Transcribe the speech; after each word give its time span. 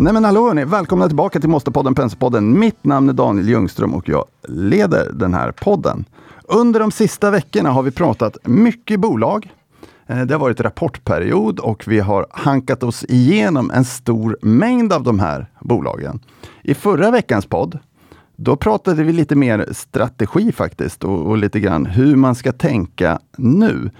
Nej 0.00 0.12
men 0.12 0.24
hallå 0.24 0.46
hörni, 0.46 0.64
välkomna 0.64 1.06
tillbaka 1.06 1.40
till 1.40 1.48
Måste-podden 1.48 1.94
Penselpodden. 1.94 2.58
Mitt 2.58 2.84
namn 2.84 3.08
är 3.08 3.12
Daniel 3.12 3.48
Ljungström 3.48 3.94
och 3.94 4.08
jag 4.08 4.24
leder 4.48 5.12
den 5.12 5.34
här 5.34 5.52
podden. 5.52 6.04
Under 6.44 6.80
de 6.80 6.90
sista 6.90 7.30
veckorna 7.30 7.70
har 7.70 7.82
vi 7.82 7.90
pratat 7.90 8.36
mycket 8.44 9.00
bolag. 9.00 9.52
Eh, 10.06 10.20
det 10.20 10.34
har 10.34 10.40
varit 10.40 10.60
rapportperiod 10.60 11.58
och 11.58 11.84
vi 11.86 12.00
har 12.00 12.26
hankat 12.30 12.82
oss 12.82 13.04
igenom 13.08 13.70
en 13.70 13.84
stor 13.84 14.38
mängd 14.42 14.92
av 14.92 15.02
de 15.02 15.18
här 15.18 15.46
bolagen. 15.60 16.20
I 16.62 16.74
förra 16.74 17.10
veckans 17.10 17.46
podd, 17.46 17.78
då 18.36 18.56
pratade 18.56 19.04
vi 19.04 19.12
lite 19.12 19.36
mer 19.36 19.68
strategi 19.72 20.52
faktiskt 20.52 21.04
och, 21.04 21.26
och 21.26 21.38
lite 21.38 21.60
grann 21.60 21.86
hur 21.86 22.16
man 22.16 22.34
ska 22.34 22.52
tänka 22.52 23.18
nu. 23.36 23.90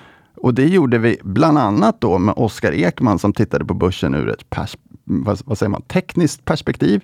Och 0.43 0.55
det 0.55 0.67
gjorde 0.67 0.99
vi 0.99 1.19
bland 1.23 1.59
annat 1.59 2.01
då 2.01 2.19
med 2.19 2.35
Oskar 2.37 2.73
Ekman 2.73 3.19
som 3.19 3.33
tittade 3.33 3.65
på 3.65 3.75
börsen 3.75 4.15
ur 4.15 4.29
ett 4.29 4.51
pers 4.51 4.77
vad, 5.05 5.41
vad 5.45 5.59
säger 5.59 5.71
man, 5.71 5.83
tekniskt 5.83 6.45
perspektiv. 6.45 7.01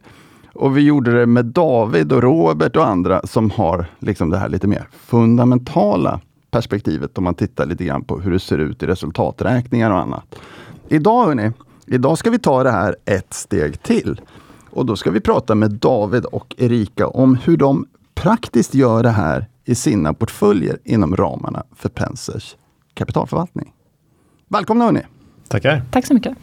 Och 0.55 0.77
vi 0.77 0.81
gjorde 0.81 1.21
det 1.21 1.27
med 1.27 1.45
David 1.45 2.13
och 2.13 2.23
Robert 2.23 2.77
och 2.77 2.87
andra 2.87 3.21
som 3.27 3.51
har 3.51 3.87
liksom 3.99 4.31
det 4.31 4.39
här 4.39 4.49
lite 4.49 4.67
mer 4.67 4.89
fundamentala 4.93 6.21
perspektivet 6.51 7.19
om 7.19 7.25
man 7.25 7.35
tittar 7.35 7.67
lite 7.67 7.85
grann 7.85 8.05
på 8.05 8.21
hur 8.21 8.31
det 8.31 8.41
ser 8.41 8.59
ut 8.59 8.83
i 8.83 8.87
resultaträkningar 8.87 9.91
och 9.91 9.99
annat. 9.99 10.35
Idag 10.89 11.27
hörni, 11.27 11.53
idag 11.87 12.19
ska 12.19 12.31
vi 12.31 12.39
ta 12.39 12.63
det 12.63 12.71
här 12.71 12.97
ett 13.05 13.35
steg 13.35 13.83
till. 13.83 14.21
Och 14.71 14.87
då 14.87 14.97
ska 14.97 15.11
vi 15.11 15.21
prata 15.21 15.55
med 15.55 15.71
David 15.71 16.25
och 16.25 16.55
Erika 16.59 17.09
om 17.09 17.35
hur 17.35 17.57
de 17.57 17.87
praktiskt 18.15 18.75
gör 18.75 19.03
det 19.03 19.11
här 19.11 19.47
i 19.65 19.75
sina 19.75 20.15
portföljer 20.15 20.79
inom 20.85 21.17
ramarna 21.17 21.63
för 21.77 21.89
Pensers 21.89 22.57
kapitalförvaltning. 22.97 23.73
Välkomna 24.49 24.85
hörni! 24.85 25.01
Tackar! 25.49 25.83
Tack 25.91 26.07
så 26.07 26.15
mycket! 26.15 26.37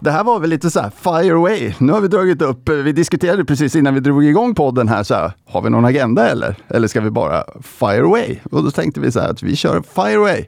Det 0.00 0.10
här 0.10 0.24
var 0.24 0.40
väl 0.40 0.50
lite 0.50 0.70
så 0.70 0.80
här, 0.80 0.90
fire 0.90 1.34
away. 1.34 1.74
Nu 1.78 1.92
har 1.92 2.00
vi 2.00 2.08
dragit 2.08 2.42
upp, 2.42 2.68
vi 2.68 2.92
diskuterade 2.92 3.44
precis 3.44 3.76
innan 3.76 3.94
vi 3.94 4.00
drog 4.00 4.24
igång 4.24 4.54
podden 4.54 4.88
här, 4.88 5.02
så 5.02 5.14
här, 5.14 5.32
har 5.44 5.62
vi 5.62 5.70
någon 5.70 5.84
agenda 5.84 6.28
eller? 6.28 6.56
Eller 6.68 6.88
ska 6.88 7.00
vi 7.00 7.10
bara 7.10 7.44
fire 7.62 8.02
away? 8.02 8.36
Och 8.50 8.64
då 8.64 8.70
tänkte 8.70 9.00
vi 9.00 9.12
så 9.12 9.20
här 9.20 9.28
att 9.28 9.42
vi 9.42 9.56
kör 9.56 9.82
fire 9.82 10.18
away. 10.18 10.44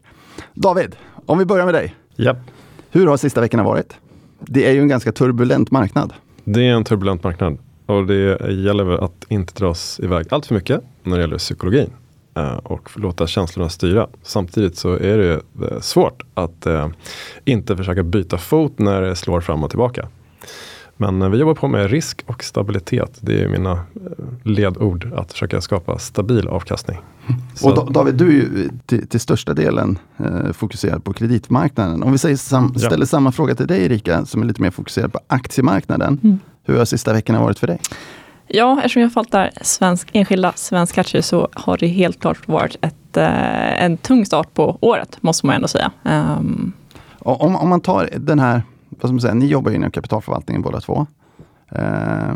David, 0.55 0.97
om 1.27 1.39
vi 1.39 1.45
börjar 1.45 1.65
med 1.65 1.75
dig. 1.75 1.95
Japp. 2.17 2.39
Hur 2.91 3.07
har 3.07 3.17
sista 3.17 3.41
veckorna 3.41 3.63
varit? 3.63 3.97
Det 4.41 4.69
är 4.69 4.73
ju 4.73 4.81
en 4.81 4.89
ganska 4.89 5.13
turbulent 5.13 5.71
marknad. 5.71 6.13
Det 6.45 6.69
är 6.69 6.73
en 6.73 6.85
turbulent 6.85 7.25
marknad 7.25 7.59
och 7.87 8.07
det 8.07 8.53
gäller 8.53 8.85
väl 8.85 9.01
att 9.01 9.25
inte 9.29 9.55
dras 9.55 10.01
iväg 10.01 10.27
allt 10.31 10.47
för 10.47 10.55
mycket 10.55 10.81
när 11.03 11.17
det 11.17 11.23
gäller 11.23 11.39
psykologin. 11.39 11.91
Eh, 12.35 12.57
och 12.57 12.91
låta 12.95 13.27
känslorna 13.27 13.69
styra. 13.69 14.09
Samtidigt 14.23 14.77
så 14.77 14.93
är 14.93 15.19
det 15.19 15.33
eh, 15.35 15.81
svårt 15.81 16.23
att 16.35 16.67
eh, 16.67 16.89
inte 17.45 17.77
försöka 17.77 18.03
byta 18.03 18.39
fot 18.39 18.79
när 18.79 19.03
det 19.03 19.17
slår 19.17 19.41
fram 19.41 19.63
och 19.63 19.71
tillbaka. 19.71 20.09
Men 20.97 21.31
vi 21.31 21.39
jobbar 21.39 21.55
på 21.55 21.69
med 21.69 21.91
risk 21.91 22.23
och 22.27 22.45
stabilitet. 22.45 23.19
Det 23.21 23.43
är 23.43 23.49
mina 23.49 23.81
ledord. 24.43 25.13
Att 25.17 25.33
försöka 25.33 25.61
skapa 25.61 25.99
stabil 25.99 26.49
avkastning. 26.49 26.99
Så. 27.55 27.71
Och 27.71 27.93
David, 27.93 28.15
du 28.15 28.29
är 28.29 28.33
ju 28.33 28.71
till, 28.87 29.09
till 29.09 29.21
största 29.21 29.55
delen 29.55 29.99
eh, 30.17 30.53
fokuserad 30.53 31.05
på 31.05 31.13
kreditmarknaden. 31.13 32.03
Om 32.03 32.13
vi 32.13 32.19
säger 32.19 32.37
sam, 32.37 32.75
ställer 32.75 32.99
ja. 32.99 33.07
samma 33.07 33.33
fråga 33.33 33.55
till 33.55 33.67
dig 33.67 33.85
Erika, 33.85 34.25
som 34.25 34.43
är 34.43 34.47
lite 34.47 34.63
mer 34.63 34.71
fokuserad 34.71 35.13
på 35.13 35.21
aktiemarknaden. 35.27 36.21
Mm. 36.23 36.39
Hur 36.63 36.79
har 36.79 36.85
sista 36.85 37.13
veckorna 37.13 37.41
varit 37.41 37.59
för 37.59 37.67
dig? 37.67 37.81
Ja, 38.55 38.77
eftersom 38.79 39.03
jag 39.03 39.13
förvaltar 39.13 39.51
svensk, 39.61 40.09
enskilda 40.13 40.53
svenska 40.53 41.01
aktier 41.01 41.23
så 41.23 41.49
har 41.53 41.77
det 41.77 41.87
helt 41.87 42.21
klart 42.21 42.49
varit 42.49 42.77
ett, 42.81 43.17
eh, 43.17 43.85
en 43.85 43.97
tung 43.97 44.27
start 44.27 44.55
på 44.55 44.79
året, 44.81 45.19
måste 45.21 45.47
man 45.47 45.57
ändå 45.57 45.69
säga. 45.69 45.93
Um. 46.03 46.73
Om, 47.19 47.57
om 47.57 47.69
man 47.69 47.81
tar 47.81 48.09
den 48.17 48.39
här, 48.39 48.63
vad 48.89 48.99
ska 48.99 49.13
man 49.13 49.21
säga, 49.21 49.35
ni 49.35 49.47
jobbar 49.47 49.71
ju 49.71 49.77
inom 49.77 49.91
kapitalförvaltningen 49.91 50.63
båda 50.63 50.81
två. 50.81 51.07
Eh, 51.71 52.35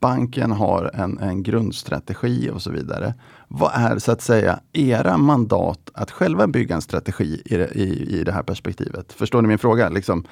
banken 0.00 0.52
har 0.52 0.90
en, 0.94 1.18
en 1.18 1.42
grundstrategi 1.42 2.50
och 2.50 2.62
så 2.62 2.70
vidare. 2.70 3.14
Vad 3.48 3.70
är 3.74 3.98
så 3.98 4.12
att 4.12 4.22
säga 4.22 4.60
era 4.72 5.16
mandat 5.16 5.90
att 5.94 6.10
själva 6.10 6.46
bygga 6.46 6.74
en 6.74 6.82
strategi 6.82 7.42
i, 7.44 7.54
i, 7.54 8.18
i 8.20 8.24
det 8.24 8.32
här 8.32 8.42
perspektivet? 8.42 9.12
Förstår 9.12 9.42
ni 9.42 9.48
min 9.48 9.58
fråga? 9.58 9.88
Liksom, 9.88 10.24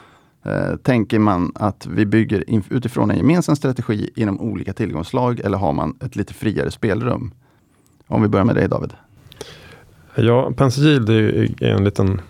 Eh, 0.43 0.77
tänker 0.77 1.19
man 1.19 1.53
att 1.55 1.87
vi 1.87 2.07
bygger 2.07 2.45
utifrån 2.71 3.11
en 3.11 3.17
gemensam 3.17 3.57
strategi 3.57 4.11
inom 4.15 4.41
olika 4.41 4.73
tillgångslag 4.73 5.41
eller 5.41 5.59
har 5.59 5.73
man 5.73 5.97
ett 6.01 6.17
lite 6.17 6.35
friare 6.35 6.71
spelrum? 6.71 7.33
Om 8.07 8.23
vi 8.23 8.29
börjar 8.29 8.45
med 8.45 8.55
dig 8.55 8.69
David. 8.69 8.93
Ja, 10.15 10.53
Pensigild 10.57 11.11
är 11.11 11.63
en 11.63 11.85
liten 11.85 12.21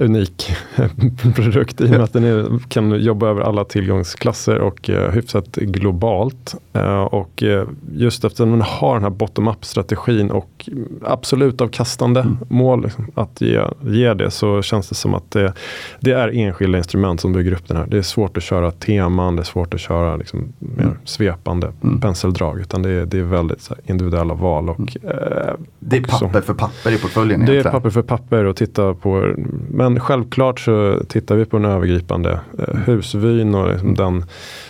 unik 0.00 0.50
produkt 1.34 1.80
i 1.80 1.84
och 1.84 1.90
med 1.90 2.00
att 2.00 2.12
den 2.12 2.24
är, 2.24 2.68
kan 2.68 3.00
jobba 3.00 3.28
över 3.28 3.40
alla 3.40 3.64
tillgångsklasser 3.64 4.58
och 4.58 4.88
uh, 4.88 5.10
hyfsat 5.10 5.56
globalt. 5.56 6.54
Uh, 6.76 7.02
och 7.02 7.42
uh, 7.42 7.62
just 7.92 8.24
efter 8.24 8.44
att 8.44 8.48
man 8.48 8.60
har 8.60 8.94
den 8.94 9.02
här 9.02 9.10
bottom-up 9.10 9.64
strategin 9.64 10.30
och 10.30 10.68
absolut 11.02 11.60
avkastande 11.60 12.20
mm. 12.20 12.38
mål 12.48 12.82
liksom, 12.82 13.10
att 13.14 13.40
ge, 13.40 13.62
ge 13.80 14.14
det 14.14 14.30
så 14.30 14.62
känns 14.62 14.88
det 14.88 14.94
som 14.94 15.14
att 15.14 15.30
det, 15.30 15.52
det, 16.00 16.12
är 16.12 16.28
enskilda 16.28 16.78
instrument 16.78 17.20
som 17.20 17.32
bygger 17.32 17.52
upp 17.52 17.68
den 17.68 17.76
här. 17.76 17.86
Det 17.86 17.98
är 17.98 18.02
svårt 18.02 18.36
att 18.36 18.42
köra 18.42 18.70
teman, 18.70 19.36
det 19.36 19.42
är 19.42 19.44
svårt 19.44 19.74
att 19.74 19.80
köra 19.80 20.16
liksom, 20.16 20.52
mer 20.58 20.82
mm. 20.82 20.96
svepande 21.04 21.72
mm. 21.82 22.00
penseldrag 22.00 22.60
utan 22.60 22.82
det 22.82 22.90
är, 22.90 23.06
det 23.06 23.18
är 23.18 23.22
väldigt 23.22 23.68
här, 23.68 23.78
individuella 23.86 24.34
val. 24.34 24.70
Och, 24.70 24.96
mm. 25.02 25.66
det 25.78 25.96
är 25.96 26.02
papper 26.02 26.40
för 26.40 26.54
papper 26.54 26.92
i 26.92 26.98
portföljen? 26.98 27.46
Det 27.46 27.56
är 27.58 27.62
papper 27.62 27.90
för 27.90 28.02
papper 28.02 28.44
och 28.44 28.56
titta 28.56 28.94
på 28.94 29.34
men 29.70 29.87
men 29.90 30.00
självklart 30.00 30.60
så 30.60 31.02
tittar 31.08 31.36
vi 31.36 31.44
på 31.44 31.58
den 31.58 31.70
övergripande 31.70 32.40
eh, 32.58 32.74
husvyn 32.74 33.54
och 33.54 33.72
liksom 33.72 33.94
den 33.94 34.24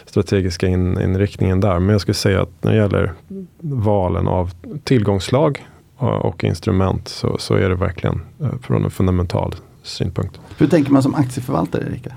strategiska 0.06 0.66
in, 0.66 1.00
inriktningen 1.00 1.60
där. 1.60 1.78
Men 1.78 1.88
jag 1.88 2.00
skulle 2.00 2.14
säga 2.14 2.42
att 2.42 2.64
när 2.64 2.72
det 2.72 2.78
gäller 2.78 3.12
valen 3.60 4.28
av 4.28 4.50
tillgångslag 4.84 5.66
och, 5.96 6.44
instrument 6.44 7.08
så, 7.08 7.36
så 7.38 7.54
är 7.54 7.68
det 7.68 7.74
verkligen 7.74 8.20
eh, 8.40 8.48
från 8.62 8.84
en 8.84 8.90
fundamental 8.90 9.54
synpunkt. 9.82 10.40
Hur 10.58 10.66
tänker 10.66 10.92
man 10.92 11.02
som 11.02 11.14
aktieförvaltare 11.14 11.82
Erika? 11.82 12.14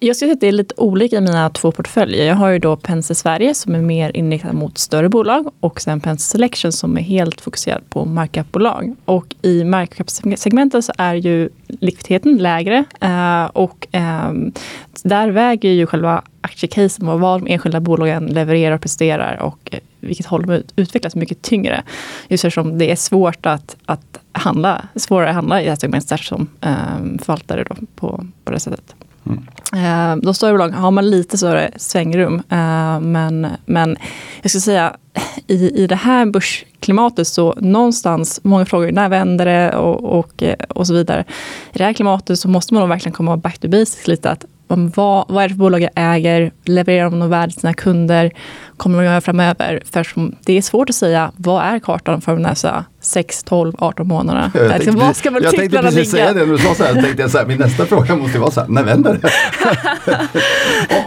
Jag 0.00 0.16
skulle 0.16 0.28
säga 0.28 0.34
att 0.34 0.40
det 0.40 0.48
är 0.48 0.52
lite 0.52 0.74
olika 0.76 1.16
i 1.16 1.20
mina 1.20 1.50
två 1.50 1.72
portföljer. 1.72 2.26
Jag 2.26 2.34
har 2.34 2.48
ju 2.48 2.58
då 2.58 2.76
Pense 2.76 3.14
Sverige 3.14 3.54
som 3.54 3.74
är 3.74 3.80
mer 3.80 4.16
inriktad 4.16 4.52
mot 4.52 4.78
större 4.78 5.08
bolag 5.08 5.52
och 5.60 5.80
sen 5.80 6.00
Pense 6.00 6.30
Selection 6.30 6.72
som 6.72 6.98
är 6.98 7.02
helt 7.02 7.40
fokuserad 7.40 7.90
på 7.90 8.04
markup-bolag. 8.04 8.96
Och 9.04 9.36
i 9.42 9.64
markup-segmentet 9.64 10.84
så 10.84 10.92
är 10.98 11.14
ju 11.14 11.48
likviditeten 11.66 12.36
lägre 12.36 12.84
eh, 13.00 13.44
och 13.44 13.86
eh, 13.92 14.32
där 15.02 15.28
väger 15.28 15.70
ju 15.70 15.86
själva 15.86 16.22
aktiecasen 16.40 17.08
och 17.08 17.20
vad 17.20 17.40
de 17.40 17.52
enskilda 17.52 17.80
bolagen 17.80 18.26
levererar 18.26 18.74
och 18.74 18.80
presterar 18.80 19.42
och 19.42 19.58
eh, 19.70 19.78
vilket 20.00 20.26
håll 20.26 20.46
de 20.46 20.62
utvecklas 20.76 21.14
mycket 21.14 21.42
tyngre. 21.42 21.82
Just 22.28 22.44
eftersom 22.44 22.78
det 22.78 22.90
är 22.90 22.96
svårt 22.96 23.46
att, 23.46 23.76
att 23.84 24.18
handla, 24.32 24.88
svårare 24.94 25.28
att 25.28 25.34
handla 25.34 25.60
i 25.60 25.64
det 25.64 25.70
här 25.70 25.76
segmentet 25.76 26.20
som 26.20 26.48
eh, 26.60 27.18
förvaltare 27.18 27.64
då 27.64 27.74
på, 27.94 28.26
på 28.44 28.52
det 28.52 28.60
sättet. 28.60 28.94
Mm. 29.28 30.20
De 30.20 30.34
större 30.34 30.52
bolagen 30.52 30.74
har 30.74 30.90
man 30.90 31.10
lite 31.10 31.38
större 31.38 31.70
svängrum. 31.76 32.34
Eh, 32.34 33.00
men, 33.00 33.46
men 33.66 33.96
jag 34.42 34.50
skulle 34.50 34.60
säga 34.60 34.96
i, 35.46 35.82
i 35.82 35.86
det 35.86 35.96
här 35.96 36.26
börsklimatet 36.26 37.28
så 37.28 37.54
någonstans, 37.60 38.40
många 38.42 38.66
frågor, 38.66 38.92
när 38.92 39.08
vänder 39.08 39.44
det 39.44 39.76
och, 39.76 40.18
och, 40.18 40.42
eh, 40.42 40.54
och 40.68 40.86
så 40.86 40.94
vidare. 40.94 41.24
I 41.72 41.78
det 41.78 41.84
här 41.84 41.92
klimatet 41.92 42.38
så 42.38 42.48
måste 42.48 42.74
man 42.74 42.80
nog 42.80 42.88
verkligen 42.88 43.12
komma 43.12 43.36
back 43.36 43.58
to 43.58 43.68
basics 43.68 44.06
lite. 44.06 44.30
Att 44.30 44.44
om 44.68 44.92
vad, 44.94 45.24
vad 45.28 45.44
är 45.44 45.48
det 45.48 45.54
för 45.54 45.58
bolag 45.58 45.82
jag 45.82 45.90
äger? 45.94 46.52
Levererar 46.64 47.10
de 47.10 47.18
något 47.18 47.30
värde 47.30 47.52
till 47.52 47.60
sina 47.60 47.74
kunder? 47.74 48.30
Kommer 48.76 48.98
de 48.98 49.04
göra 49.04 49.20
framöver? 49.20 49.82
För 49.92 50.06
det 50.44 50.52
är 50.52 50.62
svårt 50.62 50.90
att 50.90 50.96
säga 50.96 51.32
vad 51.36 51.62
är 51.62 51.78
kartan 51.78 52.20
för 52.20 52.32
de 52.32 52.42
nästa 52.42 52.84
6, 53.00 53.44
12, 53.44 53.72
18 53.78 54.08
månaderna? 54.08 54.50
Jag 54.54 54.70
tänkte, 54.70 54.90
vad 54.90 55.16
ska 55.16 55.30
man 55.30 55.42
jag 55.42 55.56
tänkte 55.56 55.78
precis 55.78 55.96
ligga? 55.96 56.10
säga 56.10 56.32
det, 56.32 56.46
när 56.46 56.52
du 56.52 56.58
sa 56.58 56.74
så 56.74 56.84
här, 56.84 57.02
tänkte 57.02 57.22
jag 57.22 57.30
så 57.30 57.38
här, 57.38 57.46
min 57.46 57.58
nästa 57.58 57.86
fråga 57.86 58.16
måste 58.16 58.38
vara 58.38 58.50
så 58.50 58.60
här, 58.60 58.68
när 58.68 58.84
vänder 58.84 59.18
det? 59.22 59.30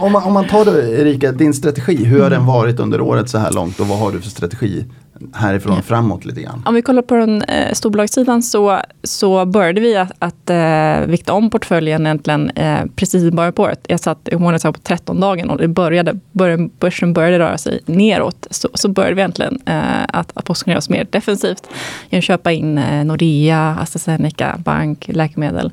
om, 0.00 0.12
man, 0.12 0.22
om 0.22 0.32
man 0.32 0.48
tar 0.48 0.64
det 0.64 1.00
Erika, 1.00 1.32
din 1.32 1.54
strategi, 1.54 2.04
hur 2.04 2.22
har 2.22 2.30
den 2.30 2.46
varit 2.46 2.80
under 2.80 3.00
året 3.00 3.30
så 3.30 3.38
här 3.38 3.50
långt 3.50 3.80
och 3.80 3.86
vad 3.86 3.98
har 3.98 4.12
du 4.12 4.20
för 4.20 4.30
strategi 4.30 4.84
härifrån 5.32 5.76
ja. 5.76 5.82
framåt 5.82 6.24
lite 6.24 6.40
grann? 6.40 6.62
Om 6.66 6.74
vi 6.74 6.82
kollar 6.82 7.02
på 7.02 7.14
den 7.14 7.42
eh, 7.42 7.72
storbolagssidan 7.72 8.42
så, 8.42 8.80
så 9.02 9.46
började 9.46 9.80
vi 9.80 9.96
att, 9.96 10.12
att 10.18 10.50
eh, 10.50 11.06
vikta 11.06 11.32
om 11.32 11.50
portföljen 11.50 12.06
egentligen 12.06 12.50
eh, 12.50 12.84
precis 12.96 13.22
i 13.22 13.30
början 13.30 13.52
på 13.52 13.62
året. 13.62 13.80
Jag 13.88 14.00
satt 14.00 14.28
i 14.28 14.36
på 14.36 14.72
13 14.82 15.20
dagen 15.20 15.50
och 15.50 15.58
det 15.58 15.68
började, 15.68 16.18
började, 16.32 16.68
börsen 16.78 17.12
började 17.12 17.38
röra 17.38 17.58
sig 17.58 17.80
neråt. 17.86 18.46
Så, 18.50 18.68
så 18.74 18.88
började 18.88 19.14
vi 19.14 19.20
egentligen 19.20 19.58
eh, 19.66 20.04
att, 20.08 20.32
att 20.34 20.44
positionera 20.44 20.78
oss 20.78 20.88
mer 20.88 21.06
defensivt 21.10 21.68
genom 22.10 22.18
att 22.18 22.24
köpa 22.24 22.52
in 22.52 22.78
eh, 22.78 23.04
Nordea, 23.04 23.76
AstraZeneca, 23.80 24.56
bank, 24.58 25.08
läkemedel. 25.08 25.72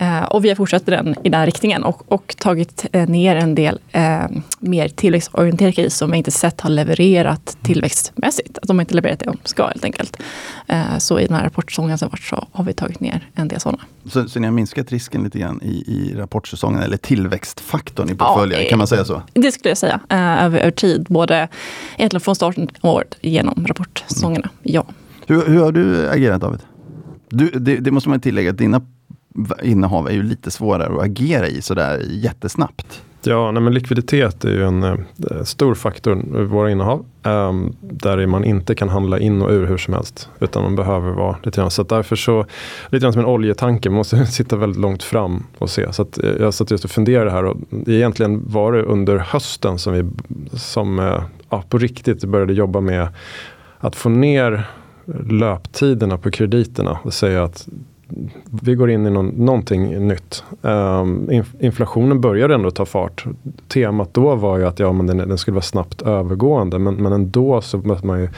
Eh, 0.00 0.22
och 0.22 0.44
vi 0.44 0.48
har 0.48 0.56
fortsatt 0.56 0.86
den, 0.86 1.14
i 1.24 1.28
den 1.28 1.46
riktningen 1.46 1.84
och, 1.84 2.12
och 2.12 2.34
tagit 2.38 2.86
eh, 2.92 3.08
ner 3.08 3.36
en 3.36 3.54
del 3.54 3.78
eh, 3.92 4.20
mer 4.58 4.88
tillväxtorienterade 4.88 5.72
case 5.72 5.90
som 5.90 6.10
vi 6.10 6.18
inte 6.18 6.30
sett 6.30 6.60
har 6.60 6.70
levererat 6.70 7.56
tillväxtmässigt. 7.62 8.58
Att 8.58 8.68
de 8.68 8.80
inte 8.90 8.96
levererat 8.96 9.18
det 9.18 9.24
de 9.24 9.36
ska 9.44 9.66
helt 9.66 9.84
enkelt. 9.84 10.16
Eh, 10.66 10.98
så 10.98 11.20
i 11.20 11.26
den 11.26 11.36
här 11.36 11.44
rapportsäsongen 11.44 11.98
som 11.98 12.08
varit 12.08 12.22
så 12.22 12.46
har 12.52 12.64
vi 12.64 12.72
tagit 12.72 13.00
ner 13.00 13.28
en 13.34 13.48
del 13.48 13.60
sådana. 13.60 13.78
Så, 14.06 14.28
så 14.28 14.40
ni 14.40 14.46
har 14.46 14.52
minskat 14.52 14.92
risken 14.92 15.24
lite 15.24 15.38
grann 15.38 15.60
i, 15.62 15.68
i 15.68 16.14
rapportsäsongen, 16.16 16.82
eller 16.82 16.96
tillväxtfaktorn 16.96 18.10
i 18.10 18.14
portföljen, 18.14 18.62
ja, 18.62 18.68
kan 18.68 18.78
man 18.78 18.86
säga 18.86 19.04
så? 19.04 19.22
Det 19.32 19.52
skulle 19.52 19.70
jag 19.70 19.78
säga, 19.78 20.00
eh, 20.08 20.44
över, 20.44 20.58
över 20.58 20.70
tid. 20.70 21.06
Både 21.08 21.48
egentligen 21.96 22.20
från 22.20 22.34
starten 22.34 22.68
av 22.80 22.90
året 22.90 23.16
genom 23.20 23.66
rapportsäsongerna, 23.66 24.48
mm. 24.52 24.74
ja. 24.74 24.86
Hur, 25.26 25.46
hur 25.46 25.60
har 25.60 25.72
du 25.72 26.08
agerat 26.08 26.40
David? 26.40 26.60
Du, 27.28 27.50
det, 27.50 27.76
det 27.76 27.90
måste 27.90 28.08
man 28.08 28.20
tillägga, 28.20 28.50
att 28.50 28.58
dina 28.58 28.82
innehav 29.62 30.08
är 30.08 30.12
ju 30.12 30.22
lite 30.22 30.50
svårare 30.50 30.94
att 30.94 31.04
agera 31.04 31.48
i 31.48 31.62
sådär 31.62 32.04
jättesnabbt. 32.08 33.02
Ja, 33.22 33.50
nej, 33.50 33.62
men 33.62 33.74
likviditet 33.74 34.44
är 34.44 34.50
ju 34.50 34.64
en 34.64 34.82
eh, 34.82 34.96
stor 35.44 35.74
faktor 35.74 36.18
i 36.18 36.44
våra 36.44 36.70
innehav. 36.70 37.04
Eh, 37.22 37.52
där 37.80 38.26
man 38.26 38.44
inte 38.44 38.74
kan 38.74 38.88
handla 38.88 39.18
in 39.18 39.42
och 39.42 39.50
ur 39.50 39.66
hur 39.66 39.78
som 39.78 39.94
helst. 39.94 40.28
Utan 40.40 40.62
man 40.62 40.76
behöver 40.76 41.10
vara 41.10 41.36
lite 41.42 41.60
grann. 41.60 41.70
Så 41.70 41.82
därför 41.82 42.16
så, 42.16 42.46
lite 42.88 43.02
grann 43.02 43.12
som 43.12 43.20
en 43.22 43.28
oljetanke, 43.28 43.90
man 43.90 43.96
måste 43.96 44.26
sitta 44.26 44.56
väldigt 44.56 44.80
långt 44.80 45.02
fram 45.02 45.44
och 45.58 45.70
se. 45.70 45.92
Så 45.92 46.02
att, 46.02 46.18
eh, 46.18 46.30
jag 46.30 46.54
satt 46.54 46.70
just 46.70 46.84
och 46.84 46.90
funderade 46.90 47.30
här 47.30 47.44
och 47.44 47.56
egentligen 47.86 48.42
var 48.46 48.72
det 48.72 48.82
under 48.82 49.18
hösten 49.18 49.78
som 49.78 49.92
vi 49.92 50.04
som, 50.58 50.98
eh, 50.98 51.22
ja, 51.50 51.64
på 51.68 51.78
riktigt 51.78 52.24
började 52.24 52.52
jobba 52.52 52.80
med 52.80 53.08
att 53.78 53.96
få 53.96 54.08
ner 54.08 54.64
löptiderna 55.30 56.18
på 56.18 56.30
krediterna 56.30 56.98
och 57.02 57.14
säga 57.14 57.44
att 57.44 57.68
vi 58.62 58.74
går 58.74 58.90
in 58.90 59.06
i 59.06 59.10
någon, 59.10 59.28
någonting 59.28 60.08
nytt. 60.08 60.44
Um, 60.62 61.42
inflationen 61.60 62.20
började 62.20 62.54
ändå 62.54 62.70
ta 62.70 62.84
fart. 62.84 63.24
Temat 63.68 64.14
då 64.14 64.34
var 64.34 64.58
ju 64.58 64.66
att 64.66 64.78
ja, 64.78 64.92
men 64.92 65.06
den, 65.06 65.16
den 65.16 65.38
skulle 65.38 65.54
vara 65.54 65.62
snabbt 65.62 66.02
övergående 66.02 66.78
men, 66.78 66.94
men 66.94 67.12
ändå 67.12 67.60
så 67.60 67.78
måste 67.78 68.06
man 68.06 68.20
ju 68.20 68.28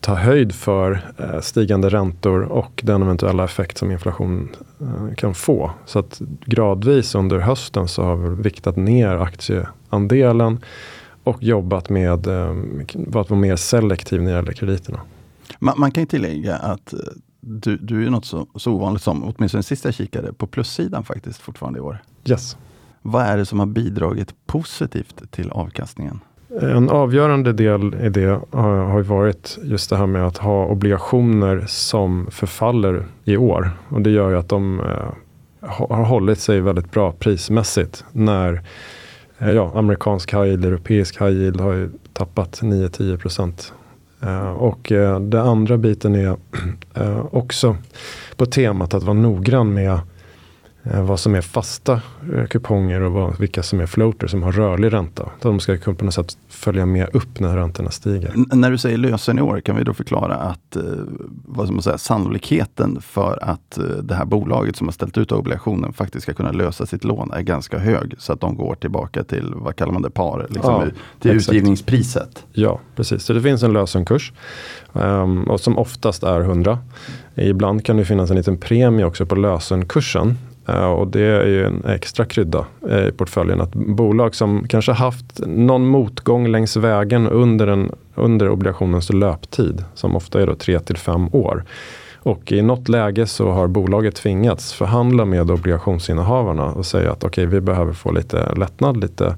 ta 0.00 0.14
höjd 0.14 0.54
för 0.54 1.12
eh, 1.18 1.40
stigande 1.40 1.88
räntor 1.88 2.40
och 2.42 2.80
den 2.84 3.02
eventuella 3.02 3.44
effekt 3.44 3.78
som 3.78 3.90
inflation 3.90 4.48
eh, 4.80 5.14
kan 5.14 5.34
få. 5.34 5.70
Så 5.86 5.98
att 5.98 6.20
gradvis 6.44 7.14
under 7.14 7.38
hösten 7.38 7.88
så 7.88 8.02
har 8.02 8.16
vi 8.16 8.42
viktat 8.42 8.76
ner 8.76 9.16
aktieandelen 9.16 10.58
och 11.24 11.42
jobbat 11.42 11.88
med 11.88 12.26
eh, 12.26 12.50
att 13.14 13.30
vara 13.30 13.40
mer 13.40 13.56
selektiv 13.56 14.22
när 14.22 14.30
det 14.30 14.36
gäller 14.36 14.52
krediterna. 14.52 15.00
Man, 15.58 15.74
man 15.76 15.90
kan 15.90 16.02
ju 16.02 16.06
tillägga 16.06 16.56
att 16.56 16.92
eh, 16.92 16.98
du, 17.40 17.76
du 17.76 18.06
är 18.06 18.10
något 18.10 18.24
så, 18.24 18.46
så 18.54 18.72
ovanligt 18.72 19.02
som, 19.02 19.24
åtminstone 19.24 19.62
sist 19.62 19.84
jag 19.84 19.94
kikade, 19.94 20.32
på 20.32 20.46
plussidan 20.46 21.04
faktiskt 21.04 21.40
fortfarande 21.40 21.78
i 21.78 21.82
år. 21.82 22.02
Yes. 22.24 22.56
Vad 23.02 23.22
är 23.22 23.36
det 23.36 23.46
som 23.46 23.58
har 23.58 23.66
bidragit 23.66 24.34
positivt 24.46 25.22
till 25.30 25.50
avkastningen? 25.50 26.20
En 26.60 26.90
avgörande 26.90 27.52
del 27.52 27.94
i 27.94 28.08
det 28.08 28.40
har 28.50 29.02
varit 29.02 29.58
just 29.62 29.90
det 29.90 29.96
här 29.96 30.06
med 30.06 30.26
att 30.26 30.38
ha 30.38 30.66
obligationer 30.66 31.64
som 31.68 32.26
förfaller 32.30 33.06
i 33.24 33.36
år. 33.36 33.70
Och 33.88 34.02
det 34.02 34.10
gör 34.10 34.30
ju 34.30 34.36
att 34.36 34.48
de 34.48 34.80
eh, 34.80 35.12
har 35.68 36.04
hållit 36.04 36.38
sig 36.38 36.60
väldigt 36.60 36.90
bra 36.90 37.12
prismässigt 37.12 38.04
när 38.12 38.62
eh, 39.38 39.50
ja, 39.50 39.72
amerikansk 39.74 40.32
high 40.32 40.46
yield, 40.46 40.64
europeisk 40.64 41.20
high 41.20 41.32
yield 41.32 41.60
har 41.60 41.72
ju 41.72 41.90
tappat 42.12 42.60
9-10 42.62 43.16
procent 43.16 43.72
Uh, 44.24 44.50
och 44.50 44.92
uh, 44.92 45.20
det 45.20 45.42
andra 45.42 45.78
biten 45.78 46.14
är 46.14 46.36
uh, 47.00 47.26
också 47.30 47.76
på 48.36 48.46
temat 48.46 48.94
att 48.94 49.02
vara 49.02 49.14
noggrann 49.14 49.74
med 49.74 50.00
vad 50.92 51.20
som 51.20 51.34
är 51.34 51.40
fasta 51.40 52.00
kuponger 52.50 53.00
och 53.00 53.12
vad, 53.12 53.38
vilka 53.38 53.62
som 53.62 53.80
är 53.80 53.86
floater 53.86 54.26
som 54.26 54.42
har 54.42 54.52
rörlig 54.52 54.92
ränta. 54.92 55.30
De 55.40 55.60
ska 55.60 55.78
på 55.78 56.04
något 56.04 56.14
sätt 56.14 56.38
följa 56.48 56.86
med 56.86 57.08
upp 57.12 57.40
när 57.40 57.56
räntorna 57.56 57.90
stiger. 57.90 58.32
N 58.34 58.46
när 58.52 58.70
du 58.70 58.78
säger 58.78 58.96
lösen 58.96 59.38
i 59.38 59.42
år, 59.42 59.60
kan 59.60 59.76
vi 59.76 59.84
då 59.84 59.94
förklara 59.94 60.34
att 60.34 60.76
vad 61.44 61.66
ska 61.66 61.74
man 61.74 61.82
säga, 61.82 61.98
sannolikheten 61.98 63.00
för 63.00 63.38
att 63.42 63.78
det 64.02 64.14
här 64.14 64.24
bolaget 64.24 64.76
som 64.76 64.86
har 64.86 64.92
ställt 64.92 65.18
ut 65.18 65.32
obligationen 65.32 65.92
faktiskt 65.92 66.22
ska 66.22 66.32
kunna 66.32 66.52
lösa 66.52 66.86
sitt 66.86 67.04
lån 67.04 67.32
är 67.32 67.42
ganska 67.42 67.78
hög. 67.78 68.14
Så 68.18 68.32
att 68.32 68.40
de 68.40 68.56
går 68.56 68.74
tillbaka 68.74 69.24
till, 69.24 69.52
vad 69.56 69.76
kallar 69.76 69.92
man 69.92 70.02
det, 70.02 70.10
par? 70.10 70.46
Liksom, 70.50 70.74
ja, 70.74 70.86
till 71.20 71.30
exakt. 71.30 71.48
utgivningspriset. 71.48 72.46
Ja, 72.52 72.80
precis. 72.96 73.22
Så 73.22 73.32
det 73.32 73.42
finns 73.42 73.62
en 73.62 73.72
lösenkurs 73.72 74.32
um, 74.92 75.42
och 75.42 75.60
som 75.60 75.78
oftast 75.78 76.22
är 76.22 76.40
100. 76.40 76.78
Ibland 77.34 77.84
kan 77.84 77.96
det 77.96 78.04
finnas 78.04 78.30
en 78.30 78.36
liten 78.36 78.58
premie 78.58 79.04
också 79.04 79.26
på 79.26 79.34
lösenkursen. 79.34 80.36
Eh, 80.68 80.84
och 80.84 81.06
det 81.06 81.22
är 81.22 81.46
ju 81.46 81.64
en 81.66 81.84
extra 81.84 82.24
krydda 82.24 82.66
eh, 82.88 83.06
i 83.06 83.12
portföljen. 83.12 83.60
Att 83.60 83.74
bolag 83.74 84.34
som 84.34 84.68
kanske 84.68 84.92
haft 84.92 85.40
någon 85.46 85.86
motgång 85.86 86.48
längs 86.48 86.76
vägen 86.76 87.28
under, 87.28 87.66
en, 87.66 87.92
under 88.14 88.48
obligationens 88.48 89.12
löptid, 89.12 89.84
som 89.94 90.16
ofta 90.16 90.42
är 90.42 90.46
då 90.46 90.54
3 90.54 90.80
till 90.80 90.96
5 90.96 91.28
år. 91.34 91.64
Och 92.22 92.52
i 92.52 92.62
något 92.62 92.88
läge 92.88 93.26
så 93.26 93.50
har 93.50 93.66
bolaget 93.66 94.14
tvingats 94.14 94.72
förhandla 94.72 95.24
med 95.24 95.50
obligationsinnehavarna 95.50 96.64
och 96.64 96.86
säga 96.86 97.12
att 97.12 97.24
okej, 97.24 97.46
okay, 97.46 97.54
vi 97.54 97.60
behöver 97.60 97.92
få 97.92 98.12
lite 98.12 98.54
lättnad, 98.54 98.96
lite 98.96 99.36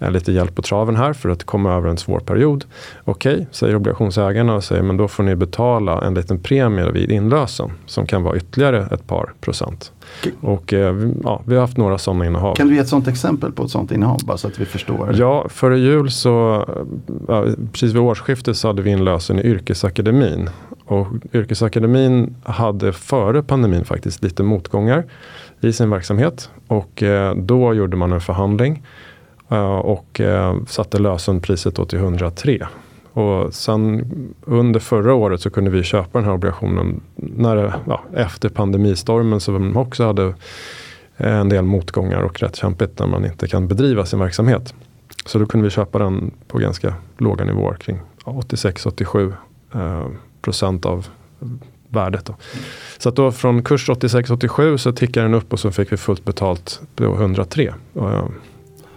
lite 0.00 0.32
hjälp 0.32 0.54
på 0.54 0.62
traven 0.62 0.96
här 0.96 1.12
för 1.12 1.28
att 1.28 1.44
komma 1.44 1.72
över 1.72 1.88
en 1.88 1.96
svår 1.96 2.20
period. 2.20 2.64
Okej, 3.04 3.34
okay, 3.34 3.46
säger 3.50 3.76
obligationsägarna 3.76 4.54
och 4.54 4.64
säger 4.64 4.82
men 4.82 4.96
då 4.96 5.08
får 5.08 5.22
ni 5.22 5.36
betala 5.36 6.06
en 6.06 6.14
liten 6.14 6.38
premie 6.38 6.90
vid 6.90 7.10
inlösen 7.10 7.70
som 7.86 8.06
kan 8.06 8.22
vara 8.22 8.36
ytterligare 8.36 8.88
ett 8.94 9.06
par 9.06 9.32
procent. 9.40 9.92
Okay. 10.20 10.32
Och 10.40 10.72
eh, 10.72 10.96
ja, 11.24 11.42
vi 11.46 11.54
har 11.54 11.60
haft 11.60 11.76
några 11.76 11.98
sådana 11.98 12.26
innehav. 12.26 12.54
Kan 12.54 12.68
du 12.68 12.74
ge 12.74 12.80
ett 12.80 12.88
sådant 12.88 13.08
exempel 13.08 13.52
på 13.52 13.64
ett 13.64 13.70
sådant 13.70 13.92
innehav 13.92 14.20
bara 14.24 14.36
så 14.36 14.48
att 14.48 14.58
vi 14.58 14.64
förstår? 14.64 15.14
Ja, 15.14 15.48
före 15.48 15.78
jul 15.78 16.10
så, 16.10 16.64
ja, 17.28 17.44
precis 17.72 17.92
vid 17.92 18.02
årsskiftet 18.02 18.56
så 18.56 18.68
hade 18.68 18.82
vi 18.82 18.90
inlösen 18.90 19.38
i 19.38 19.42
Yrkesakademin. 19.42 20.50
Och 20.84 21.06
Yrkesakademin 21.32 22.36
hade 22.42 22.92
före 22.92 23.42
pandemin 23.42 23.84
faktiskt 23.84 24.22
lite 24.22 24.42
motgångar 24.42 25.04
i 25.60 25.72
sin 25.72 25.90
verksamhet. 25.90 26.50
Och 26.68 27.02
eh, 27.02 27.34
då 27.34 27.74
gjorde 27.74 27.96
man 27.96 28.12
en 28.12 28.20
förhandling 28.20 28.82
Eh, 28.82 28.82
Eh, 29.48 29.76
och 29.78 30.20
eh, 30.20 30.56
satte 30.66 30.98
lösenpriset 30.98 31.74
då 31.74 31.84
till 31.84 31.98
103. 31.98 32.66
Och 33.12 33.54
sen 33.54 34.04
under 34.44 34.80
förra 34.80 35.14
året 35.14 35.40
så 35.40 35.50
kunde 35.50 35.70
vi 35.70 35.82
köpa 35.82 36.18
den 36.18 36.24
här 36.24 36.34
obligationen 36.34 37.00
när, 37.14 37.74
ja, 37.86 38.04
efter 38.14 38.48
pandemistormen 38.48 39.40
så 39.40 39.72
också 39.74 40.06
hade 40.06 40.34
eh, 41.16 41.36
en 41.36 41.48
del 41.48 41.64
motgångar 41.64 42.20
och 42.22 42.40
rätt 42.40 42.56
kämpigt 42.56 42.98
när 42.98 43.06
man 43.06 43.24
inte 43.24 43.48
kan 43.48 43.68
bedriva 43.68 44.06
sin 44.06 44.18
verksamhet. 44.18 44.74
Så 45.26 45.38
då 45.38 45.46
kunde 45.46 45.64
vi 45.64 45.70
köpa 45.70 45.98
den 45.98 46.30
på 46.48 46.58
ganska 46.58 46.94
låga 47.18 47.44
nivåer 47.44 47.74
kring 47.74 47.98
86-87 48.24 49.32
eh, 49.74 50.06
procent 50.42 50.86
av 50.86 51.06
värdet. 51.88 52.24
Då. 52.24 52.34
Så 52.98 53.08
att 53.08 53.16
då 53.16 53.32
från 53.32 53.62
kurs 53.62 53.88
86-87 53.88 54.76
så 54.76 54.92
tickade 54.92 55.26
den 55.26 55.34
upp 55.34 55.52
och 55.52 55.60
så 55.60 55.70
fick 55.70 55.92
vi 55.92 55.96
fullt 55.96 56.24
betalt 56.24 56.80
på 56.94 57.04
103. 57.04 57.74
Och, 57.92 58.30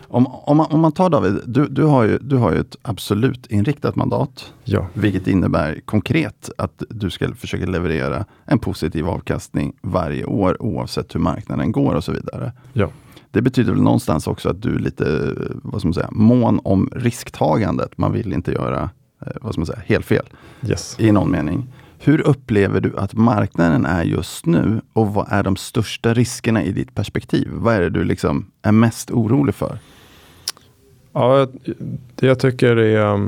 om, 0.10 0.28
om, 0.28 0.58
man, 0.58 0.68
om 0.70 0.80
man 0.80 0.92
tar 0.92 1.10
David, 1.10 1.42
du, 1.46 1.68
du, 1.68 1.84
har 1.84 2.04
ju, 2.04 2.18
du 2.18 2.36
har 2.36 2.52
ju 2.52 2.60
ett 2.60 2.76
absolut 2.82 3.46
inriktat 3.46 3.96
mandat. 3.96 4.54
Ja. 4.64 4.88
Vilket 4.94 5.28
innebär 5.28 5.82
konkret 5.86 6.50
att 6.58 6.84
du 6.90 7.10
ska 7.10 7.36
försöka 7.36 7.66
leverera 7.66 8.26
en 8.46 8.60
positiv 8.60 9.08
avkastning 9.08 9.74
varje 9.82 10.26
år 10.26 10.62
oavsett 10.62 11.16
hur 11.16 11.20
marknaden 11.20 11.72
går 11.72 11.96
och 11.96 12.04
så 12.04 12.12
vidare. 12.12 12.52
Ja. 12.74 12.90
Det 13.32 13.42
betyder 13.42 13.72
väl 13.72 13.82
någonstans 13.82 14.28
också 14.28 14.50
att 14.50 14.62
du 14.62 14.76
är 14.76 14.80
lite 14.80 15.34
vad 15.64 15.82
ska 15.82 15.88
man 15.88 15.94
säga, 15.94 16.10
mån 16.12 16.60
om 16.64 16.90
risktagandet. 16.96 17.98
Man 17.98 18.12
vill 18.12 18.34
inte 18.34 18.52
göra 18.52 18.90
eh, 19.26 19.32
vad 19.42 19.54
ska 19.54 19.60
man 19.60 19.66
säga, 19.66 19.82
helt 19.86 20.06
fel 20.06 20.26
yes. 20.62 20.96
i 21.00 21.12
någon 21.12 21.32
mening. 21.32 21.68
Hur 22.02 22.22
upplever 22.22 22.82
du 22.82 22.98
att 22.98 23.14
marknaden 23.14 23.86
är 23.86 24.04
just 24.04 24.46
nu 24.46 24.82
och 24.94 25.14
vad 25.14 25.28
är 25.30 25.44
de 25.44 25.56
största 25.56 26.14
riskerna 26.14 26.64
i 26.64 26.72
ditt 26.72 26.96
perspektiv? 26.96 27.50
Vad 27.52 27.76
är 27.76 27.82
det 27.82 27.90
du 27.90 28.04
liksom 28.04 28.52
är 28.62 28.72
mest 28.72 29.12
orolig 29.12 29.56
för? 29.56 29.80
Ja, 31.14 31.48
det 32.16 32.28
jag 32.28 32.40
tycker 32.40 32.76
är, 32.76 33.14
ehm, 33.14 33.28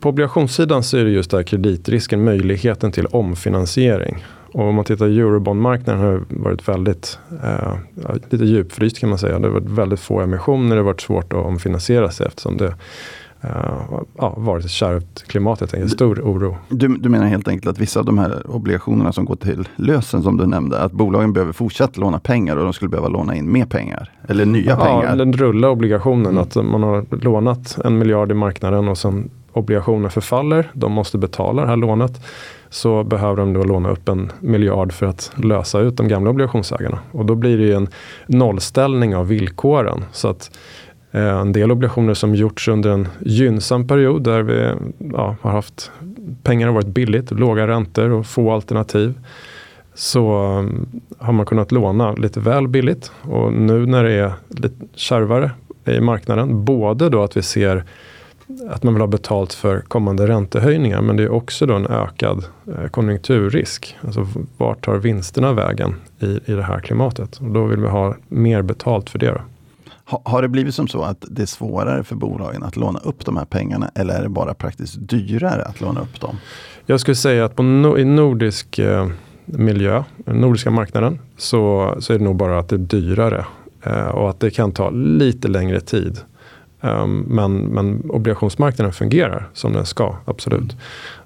på 0.00 0.08
obligationssidan 0.08 0.82
så 0.82 0.96
är 0.96 1.04
det 1.04 1.10
just 1.10 1.30
där 1.30 1.42
kreditrisken, 1.42 2.24
möjligheten 2.24 2.92
till 2.92 3.06
omfinansiering. 3.06 4.24
Och 4.52 4.68
om 4.68 4.74
man 4.74 4.84
tittar 4.84 5.06
på 5.06 5.12
eurobondmarknaden 5.12 6.00
har 6.00 6.22
varit 6.28 6.68
väldigt 6.68 7.18
eh, 7.44 7.74
lite 8.30 8.44
djupfryst 8.44 8.98
kan 8.98 9.08
man 9.08 9.18
säga. 9.18 9.38
Det 9.38 9.46
har 9.46 9.54
varit 9.54 9.70
väldigt 9.70 10.00
få 10.00 10.20
emissioner, 10.20 10.70
det 10.76 10.82
har 10.82 10.86
varit 10.86 11.00
svårt 11.00 11.32
att 11.32 11.44
omfinansiera 11.44 12.10
sig 12.10 12.26
eftersom 12.26 12.56
det 12.56 12.74
uh, 13.44 14.00
ja, 14.18 14.34
varit 14.36 14.64
ett 14.64 14.70
kärvt 14.70 15.24
klimat 15.26 15.60
helt 15.60 15.74
enkelt, 15.74 15.92
stor 15.92 16.20
oro. 16.20 16.56
Du, 16.68 16.88
du 16.88 17.08
menar 17.08 17.26
helt 17.26 17.48
enkelt 17.48 17.66
att 17.66 17.78
vissa 17.78 18.00
av 18.00 18.06
de 18.06 18.18
här 18.18 18.50
obligationerna 18.50 19.12
som 19.12 19.24
går 19.24 19.36
till 19.36 19.68
lösen 19.76 20.22
som 20.22 20.36
du 20.36 20.46
nämnde, 20.46 20.82
att 20.82 20.92
bolagen 20.92 21.32
behöver 21.32 21.52
fortsätta 21.52 22.00
låna 22.00 22.18
pengar 22.18 22.56
och 22.56 22.64
de 22.64 22.72
skulle 22.72 22.88
behöva 22.88 23.08
låna 23.08 23.36
in 23.36 23.52
mer 23.52 23.66
pengar? 23.66 24.12
Eller 24.28 24.46
nya 24.46 24.70
ja, 24.70 24.76
pengar? 24.76 25.16
den 25.16 25.32
rulla 25.32 25.70
obligationen, 25.70 26.26
mm. 26.26 26.42
att 26.42 26.54
man 26.54 26.82
har 26.82 27.06
lånat 27.24 27.78
en 27.84 27.98
miljard 27.98 28.30
i 28.30 28.34
marknaden 28.34 28.88
och 28.88 28.98
sen 28.98 29.30
obligationen 29.52 30.10
förfaller, 30.10 30.70
de 30.74 30.92
måste 30.92 31.18
betala 31.18 31.62
det 31.62 31.68
här 31.68 31.76
lånet 31.76 32.20
så 32.70 33.04
behöver 33.04 33.36
de 33.36 33.52
då 33.52 33.62
låna 33.62 33.90
upp 33.90 34.08
en 34.08 34.32
miljard 34.40 34.92
för 34.92 35.06
att 35.06 35.32
lösa 35.36 35.80
ut 35.80 35.96
de 35.96 36.08
gamla 36.08 36.30
obligationsägarna. 36.30 36.98
Och 37.12 37.24
då 37.24 37.34
blir 37.34 37.58
det 37.58 37.72
en 37.72 37.88
nollställning 38.26 39.16
av 39.16 39.28
villkoren. 39.28 40.04
Så 40.12 40.28
att 40.28 40.50
Eh, 40.89 40.89
Eh, 41.12 41.40
en 41.40 41.52
del 41.52 41.72
obligationer 41.72 42.14
som 42.14 42.34
gjorts 42.34 42.68
under 42.68 42.90
en 42.90 43.08
gynnsam 43.20 43.88
period 43.88 44.22
där 44.22 44.42
vi 44.42 44.72
ja, 44.98 45.36
har 45.40 45.50
haft 45.50 45.90
pengar 46.42 46.66
har 46.66 46.74
varit 46.74 46.86
billigt, 46.86 47.30
låga 47.30 47.66
räntor 47.66 48.10
och 48.10 48.26
få 48.26 48.52
alternativ 48.52 49.14
så 49.94 50.32
eh, 50.58 50.64
har 51.18 51.32
man 51.32 51.46
kunnat 51.46 51.72
låna 51.72 52.12
lite 52.12 52.40
väl 52.40 52.68
billigt. 52.68 53.12
Och 53.22 53.52
nu 53.52 53.86
när 53.86 54.04
det 54.04 54.12
är 54.12 54.32
lite 54.48 54.86
kärvare 54.94 55.50
i 55.84 56.00
marknaden, 56.00 56.64
både 56.64 57.08
då 57.08 57.22
att 57.22 57.36
vi 57.36 57.42
ser 57.42 57.84
att 58.68 58.82
man 58.82 58.94
vill 58.94 59.00
ha 59.00 59.06
betalt 59.06 59.52
för 59.52 59.80
kommande 59.80 60.26
räntehöjningar 60.26 61.02
men 61.02 61.16
det 61.16 61.22
är 61.22 61.32
också 61.32 61.66
då 61.66 61.74
en 61.74 61.86
ökad 61.86 62.44
eh, 62.66 62.88
konjunkturrisk. 62.90 63.96
Alltså 64.00 64.26
vart 64.56 64.84
tar 64.84 64.96
vinsterna 64.96 65.52
vägen 65.52 65.94
i, 66.20 66.26
i 66.26 66.52
det 66.52 66.62
här 66.62 66.80
klimatet? 66.80 67.36
Och 67.36 67.50
då 67.50 67.64
vill 67.64 67.80
vi 67.80 67.88
ha 67.88 68.16
mer 68.28 68.62
betalt 68.62 69.10
för 69.10 69.18
det. 69.18 69.30
Då. 69.30 69.40
Ha, 70.10 70.22
har 70.24 70.42
det 70.42 70.48
blivit 70.48 70.74
som 70.74 70.88
så 70.88 71.02
att 71.02 71.24
det 71.30 71.42
är 71.42 71.46
svårare 71.46 72.04
för 72.04 72.16
bolagen 72.16 72.62
att 72.62 72.76
låna 72.76 72.98
upp 72.98 73.24
de 73.24 73.36
här 73.36 73.44
pengarna 73.44 73.90
eller 73.94 74.14
är 74.14 74.22
det 74.22 74.28
bara 74.28 74.54
praktiskt 74.54 74.96
dyrare 74.98 75.62
att 75.62 75.80
låna 75.80 76.00
upp 76.00 76.20
dem? 76.20 76.36
Jag 76.86 77.00
skulle 77.00 77.14
säga 77.14 77.44
att 77.44 77.56
på 77.56 77.62
no, 77.62 77.98
i 77.98 78.04
nordisk 78.04 78.78
eh, 78.78 79.08
miljö, 79.44 80.04
nordiska 80.26 80.70
marknaden, 80.70 81.18
så, 81.36 81.94
så 82.00 82.12
är 82.12 82.18
det 82.18 82.24
nog 82.24 82.36
bara 82.36 82.58
att 82.58 82.68
det 82.68 82.76
är 82.76 82.78
dyrare 82.78 83.44
eh, 83.82 84.08
och 84.08 84.30
att 84.30 84.40
det 84.40 84.50
kan 84.50 84.72
ta 84.72 84.90
lite 84.90 85.48
längre 85.48 85.80
tid. 85.80 86.20
Um, 86.80 87.24
men, 87.28 87.58
men 87.58 88.10
obligationsmarknaden 88.10 88.92
fungerar 88.92 89.48
som 89.52 89.72
den 89.72 89.86
ska, 89.86 90.16
absolut. 90.24 90.72
Mm. 90.72 90.76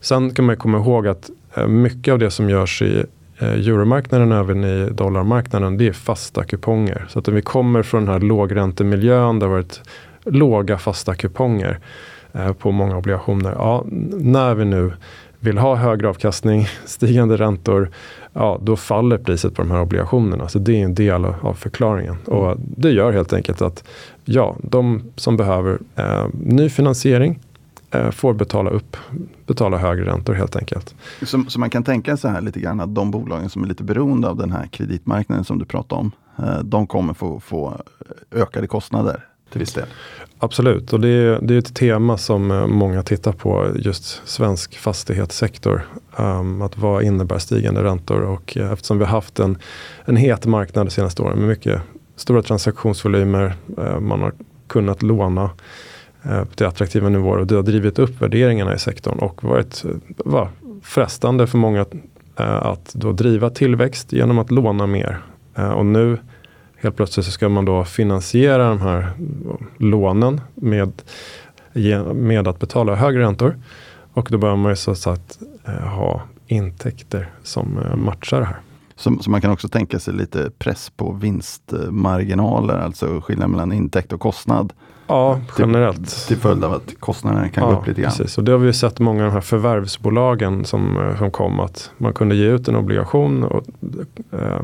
Sen 0.01 0.31
kan 0.31 0.45
man 0.45 0.57
komma 0.57 0.79
ihåg 0.79 1.07
att 1.07 1.31
uh, 1.59 1.67
mycket 1.67 2.13
av 2.13 2.19
det 2.19 2.31
som 2.31 2.51
görs 2.51 2.83
i 2.83 3.05
Eh, 3.45 3.69
euromarknaden 3.69 4.33
och 4.33 4.39
även 4.39 4.65
i 4.65 4.91
dollarmarknaden, 4.91 5.77
det 5.77 5.89
är 5.89 5.93
fasta 5.93 6.45
kuponger. 6.45 7.07
Så 7.09 7.19
att 7.19 7.29
om 7.29 7.35
vi 7.35 7.43
kommer 7.43 7.83
från 7.83 8.05
den 8.05 8.13
här 8.13 8.21
lågräntemiljön, 8.21 9.39
det 9.39 9.47
har 9.47 9.53
varit 9.53 9.81
låga 10.25 10.79
fasta 10.79 11.15
kuponger 11.15 11.79
eh, 12.33 12.53
på 12.53 12.73
många 12.73 12.97
obligationer. 12.97 13.53
Ja, 13.53 13.85
när 14.11 14.55
vi 14.55 14.65
nu 14.65 14.93
vill 15.41 15.59
ha 15.59 15.75
högre 15.75 16.09
avkastning, 16.09 16.67
stigande 16.85 17.37
räntor, 17.37 17.91
ja, 18.33 18.59
då 18.63 18.77
faller 18.77 19.19
priset 19.19 19.55
på 19.55 19.63
de 19.63 19.71
här 19.71 19.81
obligationerna. 19.81 20.49
Så 20.49 20.59
det 20.59 20.81
är 20.81 20.85
en 20.85 20.95
del 20.95 21.25
av 21.25 21.55
förklaringen. 21.55 22.17
Och 22.27 22.57
det 22.59 22.91
gör 22.91 23.13
helt 23.13 23.33
enkelt 23.33 23.63
att 23.63 23.85
ja, 24.25 24.57
de 24.63 25.03
som 25.17 25.37
behöver 25.37 25.79
eh, 25.97 26.27
ny 26.33 26.69
finansiering 26.69 27.39
får 28.13 28.35
betala 28.35 28.71
upp, 28.71 28.97
betala 29.47 29.79
högre 29.79 30.05
räntor 30.05 30.35
helt 30.35 30.57
enkelt. 30.57 30.95
Så, 31.23 31.45
så, 31.49 31.61
man 31.61 31.71
kan 31.71 31.83
tänka 31.83 32.17
sig 32.17 32.31
här 32.31 32.41
lite 32.41 32.61
grann 32.61 32.81
att 32.81 32.95
de 32.95 33.11
bolagen 33.11 33.51
som 33.51 33.65
är 33.65 33.67
lite 33.67 33.83
beroende 33.83 34.29
av 34.29 34.37
den 34.37 34.53
här 34.53 34.67
kreditmarknaden 34.67 35.45
som 35.45 35.59
du 35.59 35.65
pratade 35.65 36.01
om, 36.01 36.13
eh, 36.39 36.59
de 36.59 36.87
kommer 36.87 37.15
få, 37.15 37.41
få 37.41 37.81
ökade 38.33 38.67
kostnader 38.67 39.25
till 39.51 39.61
viss 39.61 39.75
del? 39.75 39.87
Absolut, 40.39 40.93
och 40.93 41.01
det 41.01 41.09
är, 41.09 41.39
det 41.43 41.55
är 41.55 41.59
ett 41.59 41.75
tema 41.75 42.19
som 42.19 42.51
eh, 42.51 42.67
många 42.67 43.03
tittar 43.03 43.33
på, 43.33 43.73
just 43.77 44.29
svensk 44.29 44.79
fastighetssektor. 44.79 45.87
Um, 46.17 46.63
att 46.63 46.79
vad 46.79 47.03
innebär 47.03 47.39
stigande 47.39 47.83
räntor? 47.83 48.21
Och 48.21 48.57
eftersom 48.57 48.99
vi 48.99 49.05
har 49.05 49.11
haft 49.11 49.39
en, 49.39 49.59
en 50.05 50.17
het 50.17 50.47
marknad 50.47 50.87
de 50.87 50.91
senaste 50.91 51.23
åren 51.23 51.39
med 51.39 51.49
mycket 51.49 51.81
stora 52.17 52.43
transaktionsvolymer, 52.43 53.55
man 54.01 54.21
har 54.21 54.33
kunnat 54.67 55.03
låna 55.03 55.51
Eh, 56.25 56.45
till 56.45 56.67
attraktiva 56.67 57.09
nivåer 57.09 57.39
och 57.39 57.47
det 57.47 57.55
har 57.55 57.63
drivit 57.63 57.99
upp 57.99 58.23
värderingarna 58.23 58.75
i 58.75 58.79
sektorn 58.79 59.19
och 59.19 59.45
varit 59.45 59.85
eh, 59.85 59.91
va, 60.25 60.49
frestande 60.83 61.47
för 61.47 61.59
många 61.59 61.87
eh, 62.37 62.67
att 62.67 62.95
då 62.95 63.13
driva 63.13 63.51
tillväxt 63.51 64.13
genom 64.13 64.39
att 64.39 64.51
låna 64.51 64.87
mer. 64.87 65.23
och 65.77 65.87
nu 65.87 66.19
helt 66.77 66.97
plötsligt 66.97 67.27
så 67.27 67.33
ska 67.33 67.49
man 67.49 67.65
då 67.65 67.85
finansiera 67.85 68.69
de 68.69 68.81
här 68.81 69.11
lånen 69.77 70.41
med, 70.55 71.03
med 72.15 72.49
att 72.49 72.59
betala 72.59 72.95
högre 72.95 73.23
räntor. 73.23 73.57
Och 74.15 74.29
då 74.31 74.39
behöver 74.39 74.59
man 74.59 74.73
ju 74.73 74.77
så 74.77 75.11
att 75.11 75.39
eh, 75.65 75.75
ha 75.75 76.23
intäkter 76.47 77.31
som 77.43 77.79
eh, 77.79 77.97
matchar 77.97 78.41
det 78.41 78.47
här. 78.47 78.61
Så, 78.97 79.19
så, 79.21 79.31
man 79.31 79.41
kan 79.41 79.51
också 79.51 79.69
tänka 79.69 79.99
sig 79.99 80.15
lite 80.15 80.51
press 80.59 80.91
på 80.91 81.13
vinstmarginaler, 81.13 82.79
alltså 82.79 83.21
skillnaden 83.21 83.51
mellan 83.51 83.73
intäkt 83.73 84.13
och 84.13 84.21
kostnad. 84.21 84.73
Ja, 85.07 85.41
generellt. 85.59 86.09
Till, 86.09 86.27
till 86.27 86.37
följd 86.37 86.65
av 86.65 86.73
att 86.73 87.01
kostnaderna 87.01 87.49
kan 87.49 87.65
ja, 87.65 87.71
gå 87.71 87.81
upp 87.81 87.87
lite 87.87 88.01
grann. 88.01 88.11
Precis. 88.11 88.39
Och 88.39 88.45
det 88.45 88.53
har 88.53 88.59
vi 88.59 88.73
sett 88.73 89.01
många 89.01 89.23
av 89.23 89.27
de 89.27 89.35
här 89.35 89.41
förvärvsbolagen 89.41 90.65
som, 90.65 90.97
eh, 90.97 91.19
som 91.19 91.31
kom 91.31 91.61
att 91.61 91.91
man 91.99 92.13
kunde 92.13 92.35
ge 92.35 92.47
ut 92.47 92.69
en 92.69 92.77
obligation 92.77 93.45
och 93.45 93.65
eh, 94.33 94.61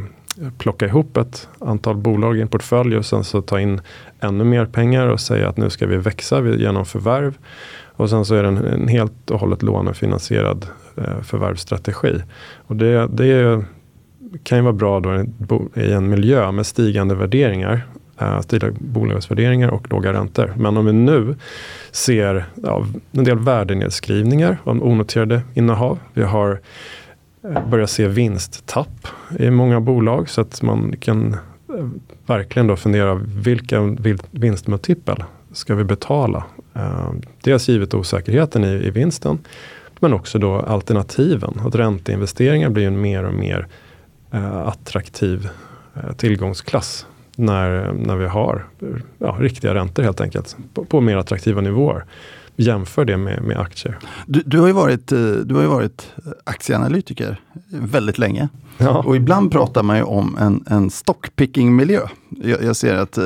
plocka 0.58 0.86
ihop 0.86 1.16
ett 1.16 1.48
antal 1.58 1.96
bolag 1.96 2.38
i 2.38 2.40
en 2.40 2.48
portfölj 2.48 2.96
och 2.96 3.06
sen 3.06 3.24
så 3.24 3.42
ta 3.42 3.60
in 3.60 3.80
ännu 4.20 4.44
mer 4.44 4.66
pengar 4.66 5.06
och 5.06 5.20
säga 5.20 5.48
att 5.48 5.56
nu 5.56 5.70
ska 5.70 5.86
vi 5.86 5.96
växa 5.96 6.48
genom 6.48 6.84
förvärv. 6.84 7.38
Och 7.96 8.10
sen 8.10 8.24
så 8.24 8.34
är 8.34 8.42
det 8.42 8.48
en, 8.48 8.56
en 8.56 8.88
helt 8.88 9.30
och 9.30 9.40
hållet 9.40 9.62
lånefinansierad 9.62 10.66
eh, 10.96 11.20
förvärvsstrategi. 11.22 12.22
Och 12.66 12.76
det, 12.76 13.06
det 13.06 13.26
är, 13.26 13.64
kan 14.42 14.58
ju 14.58 14.62
vara 14.62 14.72
bra 14.72 15.00
då 15.00 15.24
i 15.74 15.92
en 15.92 16.08
miljö 16.08 16.52
med 16.52 16.66
stigande 16.66 17.14
värderingar. 17.14 17.86
Eh, 18.20 18.40
stigande 18.40 18.76
bolagsvärderingar 18.80 19.68
och 19.68 19.90
låga 19.90 20.12
räntor. 20.12 20.54
Men 20.56 20.76
om 20.76 20.86
vi 20.86 20.92
nu 20.92 21.36
ser 21.90 22.44
ja, 22.54 22.86
en 23.12 23.24
del 23.24 23.38
värdenedskrivningar 23.38 24.58
av 24.64 24.82
onoterade 24.82 25.42
innehav. 25.54 25.98
Vi 26.12 26.22
har 26.22 26.60
eh, 27.44 27.68
börjat 27.68 27.90
se 27.90 28.08
vinsttapp 28.08 29.08
i 29.38 29.50
många 29.50 29.80
bolag 29.80 30.28
så 30.28 30.40
att 30.40 30.62
man 30.62 30.96
kan 31.00 31.32
eh, 31.32 31.88
verkligen 32.26 32.66
då 32.66 32.76
fundera 32.76 33.14
vilken 33.14 33.98
vinstmultipel 34.30 35.24
ska 35.52 35.74
vi 35.74 35.84
betala? 35.84 36.44
Eh, 36.74 37.12
dels 37.42 37.68
givet 37.68 37.94
osäkerheten 37.94 38.64
i, 38.64 38.86
i 38.86 38.90
vinsten 38.90 39.38
men 40.00 40.12
också 40.12 40.38
då 40.38 40.60
alternativen. 40.60 41.60
Att 41.66 41.74
ränteinvesteringar 41.74 42.70
blir 42.70 42.86
en 42.86 43.00
mer 43.00 43.24
och 43.24 43.34
mer 43.34 43.66
eh, 44.30 44.56
attraktiv 44.58 45.48
eh, 45.94 46.12
tillgångsklass 46.12 47.06
när, 47.36 47.92
när 47.92 48.16
vi 48.16 48.26
har 48.26 48.66
ja, 49.18 49.36
riktiga 49.40 49.74
räntor 49.74 50.02
helt 50.02 50.20
enkelt 50.20 50.56
på, 50.74 50.84
på 50.84 51.00
mer 51.00 51.16
attraktiva 51.16 51.60
nivåer 51.60 52.04
jämför 52.60 53.04
det 53.04 53.16
med, 53.16 53.42
med 53.42 53.58
aktier. 53.58 53.98
Du, 54.26 54.42
du, 54.46 54.60
har 54.60 54.66
ju 54.66 54.72
varit, 54.72 55.12
eh, 55.12 55.18
du 55.18 55.54
har 55.54 55.64
varit 55.64 56.12
aktieanalytiker 56.44 57.40
väldigt 57.68 58.18
länge. 58.18 58.48
Ja. 58.78 59.02
Och 59.06 59.16
ibland 59.16 59.52
pratar 59.52 59.82
man 59.82 59.96
ju 59.96 60.02
om 60.02 60.36
en, 60.40 60.64
en 60.66 60.90
stockpicking-miljö. 60.90 62.00
Jag, 62.28 62.62
jag, 62.62 62.76
ser 62.76 62.94
att 62.94 63.18
eh, 63.18 63.24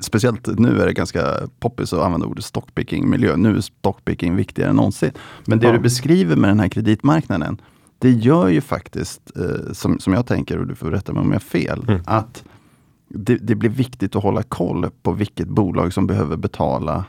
speciellt 0.00 0.46
nu 0.58 0.80
är 0.80 0.86
det 0.86 0.92
ganska 0.92 1.34
poppis 1.60 1.92
att 1.92 2.00
använda 2.00 2.26
ordet 2.26 2.44
stockpicking-miljö. 2.44 3.36
Nu 3.36 3.56
är 3.56 3.60
stockpicking 3.60 4.36
viktigare 4.36 4.70
än 4.70 4.76
någonsin. 4.76 5.10
Men 5.44 5.58
det 5.58 5.66
ja. 5.66 5.72
du 5.72 5.78
beskriver 5.78 6.36
med 6.36 6.50
den 6.50 6.60
här 6.60 6.68
kreditmarknaden, 6.68 7.60
det 7.98 8.10
gör 8.10 8.48
ju 8.48 8.60
faktiskt, 8.60 9.20
eh, 9.36 9.72
som, 9.72 10.00
som 10.00 10.12
jag 10.12 10.26
tänker, 10.26 10.58
och 10.58 10.66
du 10.66 10.74
får 10.74 10.90
rätta 10.90 11.12
mig 11.12 11.20
om 11.20 11.28
jag 11.28 11.34
har 11.34 11.40
fel, 11.40 11.84
mm. 11.88 12.00
att 12.06 12.44
det, 13.08 13.36
det, 13.36 13.54
blir 13.54 13.70
viktigt 13.70 14.16
att 14.16 14.22
hålla 14.22 14.42
koll 14.42 14.90
på 15.02 15.12
vilket 15.12 15.48
bolag 15.48 15.92
som 15.92 16.06
behöver 16.06 16.36
betala 16.36 17.04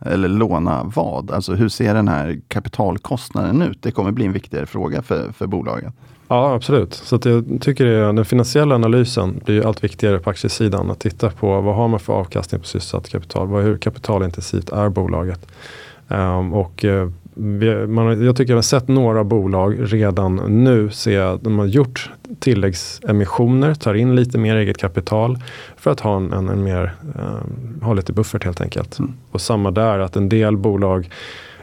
eller 0.00 0.28
låna 0.28 0.92
vad? 0.94 1.30
Alltså 1.30 1.54
hur 1.54 1.68
ser 1.68 1.94
den 1.94 2.08
här 2.08 2.40
kapitalkostnaden 2.48 3.62
ut? 3.62 3.82
Det 3.82 3.90
kommer 3.90 4.10
bli 4.10 4.26
en 4.26 4.32
viktigare 4.32 4.66
fråga 4.66 5.02
för, 5.02 5.32
för 5.32 5.46
bolagen. 5.46 5.92
Ja 6.28 6.54
absolut, 6.54 6.94
så 6.94 7.18
jag 7.24 7.58
tycker 7.60 7.84
det, 7.84 8.12
den 8.12 8.24
finansiella 8.24 8.74
analysen 8.74 9.40
blir 9.44 9.66
allt 9.66 9.84
viktigare 9.84 10.18
på 10.18 10.30
aktiesidan. 10.30 10.90
Att 10.90 11.00
titta 11.00 11.30
på 11.30 11.60
vad 11.60 11.74
har 11.74 11.88
man 11.88 12.00
för 12.00 12.12
avkastning 12.12 12.60
på 12.60 12.66
sysselsatt 12.66 13.08
kapital? 13.08 13.48
hur 13.48 13.78
kapitalintensivt 13.78 14.70
är 14.70 14.88
bolaget? 14.88 15.46
Um, 16.08 16.52
och 16.52 16.84
eh, 16.84 17.08
man, 17.88 18.24
jag 18.24 18.36
tycker 18.36 18.52
jag 18.52 18.56
har 18.56 18.62
sett 18.62 18.88
några 18.88 19.24
bolag 19.24 19.76
redan 19.78 20.36
nu 20.64 20.90
se 20.90 21.16
att 21.16 21.44
de 21.44 21.58
har 21.58 21.66
gjort 21.66 22.10
tilläggsemissioner, 22.38 23.74
tar 23.74 23.94
in 23.94 24.16
lite 24.16 24.38
mer 24.38 24.56
eget 24.56 24.78
kapital 24.78 25.38
för 25.76 25.90
att 25.90 26.00
ha 26.00 26.16
en, 26.16 26.32
en, 26.32 26.64
mer, 26.64 26.94
um, 27.14 27.80
ha 27.82 27.94
lite 27.94 28.12
buffert 28.12 28.44
helt 28.44 28.60
enkelt. 28.60 28.98
Mm. 28.98 29.12
Och 29.30 29.40
samma 29.40 29.70
där, 29.70 29.98
att 29.98 30.16
en 30.16 30.28
del 30.28 30.56
bolag 30.56 31.10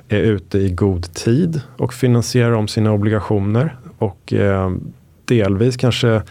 är 0.08 0.20
ute 0.20 0.58
i 0.58 0.70
god 0.70 1.13
tid 1.13 1.62
och 1.77 1.94
finansierar 1.94 2.51
om 2.51 2.68
sina 2.68 2.92
obligationer 2.92 3.77
och 3.98 4.34
eh, 4.34 4.72
delvis 5.25 5.77
kanske 5.77 6.22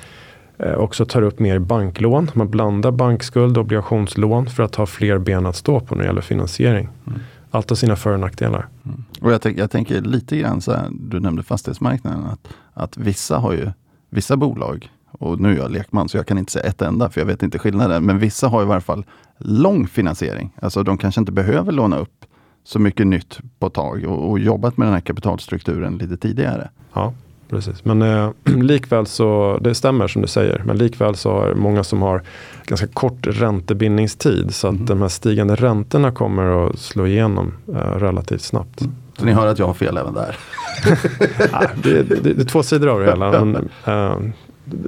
eh, 0.58 0.74
också 0.74 1.06
tar 1.06 1.22
upp 1.22 1.38
mer 1.38 1.58
banklån. 1.58 2.30
Man 2.34 2.50
blandar 2.50 2.90
bankskuld 2.90 3.58
och 3.58 3.64
obligationslån 3.64 4.46
för 4.46 4.62
att 4.62 4.74
ha 4.74 4.86
fler 4.86 5.18
ben 5.18 5.46
att 5.46 5.56
stå 5.56 5.80
på 5.80 5.94
när 5.94 6.02
det 6.02 6.08
gäller 6.08 6.20
finansiering. 6.20 6.88
Mm 7.06 7.20
allt 7.52 7.70
har 7.70 7.76
sina 7.76 7.96
för 7.96 8.12
och 8.12 8.20
nackdelar. 8.20 8.68
Mm. 8.84 9.04
Och 9.20 9.32
jag, 9.32 9.58
jag, 9.58 9.70
tänker 9.70 10.00
lite 10.00 10.36
grann 10.36 10.60
så 10.60 10.72
här, 10.72 10.88
du 10.90 11.20
nämnde 11.20 11.42
fastighetsmarknaden, 11.42 12.24
att, 12.24 12.48
att 12.74 12.96
vissa 12.96 13.38
har 13.38 13.52
ju, 13.52 13.70
vissa 14.10 14.36
bolag, 14.36 14.90
och 15.10 15.40
nu 15.40 15.52
är 15.52 15.56
jag 15.56 15.70
lekman 15.70 16.08
så 16.08 16.16
jag 16.16 16.26
kan 16.26 16.38
inte 16.38 16.52
säga 16.52 16.64
ett 16.64 16.82
enda 16.82 17.10
för 17.10 17.20
jag 17.20 17.26
vet 17.26 17.42
inte 17.42 17.58
skillnaden, 17.58 18.04
men 18.04 18.18
vissa 18.18 18.48
har 18.48 18.62
i 18.62 18.66
varje 18.66 18.80
fall 18.80 19.04
lång 19.38 19.86
finansiering. 19.86 20.54
Alltså 20.62 20.82
de 20.82 20.98
kanske 20.98 21.20
inte 21.20 21.32
behöver 21.32 21.72
låna 21.72 21.96
upp 21.96 22.24
så 22.64 22.78
mycket 22.78 23.06
nytt 23.06 23.38
på 23.58 23.66
ett 23.66 23.74
tag 23.74 24.04
och, 24.04 24.30
och 24.30 24.38
jobbat 24.38 24.76
med 24.76 24.86
den 24.86 24.94
här 24.94 25.00
kapitalstrukturen 25.00 25.96
lite 25.96 26.16
tidigare. 26.16 26.70
Ja, 26.92 27.14
precis. 27.52 27.84
Men 27.84 28.02
eh, 28.02 28.30
likväl 28.44 29.06
så, 29.06 29.58
det 29.60 29.74
stämmer 29.74 30.08
som 30.08 30.22
du 30.22 30.28
säger, 30.28 30.62
men 30.66 30.78
likväl 30.78 31.14
så 31.16 31.32
har 31.32 31.54
många 31.54 31.84
som 31.84 32.02
har 32.02 32.22
ganska 32.66 32.86
kort 32.86 33.26
räntebindningstid 33.26 34.54
så 34.54 34.68
att 34.68 34.74
mm. 34.74 34.86
de 34.86 35.02
här 35.02 35.08
stigande 35.08 35.54
räntorna 35.54 36.12
kommer 36.12 36.66
att 36.66 36.78
slå 36.78 37.06
igenom 37.06 37.54
eh, 37.68 37.98
relativt 37.98 38.42
snabbt. 38.42 38.80
Mm. 38.80 38.94
Så 39.18 39.24
ni 39.24 39.32
hör 39.32 39.46
att 39.46 39.58
jag 39.58 39.66
har 39.66 39.74
fel 39.74 39.96
även 39.96 40.14
där. 40.14 40.36
ja, 41.52 41.62
det, 41.82 42.02
det, 42.02 42.34
det, 42.34 42.42
är 42.42 42.44
två 42.44 42.62
sidor 42.62 42.88
av 42.88 43.00
det 43.00 43.06
hela. 43.06 43.44
Men, 43.44 43.68
uh, 43.88 44.32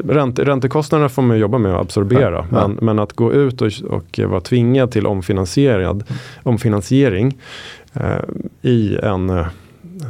Ränte, 0.05 0.45
räntekostnaderna 0.45 1.09
får 1.09 1.23
man 1.23 1.39
jobba 1.39 1.59
med 1.59 1.75
att 1.75 1.81
absorbera. 1.81 2.31
Ja, 2.31 2.47
ja. 2.51 2.69
Men, 2.69 2.79
men, 2.81 2.99
att 2.99 3.13
gå 3.13 3.33
ut 3.33 3.63
och, 3.63 3.73
och 3.91 4.21
vara 4.27 4.41
tvingad 4.41 4.91
till 4.91 5.07
omfinansierad, 5.07 6.05
omfinansiering 6.43 7.39
eh, 7.93 8.19
i 8.63 8.97
en 9.03 9.31
eh, 9.31 9.47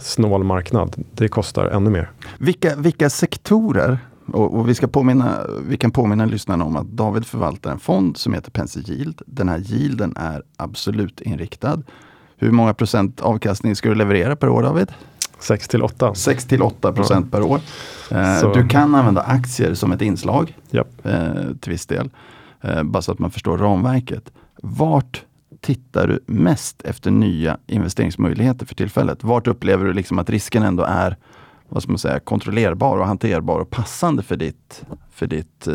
snål 0.01 0.45
marknad, 0.45 1.05
det 1.13 1.29
kostar 1.29 1.67
ännu 1.67 1.91
mer. 1.91 2.11
Vilka, 2.39 2.77
vilka 2.77 3.11
sektorer 3.11 3.99
och, 4.27 4.55
och, 4.55 4.69
vi, 4.69 4.75
ska 4.75 4.87
påminna, 4.87 5.47
vi 5.69 5.77
kan 5.77 5.91
påminna 5.91 6.25
lyssnarna 6.25 6.65
om 6.65 6.77
att 6.77 6.87
David 6.87 7.27
förvaltar 7.27 7.71
en 7.71 7.79
fond 7.79 8.17
som 8.17 8.35
heter 8.35 8.51
Penser 8.51 8.91
Yield. 8.91 9.23
Den 9.27 9.49
här 9.49 9.59
yielden 9.59 10.17
är 10.17 10.43
absolut 10.57 11.21
inriktad. 11.21 11.83
Hur 12.37 12.51
många 12.51 12.75
procent 12.75 13.21
avkastning 13.21 13.77
ska 13.77 13.89
du 13.89 13.95
leverera 13.95 14.37
per 14.37 14.49
år 14.49 14.63
David? 14.63 14.93
6 15.39 15.69
till 15.69 15.83
8. 15.83 16.15
6 16.15 16.45
till 16.45 16.63
8 16.63 16.93
procent 16.93 17.29
ja. 17.33 17.39
per 17.39 17.47
år. 17.47 17.61
Eh, 18.11 18.53
du 18.53 18.69
kan 18.69 18.95
använda 18.95 19.23
aktier 19.23 19.75
som 19.75 19.93
ett 19.93 20.03
inslag 20.03 20.59
yep. 20.71 21.07
eh, 21.07 21.33
till 21.61 21.73
viss 21.73 21.87
del. 21.87 22.11
Eh, 22.61 22.83
bara 22.83 23.03
så 23.03 23.13
att 23.13 23.19
man 23.19 23.31
förstår 23.31 23.59
ramverket. 23.59 24.33
Vart 24.63 25.25
tittar 25.65 26.07
du 26.07 26.21
mest 26.27 26.83
efter 26.83 27.11
nya 27.11 27.59
investeringsmöjligheter 27.67 28.67
för 28.67 28.75
tillfället? 28.75 29.25
Vart 29.25 29.47
upplever 29.47 29.85
du 29.85 29.93
liksom 29.93 30.19
att 30.19 30.31
risken 30.31 30.63
ändå 30.63 30.83
är 30.83 31.17
vad 31.69 31.83
ska 31.83 31.93
man 31.93 31.99
säga, 31.99 32.21
kontrollerbar 32.21 32.99
och 32.99 33.07
hanterbar 33.07 33.59
och 33.59 33.71
passande 33.71 34.23
för 34.23 34.37
ditt, 34.37 34.85
för 35.11 35.27
ditt 35.27 35.67
eh, 35.67 35.75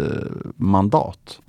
mandat? 0.55 1.39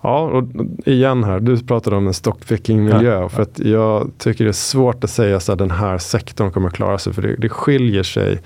Ja, 0.00 0.20
och 0.20 0.44
igen 0.86 1.24
här, 1.24 1.40
du 1.40 1.58
pratade 1.66 1.96
om 1.96 2.06
en 2.06 2.14
stockpicking-miljö. 2.14 3.20
Ja. 3.20 3.28
För 3.28 3.42
att 3.42 3.58
jag 3.58 4.10
tycker 4.18 4.44
det 4.44 4.50
är 4.50 4.52
svårt 4.52 5.04
att 5.04 5.10
säga 5.10 5.36
att 5.36 5.58
den 5.58 5.70
här 5.70 5.98
sektorn 5.98 6.52
kommer 6.52 6.70
klara 6.70 6.98
sig. 6.98 7.12
För 7.12 7.22
det, 7.22 7.36
det 7.36 7.48
skiljer 7.48 8.02
sig 8.02 8.40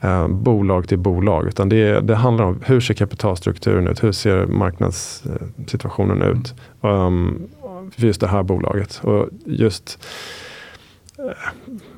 eh, 0.00 0.28
bolag 0.28 0.88
till 0.88 0.98
bolag. 0.98 1.46
Utan 1.46 1.68
det, 1.68 2.00
det, 2.00 2.14
handlar 2.14 2.44
om 2.44 2.60
hur 2.64 2.80
ser 2.80 2.94
kapitalstrukturen 2.94 3.88
ut? 3.88 4.04
Hur 4.04 4.12
ser 4.12 4.46
marknadssituationen 4.46 6.22
ut? 6.22 6.54
Um, 6.80 7.48
för 7.90 8.06
just 8.06 8.20
det 8.20 8.26
här 8.26 8.42
bolaget. 8.42 9.00
Och 9.02 9.28
just 9.46 9.98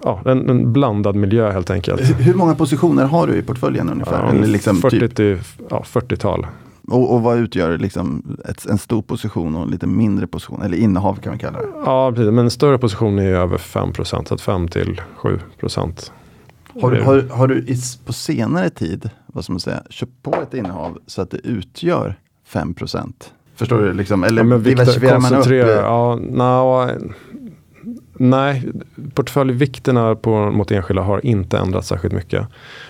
ja, 0.02 0.22
en, 0.24 0.50
en, 0.50 0.72
blandad 0.72 1.16
miljö 1.16 1.52
helt 1.52 1.70
enkelt. 1.70 2.00
Hur 2.20 2.34
många 2.34 2.54
positioner 2.54 3.04
har 3.04 3.26
du 3.26 3.36
i 3.36 3.42
portföljen 3.42 3.90
ungefär? 3.90 4.34
Ja, 4.34 4.46
liksom 4.46 4.76
40 4.76 5.08
typ? 5.08 5.40
ja, 5.70 5.84
40-tal. 5.86 6.46
Och, 6.88 7.14
och, 7.14 7.22
vad 7.22 7.38
utgör 7.38 7.78
liksom 7.78 8.36
ett, 8.48 8.66
en 8.66 8.78
stor 8.78 9.02
position 9.02 9.56
och 9.56 9.62
en 9.62 9.68
lite 9.68 9.86
mindre 9.86 10.26
position? 10.26 10.62
Eller 10.62 10.76
innehav 10.76 11.14
kan 11.14 11.30
man 11.30 11.38
kalla 11.38 11.58
det. 11.58 11.68
Ja, 11.84 12.12
precis. 12.12 12.32
Men 12.32 12.38
en 12.38 12.50
större 12.50 12.78
position 12.78 13.18
är 13.18 13.30
över 13.30 13.58
5 13.58 13.92
procent. 13.92 14.28
Så 14.28 14.38
5 14.38 14.68
till 14.68 15.00
7 15.16 15.40
procent. 15.60 16.12
Har, 16.82 16.90
du, 16.90 17.02
har, 17.02 17.22
har 17.22 17.48
du 17.48 17.66
på 18.04 18.12
senare 18.12 18.70
tid 18.70 19.10
vad 19.26 19.44
ska 19.44 19.52
man 19.52 19.60
säga, 19.60 19.82
köpt 19.90 20.22
på 20.22 20.34
ett 20.42 20.54
innehav 20.54 20.98
så 21.06 21.22
att 21.22 21.30
det 21.30 21.38
utgör 21.38 22.18
5 22.44 22.74
procent? 22.74 23.32
Förstår 23.56 23.78
du? 23.78 23.92
Liksom, 23.92 24.24
eller 24.24 24.44
ja, 24.44 24.58
diversifierar 24.58 25.20
man 25.20 25.34
upp? 25.34 25.46
Ja, 25.46 26.16
no, 26.16 26.90
Nej, 28.18 28.62
portföljvikterna 29.14 30.14
på, 30.14 30.50
mot 30.50 30.70
enskilda 30.70 31.02
har 31.02 31.26
inte 31.26 31.58
ändrats 31.58 31.88
särskilt 31.88 32.14
mycket. 32.14 32.46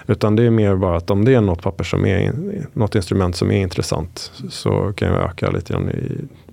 Utan 0.06 0.36
det 0.36 0.42
är 0.42 0.50
mer 0.50 0.76
bara 0.76 0.96
att 0.96 1.10
om 1.10 1.24
det 1.24 1.34
är 1.34 1.40
något 1.40 1.62
papper 1.62 1.84
som 1.84 2.06
är, 2.06 2.32
något 2.72 2.94
instrument 2.94 3.36
som 3.36 3.50
är 3.50 3.60
intressant 3.60 4.32
så 4.48 4.92
kan 4.96 5.08
jag 5.08 5.22
öka 5.22 5.50
lite 5.50 5.72
grann 5.72 5.90
i, 5.90 5.94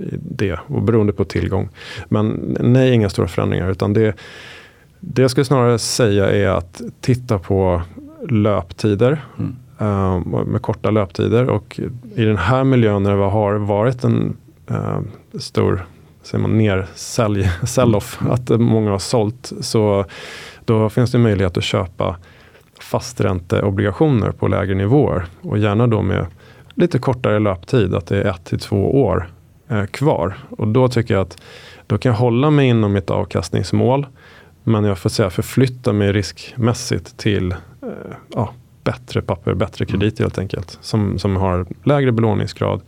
i 0.04 0.18
det. 0.22 0.60
Och 0.68 0.82
beroende 0.82 1.14
på 1.14 1.26
tillgång. 1.26 1.70
Men 2.10 2.56
nej, 2.60 2.94
inga 2.94 3.10
stora 3.10 3.28
förändringar. 3.28 3.72
Utan 3.72 3.94
det, 3.94 4.16
det 5.00 5.22
jag 5.22 5.32
skulle 5.32 5.46
snarare 5.46 5.80
säga 5.80 6.32
är 6.32 6.48
att 6.48 6.82
titta 7.02 7.40
på 7.40 7.82
löptider. 8.30 9.26
Mm. 9.40 9.56
Eh, 9.82 10.20
med 10.46 10.62
korta 10.62 10.92
löptider. 10.92 11.50
Och 11.50 11.80
i 12.16 12.26
den 12.26 12.38
här 12.38 12.64
miljön 12.64 13.04
när 13.04 13.18
det 13.18 13.24
har 13.24 13.54
varit 13.54 14.04
en 14.04 14.38
eh, 14.70 15.00
stor 15.40 15.86
säger 16.24 16.42
man, 16.42 16.58
ner 16.58 16.88
sell-off, 17.66 18.20
att 18.30 18.50
många 18.50 18.92
har 18.92 19.00
sålt. 19.00 19.54
Så 19.60 20.06
då 20.66 20.90
finns 20.90 21.12
det 21.12 21.18
möjlighet 21.18 21.58
att 21.58 21.64
köpa 21.64 22.18
fastränteobligationer 22.80 24.32
på 24.32 24.48
lägre 24.48 24.76
nivåer. 24.76 25.26
Och 25.42 25.58
gärna 25.58 25.88
då 25.88 26.02
med 26.02 26.26
lite 26.74 27.00
kortare 27.00 27.40
löptid, 27.40 27.96
att 27.96 28.08
det 28.08 28.22
är 28.22 28.30
ett 28.30 28.46
till 28.46 28.60
två 28.60 29.04
år 29.04 29.30
eh, 29.68 29.86
kvar. 29.86 30.38
Och 30.50 30.68
då 30.68 30.88
tycker 30.88 31.14
jag 31.14 31.22
att 31.22 31.42
då 31.88 31.98
kan 31.98 32.12
jag 32.12 32.20
hålla 32.20 32.50
mig 32.50 32.68
inom 32.68 32.94
mitt 32.94 33.10
avkastningsmål. 33.10 34.08
Men 34.64 34.84
jag 34.84 34.98
får 34.98 35.10
säga 35.10 35.30
förflytta 35.30 35.94
mig 35.94 36.12
riskmässigt 36.12 37.18
till 37.18 37.52
eh, 37.52 37.58
ja, 38.36 38.54
bättre 38.84 39.22
papper, 39.22 39.54
bättre 39.54 39.86
kredit 39.86 40.20
helt 40.20 40.38
enkelt. 40.38 40.78
Som, 40.82 41.20
som 41.20 41.36
har 41.36 41.66
lägre 41.84 42.12
belåningsgrad 42.12 42.82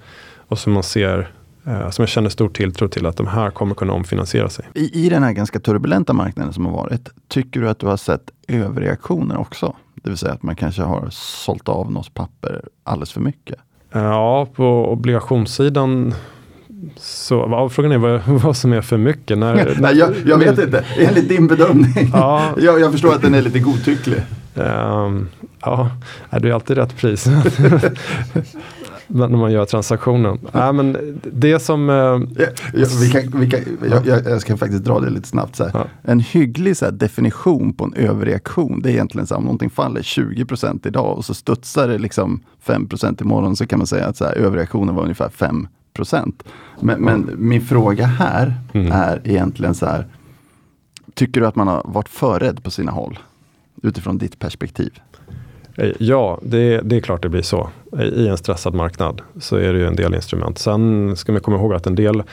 och 0.47 0.60
som 0.60 0.73
man 0.73 0.84
ser 0.84 1.32
Eh, 1.65 1.89
som 1.89 2.03
jag 2.03 2.10
känner 2.10 2.29
stor 2.29 2.49
tilltro 2.49 2.88
till 2.88 3.06
att 3.06 3.17
de 3.17 3.27
här 3.27 3.49
kommer 3.49 3.75
kunna 3.75 3.93
omfinansiera 3.93 4.49
sig. 4.49 4.65
I, 4.73 5.06
I 5.06 5.10
den 5.10 5.23
här 5.23 5.32
ganska 5.32 5.60
turbulenta 5.60 6.13
marknaden 6.13 6.53
som 6.53 6.65
har 6.65 6.73
varit, 6.73 7.10
tycker 7.27 7.60
du 7.60 7.69
att 7.69 7.79
du 7.79 7.88
har 7.88 7.97
sett 7.97 8.32
överreaktioner 8.47 9.38
också? 9.38 9.75
Det 9.95 10.10
vill 10.10 10.17
säga 10.17 10.34
att 10.34 10.43
man 10.43 10.56
kanske 10.56 10.82
har 10.82 11.08
sålt 11.12 11.69
av 11.69 11.91
något 11.91 12.13
papper 12.13 12.62
alldeles 12.84 13.12
för 13.12 13.21
mycket? 13.21 13.56
Eh, 13.91 14.01
ja, 14.01 14.47
på 14.56 14.91
obligationssidan 14.91 16.13
så 16.97 17.47
ja, 17.51 17.69
frågan 17.69 17.91
är 17.91 17.97
vad, 17.97 18.21
vad 18.27 18.58
som 18.58 18.73
är 18.73 18.82
för 18.82 18.97
mycket. 18.97 19.38
När, 19.38 19.75
Nej, 19.79 19.97
jag, 19.97 20.13
jag 20.25 20.38
vet 20.38 20.60
inte, 20.60 20.86
enligt 20.97 21.29
din 21.29 21.47
bedömning. 21.47 22.10
Ja. 22.13 22.49
jag, 22.58 22.79
jag 22.79 22.91
förstår 22.91 23.15
att 23.15 23.21
den 23.21 23.34
är 23.34 23.41
lite 23.41 23.60
godtycklig. 23.60 24.21
Um, 24.55 25.29
ja, 25.61 25.89
det 26.29 26.49
är 26.49 26.53
alltid 26.53 26.77
rätt 26.77 26.97
pris. 26.97 27.27
när 29.07 29.27
man 29.27 29.51
gör 29.51 29.65
transaktionen. 29.65 30.39
Nej, 30.51 30.73
men 30.73 31.19
det 31.33 31.59
som... 31.59 31.89
Eh, 31.89 31.95
ja, 31.95 32.47
ja, 32.73 32.87
vi 33.01 33.09
kan, 33.09 33.39
vi 33.39 33.49
kan, 33.49 33.59
jag, 33.89 34.07
jag, 34.25 34.41
ska 34.41 34.57
faktiskt 34.57 34.83
dra 34.83 34.99
det 34.99 35.09
lite 35.09 35.27
snabbt. 35.27 35.55
Så 35.55 35.69
ja. 35.73 35.87
En 36.01 36.19
hygglig 36.19 36.77
så 36.77 36.91
definition 36.91 37.73
på 37.73 37.85
en 37.85 37.93
överreaktion, 37.93 38.81
det 38.81 38.89
är 38.89 38.93
egentligen 38.93 39.27
så 39.27 39.33
här, 39.33 39.39
om 39.39 39.43
någonting 39.43 39.69
faller 39.69 40.01
20% 40.01 40.87
idag 40.87 41.17
och 41.17 41.25
så 41.25 41.33
studsar 41.33 41.87
det 41.87 41.97
liksom 41.97 42.43
5% 42.65 43.21
imorgon 43.21 43.55
så 43.55 43.67
kan 43.67 43.79
man 43.79 43.87
säga 43.87 44.05
att 44.05 44.17
så 44.17 44.25
här, 44.25 44.33
överreaktionen 44.33 44.95
var 44.95 45.03
ungefär 45.03 45.29
5 45.29 45.67
Men, 46.79 47.01
men 47.01 47.29
min 47.37 47.61
fråga 47.61 48.05
här 48.05 48.53
mm. 48.73 48.91
är 48.91 49.21
egentligen 49.23 49.75
så 49.75 49.85
här, 49.85 50.07
tycker 51.13 51.41
du 51.41 51.47
att 51.47 51.55
man 51.55 51.67
har 51.67 51.81
varit 51.85 52.09
förrädd 52.09 52.63
på 52.63 52.71
sina 52.71 52.91
håll? 52.91 53.19
Utifrån 53.83 54.17
ditt 54.17 54.39
perspektiv? 54.39 54.99
Eh, 55.77 55.91
ja, 55.99 56.39
det, 56.41 56.81
det, 56.83 56.95
är 56.95 56.99
klart 56.99 57.21
det 57.21 57.29
blir 57.29 57.41
så. 57.41 57.69
I 58.15 58.27
en 58.27 58.37
stressad 58.37 58.73
marknad 58.73 59.21
så 59.39 59.55
är 59.55 59.73
det 59.73 59.79
ju 59.79 59.87
en 59.87 59.95
del 59.95 60.15
instrument. 60.15 60.57
Sen 60.57 61.15
ska 61.15 61.31
man 61.31 61.41
komma 61.41 61.57
ihåg 61.57 61.73
att 61.73 61.87
en 61.87 61.95
del 61.95 62.23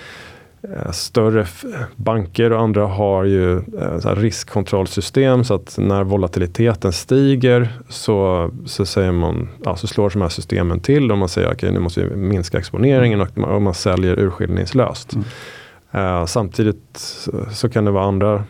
eh, 0.62 0.90
större 0.92 1.46
banker 1.96 2.52
och 2.52 2.60
andra 2.60 2.86
har 2.86 3.24
ju 3.24 3.56
eh, 3.56 4.14
riskkontrollsystem 4.16 5.44
så 5.44 5.54
att 5.54 5.78
när 5.78 6.04
volatiliteten 6.04 6.92
stiger 6.92 7.68
så, 7.88 8.50
så, 8.66 8.86
säger 8.86 9.12
man, 9.12 9.48
ja, 9.64 9.76
så 9.76 9.86
slår 9.86 10.10
de 10.10 10.22
här 10.22 10.28
systemen 10.28 10.80
till 10.80 11.12
och 11.12 11.18
man 11.18 11.28
säger 11.28 11.48
att 11.48 11.54
okay, 11.54 11.70
nu 11.70 11.80
måste 11.80 12.04
vi 12.04 12.16
minska 12.16 12.58
exponeringen 12.58 13.20
och, 13.20 13.38
och 13.38 13.62
man 13.62 13.74
säljer 13.74 14.18
urskillningslöst. 14.18 15.12
Mm. 15.12 15.24
Uh, 15.94 16.24
samtidigt 16.26 16.96
så, 16.96 17.46
så, 17.52 17.68
kan 17.68 17.84
det 17.84 17.90
vara 17.90 18.04
andra 18.04 18.44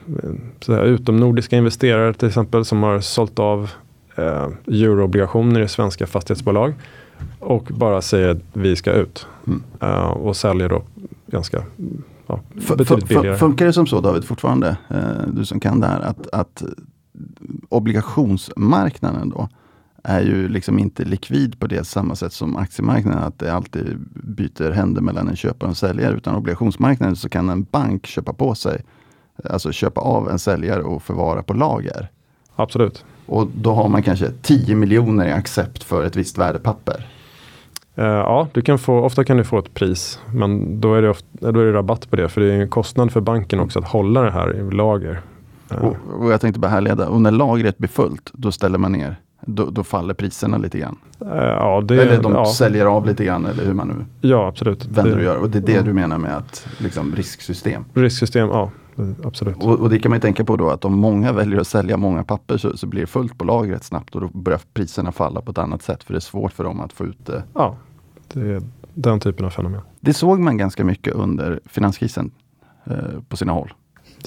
så 0.61 0.75
här, 0.75 0.85
utomnordiska 0.85 1.57
investerare 1.57 2.15
till 2.15 2.29
exempel 2.29 2.65
som 2.65 2.83
har 2.83 3.01
sålt 3.01 3.39
av 3.39 3.71
eh, 4.17 4.49
euroobligationer 4.67 5.61
i 5.61 5.69
svenska 5.69 6.07
fastighetsbolag 6.07 6.75
och 7.39 7.65
bara 7.65 8.03
säger 8.03 8.29
att 8.29 8.43
vi 8.53 8.77
ska 8.77 8.93
ut. 8.93 9.27
Mm. 9.47 9.63
Uh, 9.83 10.11
och 10.11 10.37
säljer 10.37 10.69
då 10.69 10.83
ganska 11.27 11.65
ja, 12.27 12.41
betydligt 12.77 13.09
billigare. 13.09 13.37
Funkar 13.37 13.67
det 13.67 13.73
som 13.73 13.87
så 13.87 14.01
David 14.01 14.25
fortfarande, 14.25 14.77
uh, 14.91 15.29
du 15.33 15.45
som 15.45 15.61
kan 15.61 15.81
det 15.81 15.87
här, 15.87 16.01
att, 16.01 16.27
att 16.33 16.63
obligationsmarknaden 17.69 19.29
då 19.29 19.49
är 20.03 20.21
ju 20.21 20.49
liksom 20.49 20.79
inte 20.79 21.05
likvid 21.05 21.61
på 21.61 21.67
det 21.67 21.85
samma 21.85 22.17
sätt 22.17 22.33
som 22.33 22.57
aktiemarknaden, 22.57 23.23
att 23.23 23.39
det 23.39 23.53
alltid 23.53 23.99
byter 24.13 24.71
händer 24.71 25.01
mellan 25.01 25.29
en 25.29 25.37
köpare 25.37 25.67
och 25.67 25.69
en 25.69 25.75
säljare. 25.75 26.17
Utan 26.17 26.35
obligationsmarknaden 26.35 27.17
så 27.17 27.29
kan 27.29 27.49
en 27.49 27.67
bank 27.71 28.07
köpa 28.07 28.33
på 28.33 28.55
sig, 28.55 28.85
alltså 29.45 29.73
köpa 29.73 30.01
av 30.01 30.31
en 30.31 30.39
säljare 30.39 30.83
och 30.83 31.03
förvara 31.03 31.43
på 31.43 31.53
lager. 31.53 32.11
Absolut. 32.57 33.05
Och 33.27 33.47
då 33.55 33.73
har 33.73 33.89
man 33.89 34.03
kanske 34.03 34.33
10 34.43 34.75
miljoner 34.75 35.27
i 35.27 35.33
accept 35.33 35.83
för 35.83 36.05
ett 36.05 36.17
visst 36.17 36.39
värdepapper. 36.39 37.07
Uh, 37.99 38.05
ja, 38.05 38.49
du 38.53 38.63
kan 38.63 38.79
få, 38.79 38.99
ofta 38.99 39.25
kan 39.25 39.37
du 39.37 39.45
få 39.45 39.59
ett 39.59 39.75
pris. 39.75 40.21
Men 40.35 40.81
då 40.81 40.95
är, 40.95 41.03
det 41.03 41.11
ofta, 41.11 41.53
då 41.53 41.61
är 41.61 41.65
det 41.65 41.73
rabatt 41.73 42.11
på 42.11 42.17
det. 42.17 42.29
För 42.29 42.41
det 42.41 42.53
är 42.53 42.61
en 42.61 42.69
kostnad 42.69 43.13
för 43.13 43.21
banken 43.21 43.61
också 43.61 43.79
att 43.79 43.89
hålla 43.89 44.23
det 44.23 44.31
här 44.31 44.57
i 44.57 44.75
lager. 44.75 45.21
Uh. 45.73 45.85
Och, 45.85 45.97
och, 46.21 46.33
jag 46.33 46.41
tänkte 46.41 46.61
bara 46.61 46.69
härleda. 46.69 47.09
Och 47.09 47.21
när 47.21 47.31
lagret 47.31 47.79
blir 47.79 47.89
fullt, 47.89 48.31
då 48.33 48.53
ställer 48.53 48.79
man 48.79 48.93
ner. 48.93 49.17
Då, 49.47 49.71
då 49.71 49.85
faller 49.85 50.15
priserna 50.15 50.59
lite 50.59 50.79
grann. 50.79 50.99
Uh, 51.23 51.29
ja, 51.35 51.81
det, 51.81 52.03
eller 52.03 52.23
de 52.23 52.33
ja. 52.33 52.47
säljer 52.47 52.87
av 52.87 53.07
lite 53.07 53.25
grann 53.25 53.47
eller 53.47 53.65
hur 53.65 53.75
man 53.75 53.89
nu 53.89 54.29
ja, 54.29 54.49
absolut. 54.49 54.87
vänder 54.87 55.17
och 55.17 55.23
gör. 55.23 55.37
Och 55.37 55.51
det 55.51 55.59
är 55.59 55.63
det 55.63 55.83
du 55.83 55.93
menar 55.93 56.19
med 56.19 56.37
att 56.37 56.67
liksom, 56.79 57.17
risksystem? 57.17 57.85
Risksystem, 57.95 58.49
ja. 58.49 58.71
absolut. 59.25 59.57
Och, 59.57 59.81
och, 59.81 59.91
det 59.91 59.99
kan 59.99 60.11
man 60.11 60.21
tänka 60.21 60.45
på 60.45 60.57
då 60.57 60.71
att 60.71 60.85
om 60.85 60.99
många 60.99 61.33
väljer 61.33 61.61
att 61.61 61.67
sälja 61.67 61.97
många 61.97 62.25
papper 62.25 62.57
så, 62.57 62.77
så 62.77 62.87
blir 62.87 63.01
det 63.01 63.07
fullt 63.07 63.39
på 63.39 63.45
lagret 63.45 63.85
snabbt 63.85 64.15
och 64.15 64.21
då 64.21 64.29
börjar 64.29 64.61
priserna 64.75 65.13
falla 65.13 65.41
på 65.41 65.51
ett 65.51 65.59
annat 65.59 65.83
sätt 65.83 66.05
för 66.05 66.13
det 66.13 66.19
är 66.19 66.21
svårt 66.21 66.53
för 66.53 66.65
dem 66.65 66.81
att 66.81 66.93
få 66.93 67.05
ut 67.05 67.27
det. 67.27 67.43
Ja, 67.55 67.77
det 68.33 68.41
är 68.41 68.63
den 68.95 69.21
typen 69.21 69.47
av 69.47 69.51
fenomen. 69.51 69.81
Det 70.01 70.15
såg 70.15 70.41
man 70.41 70.57
ganska 70.57 70.85
mycket 70.85 71.15
under 71.15 71.61
finanskrisen 71.67 72.31
eh, 72.85 72.95
på 73.29 73.37
sina 73.37 73.53
håll. 73.53 73.73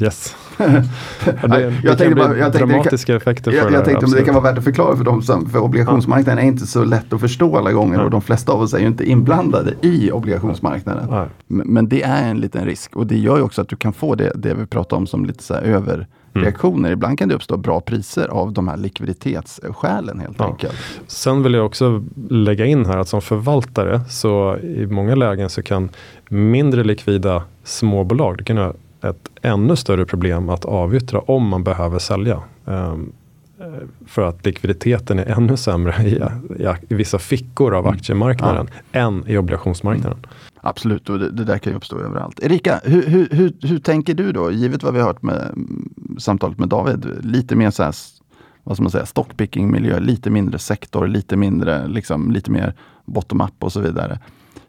Yes. 0.02 0.36
det, 0.58 1.74
jag 1.84 1.98
bli 1.98 2.16
bara, 2.16 2.50
dramatiska 2.50 3.16
effekter 3.16 3.52
för 3.52 3.72
jag, 3.72 3.86
tänkte 3.86 4.06
att 4.06 4.12
det 4.12 4.24
kan 4.24 4.34
vara 4.34 4.44
värt 4.44 4.58
att 4.58 4.64
förklara 4.64 4.98
för 4.98 5.04
dem 5.04 5.22
som, 5.22 5.50
för 5.50 5.60
obligationsmarknaden 5.60 6.44
är 6.44 6.48
inte 6.48 6.68
så 6.68 6.84
lätt 6.84 7.14
att 7.14 7.22
förstå 7.22 7.58
alla 7.58 7.72
gånger 7.72 7.98
ja. 7.98 8.04
och 8.04 8.12
de 8.12 8.22
flesta 8.22 8.52
av 8.52 8.62
oss 8.62 8.74
är 8.74 8.80
ju 8.80 8.88
inte 8.88 9.10
inblandade 9.10 9.74
i 9.82 10.12
obligationsmarknaden. 10.12 11.08
Ja. 11.10 11.28
Men, 11.48 11.90
det 11.90 12.04
är 12.04 12.30
en 12.30 12.40
liten 12.40 12.66
risk 12.66 12.96
och 12.96 13.08
det 13.08 13.18
gör 13.18 13.38
ju 13.38 13.44
också 13.44 13.62
att 13.62 13.70
du 13.70 13.76
kan 13.76 13.94
få 13.94 14.16
det, 14.16 14.32
det 14.36 14.54
vi 14.54 14.66
pratar 14.66 14.98
om 14.98 15.08
som 15.08 15.26
lite 15.26 15.44
så 15.44 15.54
här 15.54 15.62
överreaktioner. 15.62 16.90
Mm. 16.90 16.94
Ibland 16.94 17.20
kan 17.20 17.30
det 17.30 17.36
uppstå 17.36 17.58
bra 17.58 17.82
priser 17.82 18.28
av 18.28 18.54
de 18.54 18.68
här 18.68 18.78
likviditetsskälen 18.78 20.20
helt 20.20 20.36
ja. 20.40 20.46
enkelt. 20.46 20.76
Sen 21.08 21.44
vill 21.44 21.54
jag 21.54 21.66
också 21.66 22.04
lägga 22.30 22.66
in 22.66 22.86
här 22.86 22.98
att 22.98 23.08
som 23.08 23.22
förvaltare 23.22 24.02
så 24.10 24.58
i 24.58 24.88
många 24.88 25.16
lägen 25.16 25.50
så 25.50 25.62
kan 25.62 25.90
mindre 26.30 26.84
likvida 26.84 27.44
småbolag, 27.64 28.38
det 28.38 28.44
kan 28.44 28.74
ett 29.04 29.30
ännu 29.42 29.76
större 29.76 30.06
problem 30.06 30.50
att 30.50 30.66
avyttra 30.66 31.20
om 31.20 31.48
man 31.48 31.64
behöver 31.64 32.00
sälja. 32.00 32.44
Um, 32.66 33.14
för 34.06 34.22
att 34.22 34.46
likviditeten 34.46 35.20
är 35.20 35.26
ännu 35.26 35.58
sämre 35.58 36.04
i, 36.04 36.22
i, 36.90 36.96
vissa 36.96 37.20
fickor 37.20 37.74
av 37.74 37.86
mm. 37.86 37.96
aktiemarknaden 37.96 38.68
ja. 38.92 39.00
än 39.00 39.28
i 39.28 39.38
obligationsmarknaden. 39.38 40.18
Mm. 40.18 40.30
Absolut, 40.56 41.10
och 41.10 41.20
det, 41.20 41.32
det, 41.32 41.44
där 41.44 41.58
kan 41.58 41.74
ju 41.74 41.78
uppstå 41.78 42.00
överallt. 42.00 42.40
Erika, 42.40 42.82
hur, 42.84 43.08
hur, 43.08 43.28
hur, 43.32 43.54
hur, 43.62 43.80
tänker 43.80 44.14
du 44.14 44.32
då, 44.32 44.52
givet 44.52 44.84
vad 44.84 44.94
vi 44.94 45.00
har 45.00 45.08
hört 45.08 45.22
med 45.22 45.68
samtalet 46.18 46.58
med 46.58 46.70
David, 46.70 47.08
lite 47.22 47.56
mer 47.56 47.72
så 47.72 47.84
här, 47.84 47.96
vad 48.64 48.78
ska 48.78 48.84
man 48.84 48.92
säga, 48.92 49.06
stockpicking 49.06 49.72
miljö, 49.72 50.00
lite 50.00 50.30
mindre 50.30 50.60
sektor, 50.60 51.08
lite 51.08 51.38
mindre, 51.38 51.88
liksom, 51.88 52.32
lite 52.32 52.52
mer 52.52 52.74
bottom-up 53.06 53.64
och 53.64 53.74
så 53.74 53.80
vidare. 53.80 54.20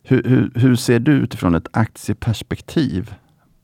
Hur, 0.03 0.23
hur, 0.23 0.51
hur 0.55 0.77
ser 0.77 0.99
du 0.99 1.13
utifrån 1.13 1.55
ett 1.55 1.69
aktieperspektiv 1.73 3.15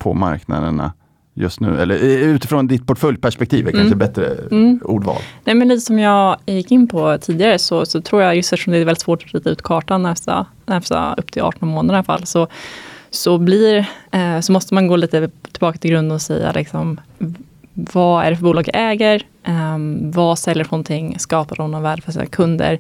på 0.01 0.15
marknaderna 0.15 0.93
just 1.35 1.61
nu? 1.61 1.81
Eller 1.81 1.97
utifrån 2.25 2.67
ditt 2.67 2.87
portföljperspektiv 2.87 3.69
är 3.69 3.73
mm. 3.73 3.81
kanske 3.81 3.97
bättre 3.97 4.27
mm. 4.51 4.81
ordval. 4.85 5.23
Nej, 5.45 5.55
men 5.55 5.69
lite 5.69 5.81
som 5.81 5.99
jag 5.99 6.37
gick 6.47 6.71
in 6.71 6.89
på 6.89 7.19
tidigare 7.19 7.59
så, 7.59 7.87
så 7.87 8.01
tror 8.01 8.23
jag, 8.23 8.37
just 8.37 8.53
eftersom 8.53 8.73
det 8.73 8.79
är 8.79 8.85
väldigt 8.85 9.03
svårt 9.03 9.25
att 9.25 9.35
rita 9.35 9.51
ut 9.51 9.63
kartan 9.63 10.03
nästa, 10.03 10.47
nästa 10.67 11.15
upp 11.15 11.33
till 11.33 11.43
18 11.43 11.69
månader 11.69 11.95
i 11.95 11.97
alla 11.97 12.05
fall, 12.05 12.27
så, 12.27 12.47
så, 13.11 13.39
blir, 13.39 13.87
eh, 14.11 14.41
så 14.41 14.53
måste 14.53 14.75
man 14.75 14.87
gå 14.87 14.97
lite 14.97 15.31
tillbaka 15.53 15.79
till 15.79 15.91
grunden 15.91 16.15
och 16.15 16.23
säga 16.23 16.53
liksom, 16.53 17.01
vad 17.75 18.25
är 18.25 18.31
det 18.31 18.37
för 18.37 18.45
bolag 18.45 18.69
jag 18.73 18.91
äger? 18.91 19.27
Um, 19.47 20.11
vad 20.11 20.39
säljer 20.39 20.65
för 20.65 20.73
någonting? 20.73 21.19
Skapar 21.19 21.57
de 21.57 21.71
någon 21.71 21.83
värde 21.83 22.03
för 22.03 22.13
sina 22.13 22.27
kunder? 22.27 22.79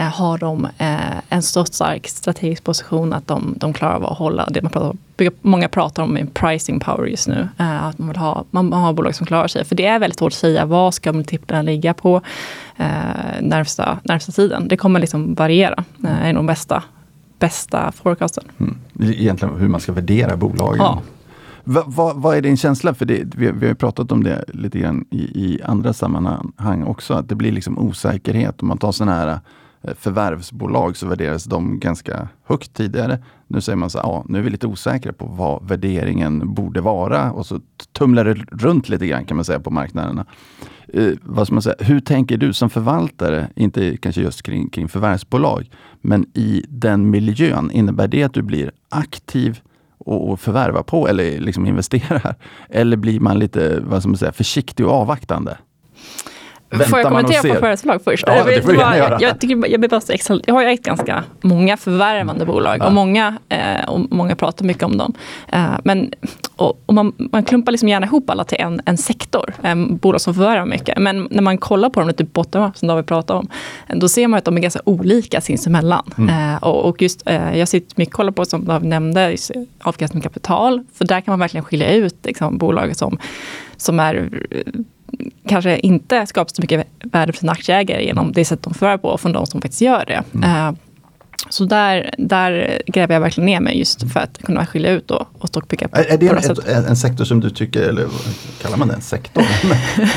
Uh, 0.00 0.06
har 0.06 0.38
de 0.38 0.64
uh, 0.64 1.20
en 1.28 1.42
så 1.42 1.64
stark 1.64 2.08
strategisk 2.08 2.64
position 2.64 3.12
att 3.12 3.26
de, 3.26 3.54
de 3.56 3.72
klarar 3.72 3.94
av 3.94 4.04
att 4.04 4.18
hålla 4.18 4.46
det 4.50 4.62
man 4.62 4.72
pratar, 4.72 4.96
många 5.42 5.68
pratar 5.68 6.02
om 6.02 6.18
pricing 6.34 6.80
power 6.80 7.06
just 7.06 7.28
nu. 7.28 7.48
Uh, 7.60 7.84
att 7.84 7.98
man 7.98 8.08
vill 8.08 8.16
ha, 8.16 8.44
man, 8.50 8.72
har 8.72 8.92
bolag 8.92 9.14
som 9.14 9.26
klarar 9.26 9.48
sig. 9.48 9.64
För 9.64 9.74
det 9.74 9.86
är 9.86 9.98
väldigt 9.98 10.18
svårt 10.18 10.32
att 10.32 10.38
säga 10.38 10.66
vad 10.66 10.94
ska 10.94 11.12
multiplarna 11.12 11.62
ligga 11.62 11.94
på 11.94 12.20
närmsta, 13.40 13.98
närmsta 14.04 14.32
tiden. 14.32 14.68
Det 14.68 14.76
kommer 14.76 15.00
liksom 15.00 15.34
variera. 15.34 15.84
Det 15.96 16.08
är 16.08 16.32
nog 16.32 16.46
bästa, 16.46 16.82
bästa 17.38 17.92
forecasten. 17.92 18.44
Mm. 18.60 18.76
Egentligen 19.00 19.56
hur 19.56 19.68
man 19.68 19.80
ska 19.80 19.92
värdera 19.92 20.36
bolagen. 20.36 20.78
Ja. 20.78 21.02
Va, 21.64 21.84
va, 21.86 22.12
vad 22.16 22.36
är 22.36 22.42
din 22.42 22.56
känsla? 22.56 22.94
För 22.94 23.04
det, 23.04 23.34
vi, 23.36 23.52
vi 23.52 23.66
har 23.66 23.74
pratat 23.74 24.12
om 24.12 24.24
det 24.24 24.44
lite 24.48 24.78
grann 24.78 25.04
i, 25.10 25.22
i, 25.22 25.60
andra 25.64 25.92
sammanhang 25.92 26.84
också, 26.84 27.14
att 27.14 27.28
det 27.28 27.34
blir 27.34 27.52
liksom 27.52 27.78
osäkerhet. 27.78 28.62
Om 28.62 28.68
man 28.68 28.78
tar 28.78 28.92
sådana 28.92 29.16
här 29.16 29.40
eh, 29.82 29.94
förvärvsbolag 29.98 30.96
så 30.96 31.06
värderas 31.06 31.44
de 31.44 31.80
ganska 31.80 32.28
högt 32.44 32.74
tidigare. 32.74 33.18
Nu 33.46 33.60
säger 33.60 33.76
man 33.76 33.90
så 33.90 33.98
här, 33.98 34.06
ja, 34.06 34.24
nu 34.28 34.38
är 34.38 34.42
vi 34.42 34.50
lite 34.50 34.66
osäkra 34.66 35.12
på 35.12 35.26
vad 35.26 35.68
värderingen 35.68 36.54
borde 36.54 36.80
vara 36.80 37.32
och 37.32 37.46
så 37.46 37.60
tumlar 37.92 38.24
det 38.24 38.34
runt 38.34 38.88
lite 38.88 39.06
grann 39.06 39.24
kan 39.24 39.36
man 39.36 39.44
säga 39.44 39.60
på 39.60 39.70
marknaderna. 39.70 40.26
Eh, 40.88 41.12
vad 41.22 41.46
ska 41.46 41.54
man 41.54 41.62
säga, 41.62 41.76
hur 41.78 42.00
tänker 42.00 42.36
du 42.36 42.52
som 42.52 42.70
förvaltare, 42.70 43.48
inte 43.56 43.96
kanske 43.96 44.20
just 44.20 44.42
kring, 44.42 44.70
kring 44.70 44.88
förvärvsbolag, 44.88 45.70
men 46.00 46.26
i 46.34 46.64
den 46.68 47.10
miljön, 47.10 47.70
innebär 47.70 48.08
det 48.08 48.22
att 48.22 48.34
du 48.34 48.42
blir 48.42 48.70
aktiv 48.88 49.60
och 50.06 50.40
förvärva 50.40 50.82
på 50.82 51.08
eller 51.08 51.40
liksom 51.40 51.66
investera? 51.66 52.34
Eller 52.68 52.96
blir 52.96 53.20
man 53.20 53.38
lite 53.38 53.80
vad 53.80 54.02
ska 54.02 54.08
man 54.08 54.18
säga, 54.18 54.32
försiktig 54.32 54.86
och 54.86 54.92
avvaktande? 54.92 55.58
Får 56.72 56.98
jag 56.98 57.08
kommentera 57.08 57.42
på 57.42 57.48
förvärvsbolag 57.48 58.02
först? 58.04 58.24
Ja, 58.26 58.44
det 58.44 58.62
får 58.62 58.74
jag, 58.74 58.98
jag, 58.98 59.22
jag, 59.22 59.40
tycker, 59.40 59.70
jag, 59.70 59.90
bara 59.90 60.00
extra, 60.08 60.40
jag 60.46 60.54
har 60.54 60.64
ägt 60.64 60.84
ganska 60.84 61.24
många 61.40 61.76
förvärvande 61.76 62.46
bolag 62.46 62.78
ja. 62.80 62.86
och, 62.86 62.92
många, 62.92 63.38
eh, 63.48 63.88
och 63.88 64.00
många 64.10 64.36
pratar 64.36 64.64
mycket 64.64 64.82
om 64.82 64.98
dem. 64.98 65.14
Eh, 65.48 65.74
men, 65.84 66.12
och, 66.56 66.82
och 66.86 66.94
man, 66.94 67.12
man, 67.18 67.44
klumpar 67.44 67.72
liksom 67.72 67.88
gärna 67.88 68.06
ihop 68.06 68.30
alla 68.30 68.44
till 68.44 68.60
en, 68.60 68.80
en 68.84 68.98
sektor, 68.98 69.54
en 69.62 69.96
bolag 69.96 70.20
som 70.20 70.34
förvärvar 70.34 70.66
mycket. 70.66 70.98
Men 70.98 71.28
när 71.30 71.42
man 71.42 71.58
kollar 71.58 71.90
på 71.90 72.00
dem 72.00 72.08
lite 72.08 72.24
bottom-up, 72.24 72.76
som 72.76 72.88
David 72.88 73.06
pratade 73.06 73.38
om, 73.38 73.48
då 73.88 74.08
ser 74.08 74.28
man 74.28 74.38
att 74.38 74.44
de 74.44 74.56
är 74.56 74.60
ganska 74.60 74.80
olika 74.84 75.40
sinsemellan. 75.40 76.10
Mm. 76.18 76.54
Eh, 76.54 76.62
och, 76.62 76.84
och 76.84 77.02
just, 77.02 77.22
eh, 77.26 77.58
jag 77.58 77.68
sitter 77.68 77.94
mycket 77.96 78.14
och 78.14 78.16
kollar 78.16 78.32
på, 78.32 78.44
som 78.44 78.64
David 78.64 78.88
nämnde, 78.88 79.36
avkastning 79.82 80.22
kapital. 80.22 80.84
För 80.94 81.04
där 81.04 81.20
kan 81.20 81.32
man 81.32 81.38
verkligen 81.38 81.64
skilja 81.64 81.94
ut 81.94 82.16
liksom, 82.22 82.58
bolag 82.58 82.96
som, 82.96 83.18
som 83.76 84.00
är 84.00 84.30
kanske 85.48 85.78
inte 85.78 86.26
skapar 86.26 86.50
så 86.54 86.62
mycket 86.62 86.86
värde 87.04 87.32
för 87.32 87.38
sina 87.38 87.52
aktieägare 87.52 88.04
genom 88.04 88.32
det 88.32 88.44
sätt 88.44 88.62
de 88.62 88.74
förvärvar 88.74 88.98
på, 88.98 89.18
från 89.18 89.32
de 89.32 89.46
som 89.46 89.60
faktiskt 89.60 89.82
gör 89.82 90.04
det. 90.06 90.22
Mm. 90.34 90.68
Uh, 90.68 90.74
så 91.48 91.64
där, 91.64 92.14
där 92.18 92.82
gräver 92.86 93.14
jag 93.14 93.20
verkligen 93.20 93.46
ner 93.46 93.60
mig 93.60 93.78
just 93.78 94.12
för 94.12 94.20
att 94.20 94.38
kunna 94.42 94.66
skilja 94.66 94.90
ut 94.90 95.10
och, 95.10 95.26
och 95.38 95.48
stockpicka. 95.48 95.88
Är, 95.92 96.12
är 96.12 96.18
det 96.18 96.28
en, 96.28 96.76
en, 96.76 96.84
en, 96.84 96.96
sektor 96.96 97.24
som 97.24 97.40
du 97.40 97.50
tycker, 97.50 97.82
eller 97.82 98.06
kallar 98.62 98.76
man 98.76 98.88
det 98.88 98.94
en 98.94 99.00
sektor? 99.00 99.44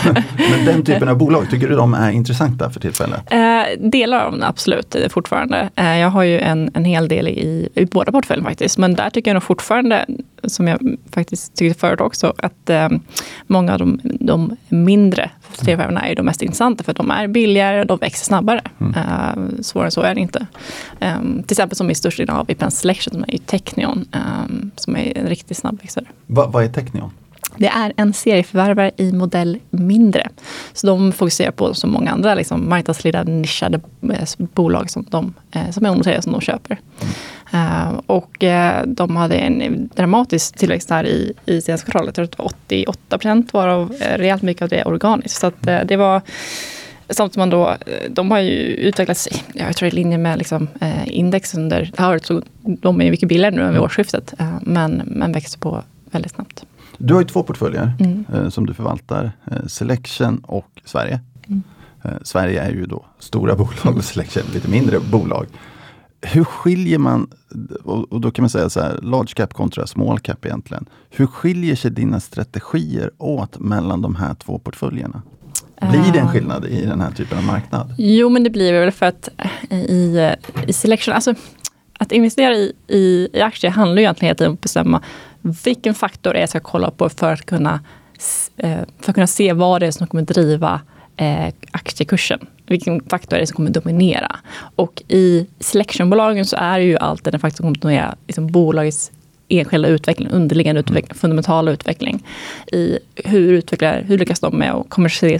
men, 0.49 0.65
den 0.65 0.83
typen 0.83 1.09
av 1.09 1.17
bolag, 1.17 1.49
tycker 1.49 1.67
du 1.67 1.75
de 1.75 1.93
är 1.93 2.11
intressanta 2.11 2.69
för 2.69 2.79
tillfället? 2.79 3.21
Eh, 3.31 3.89
delar 3.89 4.25
av 4.25 4.31
dem 4.31 4.43
absolut 4.43 4.95
fortfarande. 5.09 5.69
Eh, 5.75 5.97
jag 5.97 6.09
har 6.09 6.23
ju 6.23 6.39
en, 6.39 6.71
en 6.73 6.85
hel 6.85 7.07
del 7.07 7.27
i, 7.27 7.69
i 7.75 7.85
båda 7.85 8.11
portföljerna 8.11 8.49
faktiskt. 8.49 8.77
Men 8.77 8.95
där 8.95 9.09
tycker 9.09 9.31
jag 9.31 9.35
nog 9.35 9.43
fortfarande, 9.43 10.05
som 10.47 10.67
jag 10.67 10.97
faktiskt 11.11 11.55
tyckte 11.55 11.79
förut 11.79 12.01
också, 12.01 12.33
att 12.37 12.69
eh, 12.69 12.89
många 13.47 13.73
av 13.73 13.79
de, 13.79 13.99
de 14.03 14.57
mindre 14.69 15.29
förvärven 15.41 15.97
är 15.97 16.15
de 16.15 16.25
mest 16.25 16.41
intressanta 16.41 16.83
för 16.83 16.93
de 16.93 17.11
är 17.11 17.27
billigare 17.27 17.79
och 17.79 17.87
de 17.87 17.97
växer 17.97 18.25
snabbare. 18.25 18.61
Mm. 18.81 18.93
Uh, 18.93 19.61
svårare 19.61 19.87
än 19.87 19.91
så 19.91 20.01
är 20.01 20.15
det 20.15 20.21
inte. 20.21 20.47
Um, 21.01 21.43
till 21.43 21.53
exempel 21.53 21.75
som 21.75 21.91
i 21.91 21.95
störst 21.95 22.19
av 22.29 22.51
i 22.51 22.55
Penn 22.55 22.71
Selection, 22.71 23.13
som 23.13 23.25
är 23.27 23.37
Technion, 23.37 24.05
um, 24.11 24.71
som 24.75 24.95
är 24.95 25.17
en 25.17 25.27
riktigt 25.27 25.57
snabb 25.57 25.81
växare. 25.81 26.05
Va, 26.27 26.47
vad 26.47 26.63
är 26.63 26.67
Technion? 26.67 27.11
Det 27.57 27.67
är 27.67 27.93
en 27.97 28.13
serieförvärvare 28.13 28.91
i 28.97 29.11
modell 29.11 29.59
mindre. 29.69 30.29
Så 30.73 30.87
de 30.87 31.11
fokuserar 31.11 31.51
på, 31.51 31.73
som 31.73 31.91
många 31.91 32.11
andra, 32.11 32.35
liksom 32.35 32.69
marknadsledande 32.69 33.31
nischade 33.31 33.79
eh, 34.01 34.27
bolag 34.37 34.89
som, 34.89 35.05
de, 35.09 35.33
eh, 35.51 35.69
som 35.71 35.85
är 35.85 35.89
onoterade 35.89 36.21
som 36.21 36.31
de 36.31 36.41
köper. 36.41 36.79
Uh, 37.55 37.99
och 38.05 38.43
uh, 38.43 38.87
de 38.87 39.15
hade 39.15 39.35
en 39.35 39.89
dramatisk 39.95 40.55
tillväxt 40.55 40.89
här 40.89 41.05
i, 41.05 41.33
i 41.45 41.61
senaste 41.61 41.91
kvartalet. 41.91 42.17
Jag 42.17 42.31
tror 42.31 42.45
att 42.45 42.53
88 42.53 43.17
procent 43.17 43.53
varav 43.53 43.91
uh, 43.91 44.17
rejält 44.17 44.41
mycket 44.41 44.63
av 44.63 44.69
det 44.69 44.79
är 44.79 44.87
organiskt. 44.87 45.39
Så 45.39 45.51
det 45.61 45.95
var 45.97 46.21
Samt 47.09 47.33
som 47.33 47.41
man 47.41 47.49
då, 47.49 47.75
de 48.09 48.31
har 48.31 48.39
ju 48.39 48.51
utvecklats, 48.61 49.27
jag 49.53 49.75
tror 49.75 49.87
i 49.87 49.91
linje 49.91 50.17
med 50.17 50.37
liksom, 50.37 50.67
index 51.05 51.55
under 51.55 51.91
det 51.95 52.03
här 52.03 52.09
året, 52.09 52.25
så 52.25 52.41
de 52.61 53.01
är 53.01 53.11
mycket 53.11 53.29
billigare 53.29 53.55
nu 53.55 53.61
än 53.61 53.71
vid 53.71 53.81
årsskiftet. 53.81 54.33
men, 54.61 55.01
men 55.05 55.31
växer 55.31 55.59
på 55.59 55.83
väldigt 56.11 56.31
snabbt. 56.31 56.65
Du 56.97 57.13
har 57.13 57.21
ju 57.21 57.27
två 57.27 57.43
portföljer 57.43 57.93
mm. 57.99 58.25
eh, 58.33 58.49
som 58.49 58.65
du 58.65 58.73
förvaltar. 58.73 59.31
Eh, 59.51 59.65
Selection 59.67 60.37
och 60.37 60.81
Sverige. 60.85 61.19
Mm. 61.47 61.63
Eh, 62.03 62.11
Sverige 62.23 62.61
är 62.61 62.71
ju 62.71 62.85
då 62.85 63.05
stora 63.19 63.55
bolag 63.55 63.97
och 63.97 64.03
Selection 64.03 64.43
lite 64.53 64.67
mindre 64.67 64.99
bolag. 64.99 65.45
Hur 66.25 66.43
skiljer 66.43 66.97
man, 66.97 67.29
och 67.83 68.21
då 68.21 68.31
kan 68.31 68.43
man 68.43 68.49
säga 68.49 68.69
så 68.69 68.79
här, 68.79 68.99
large 69.01 69.33
cap 69.33 69.53
kontra 69.53 69.87
small 69.87 70.19
cap 70.19 70.45
egentligen. 70.45 70.85
Hur 71.09 71.27
skiljer 71.27 71.75
sig 71.75 71.91
dina 71.91 72.19
strategier 72.19 73.11
åt 73.17 73.59
mellan 73.59 74.01
de 74.01 74.15
här 74.15 74.33
två 74.33 74.59
portföljerna? 74.59 75.21
Blir 75.81 76.13
det 76.13 76.19
en 76.19 76.27
skillnad 76.27 76.65
i 76.65 76.85
den 76.85 77.01
här 77.01 77.11
typen 77.11 77.37
av 77.37 77.43
marknad? 77.43 77.93
Jo, 77.97 78.29
men 78.29 78.43
det 78.43 78.49
blir 78.49 78.73
väl 78.73 78.91
för 78.91 79.05
att 79.05 79.29
i, 79.69 80.31
i 80.67 80.73
selection, 80.73 81.13
alltså 81.13 81.33
att 81.99 82.11
investera 82.11 82.55
i, 82.55 82.73
i, 82.87 83.29
i 83.33 83.41
aktier 83.41 83.71
handlar 83.71 83.97
ju 83.97 84.01
egentligen 84.01 84.47
om 84.47 84.53
att 84.53 84.61
bestämma 84.61 85.01
vilken 85.41 85.93
faktor 85.93 86.35
jag 86.35 86.49
ska 86.49 86.59
kolla 86.59 86.91
på 86.91 87.09
för 87.09 87.33
att 87.33 87.45
kunna, 87.45 87.79
eh, 88.57 88.79
för 88.99 89.11
att 89.11 89.15
kunna 89.15 89.27
se 89.27 89.53
vad 89.53 89.81
det 89.81 89.87
är 89.87 89.91
som 89.91 90.07
kommer 90.07 90.23
driva 90.23 90.81
eh, 91.17 91.53
aktiekursen. 91.71 92.39
Vilken 92.67 93.01
faktor 93.09 93.35
är 93.35 93.41
det 93.41 93.47
som 93.47 93.55
kommer 93.55 93.71
dominera? 93.71 94.35
Och 94.75 95.03
i 95.07 95.47
selectionbolagen 95.59 96.45
så 96.45 96.55
är 96.55 96.79
det 96.79 96.85
ju 96.85 96.97
alltid 96.97 97.33
den 97.33 97.39
faktor 97.39 97.57
som 97.57 97.63
kommer 97.63 97.79
dominera 97.79 98.15
liksom 98.27 98.47
bolagets 98.47 99.11
enskilda 99.47 99.87
utveckling, 99.87 100.29
underliggande 100.29 100.79
Mm. 100.79 100.89
utveckling, 100.89 101.17
fundamentala 101.17 101.71
utveckling. 101.71 102.23
I 102.71 102.99
hur, 103.15 103.53
utvecklar, 103.53 104.03
hur 104.07 104.17
lyckas 104.17 104.39
de 104.39 104.57
med 104.57 104.73
att 104.73 104.89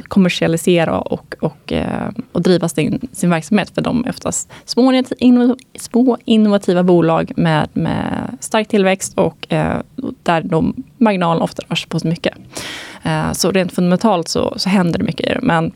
kommersialisera, 0.07 0.99
och, 0.99 1.35
och, 1.39 1.73
eh, 1.73 2.09
och 2.31 2.41
driva 2.41 2.69
sin, 2.69 3.07
sin 3.11 3.29
verksamhet? 3.29 3.69
För 3.75 3.81
de 3.81 4.05
är 4.05 4.09
oftast 4.09 4.51
små, 4.65 5.03
små 5.79 6.17
innovativa 6.25 6.83
bolag 6.83 7.31
med, 7.35 7.69
med 7.73 8.37
stark 8.39 8.67
tillväxt 8.67 9.17
och 9.17 9.53
eh, 9.53 9.77
där 10.23 10.41
de 10.41 10.83
marginalen 10.97 11.41
ofta 11.43 11.63
rör 11.69 11.75
sig 11.75 11.89
på 11.89 11.99
så 11.99 12.07
mycket. 12.07 12.33
Eh, 13.03 13.31
så 13.31 13.51
rent 13.51 13.71
fundamentalt 13.71 14.27
så, 14.27 14.53
så 14.57 14.69
händer 14.69 14.99
det 14.99 15.05
mycket 15.05 15.29
i 15.29 15.33
det. 15.33 15.39
Men 15.41 15.71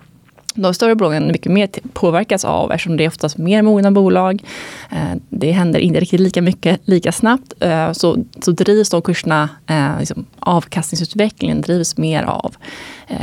de 0.61 0.73
större 0.73 0.95
bolagen 0.95 1.27
mycket 1.27 1.51
mer 1.51 1.69
påverkas 1.93 2.45
av 2.45 2.71
eftersom 2.71 2.97
det 2.97 3.03
är 3.03 3.07
oftast 3.07 3.37
mer 3.37 3.61
mogna 3.61 3.91
bolag. 3.91 4.43
Eh, 4.91 5.15
det 5.29 5.51
händer 5.51 5.79
inte 5.79 5.99
riktigt 5.99 6.19
lika 6.19 6.41
mycket 6.41 6.81
lika 6.85 7.11
snabbt. 7.11 7.53
Eh, 7.59 7.91
så, 7.91 8.17
så 8.41 8.51
drivs 8.51 8.89
de 8.89 9.01
kurserna, 9.01 9.49
eh, 9.67 9.99
liksom, 9.99 10.25
avkastningsutvecklingen 10.39 11.61
drivs 11.61 11.97
mer 11.97 12.23
av 12.23 12.55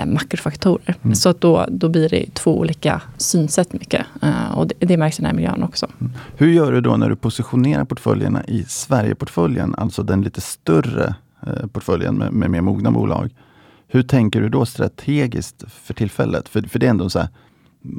makrofaktorer. 0.06 1.14
Så 1.14 1.28
att 1.28 1.40
då, 1.40 1.66
då 1.68 1.88
blir 1.88 2.08
det 2.08 2.34
två 2.34 2.58
olika 2.58 3.02
synsätt 3.16 3.72
mycket. 3.72 4.06
Och 4.54 4.66
det, 4.66 4.74
det 4.78 4.96
märks 4.96 5.18
i 5.18 5.22
den 5.22 5.26
här 5.26 5.34
miljön 5.36 5.62
också. 5.62 5.86
Hur 6.36 6.52
gör 6.52 6.72
du 6.72 6.80
då 6.80 6.96
när 6.96 7.08
du 7.08 7.16
positionerar 7.16 7.84
portföljerna 7.84 8.44
i 8.44 8.64
Sverigeportföljen, 8.68 9.74
alltså 9.78 10.02
den 10.02 10.22
lite 10.22 10.40
större 10.40 11.14
portföljen 11.72 12.18
med, 12.18 12.32
med 12.32 12.50
mer 12.50 12.60
mogna 12.60 12.90
bolag? 12.90 13.30
Hur 13.88 14.02
tänker 14.02 14.40
du 14.40 14.48
då 14.48 14.66
strategiskt 14.66 15.64
för 15.68 15.94
tillfället? 15.94 16.48
För, 16.48 16.62
för 16.62 16.78
det 16.78 16.86
är 16.86 16.90
ändå 16.90 17.10
så 17.10 17.18
här, 17.18 17.28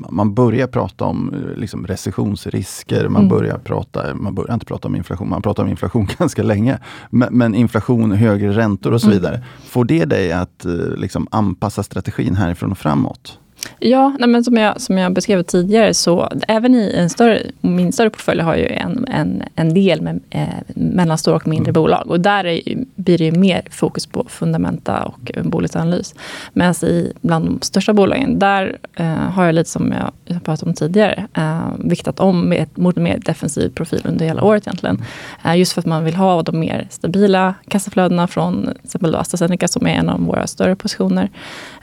man 0.09 0.33
börjar 0.33 0.67
prata 0.67 1.05
om 1.05 1.33
eh, 1.33 1.57
liksom, 1.59 1.87
recessionsrisker, 1.87 3.07
man 3.09 3.21
Mm. 3.21 3.29
börjar 3.37 3.57
prata, 3.57 4.15
man 4.15 4.35
börjar 4.35 4.53
inte 4.53 4.65
prata 4.65 4.87
om 4.87 4.95
inflation, 4.95 5.29
man 5.29 5.41
pratar 5.41 5.63
om 5.63 5.69
inflation 5.69 6.07
ganska 6.17 6.43
länge. 6.43 6.79
Men, 7.09 7.37
men 7.37 7.55
inflation, 7.55 8.11
högre 8.11 8.51
räntor 8.57 8.93
och 8.93 9.01
så 9.01 9.07
Mm. 9.07 9.17
vidare. 9.19 9.43
Får 9.65 9.85
det 9.85 10.05
dig 10.05 10.31
att 10.31 10.65
eh, 10.65 10.71
liksom, 10.97 11.27
anpassa 11.31 11.83
strategin 11.83 12.35
härifrån 12.35 12.71
och 12.71 12.77
framåt? 12.77 13.39
Ja, 13.79 14.15
nej 14.19 14.29
men 14.29 14.43
som, 14.43 14.57
jag, 14.57 14.81
som 14.81 14.97
jag 14.97 15.13
beskrev 15.13 15.43
tidigare 15.43 15.93
så 15.93 16.29
även 16.47 16.75
i 16.75 16.93
en 16.95 17.09
större, 17.09 17.41
min 17.61 17.91
större 17.91 18.09
portfölj 18.09 18.41
har 18.41 18.55
ju 18.55 18.65
en, 18.65 19.05
en, 19.07 19.43
en 19.55 19.73
del 19.73 20.01
med 20.01 20.19
eh, 20.29 20.47
mellanstora 20.75 21.35
och 21.35 21.47
mindre 21.47 21.73
bolag. 21.73 22.07
Och 22.07 22.19
där 22.19 22.45
är, 22.45 22.61
blir 22.95 23.17
det 23.17 23.25
ju 23.25 23.31
mer 23.31 23.61
fokus 23.71 24.05
på 24.05 24.25
fundamenta 24.29 25.03
och 25.03 25.31
bolagsanalys. 25.43 26.15
Medan 26.53 26.73
i 26.83 27.13
bland 27.21 27.45
de 27.45 27.59
största 27.61 27.93
bolagen, 27.93 28.39
där 28.39 28.77
eh, 28.95 29.05
har 29.05 29.45
jag 29.45 29.55
lite 29.55 29.69
som 29.69 29.91
jag, 29.91 30.11
jag 30.25 30.43
pratade 30.43 30.69
om 30.69 30.75
tidigare, 30.75 31.27
eh, 31.33 31.69
viktat 31.77 32.19
om 32.19 32.49
med, 32.49 32.67
mot 32.75 32.97
en 32.97 33.03
mer 33.03 33.17
defensiv 33.17 33.69
profil 33.69 34.01
under 34.05 34.25
hela 34.25 34.43
året 34.43 34.67
egentligen. 34.67 35.03
Eh, 35.45 35.57
just 35.57 35.73
för 35.73 35.81
att 35.81 35.85
man 35.85 36.03
vill 36.03 36.15
ha 36.15 36.41
de 36.41 36.59
mer 36.59 36.87
stabila 36.89 37.53
kassaflödena 37.67 38.27
från 38.27 38.63
till 38.63 38.81
exempel 38.83 39.15
AstraZeneca 39.15 39.67
som 39.67 39.87
är 39.87 39.93
en 39.93 40.09
av 40.09 40.21
våra 40.21 40.47
större 40.47 40.75
positioner. 40.75 41.29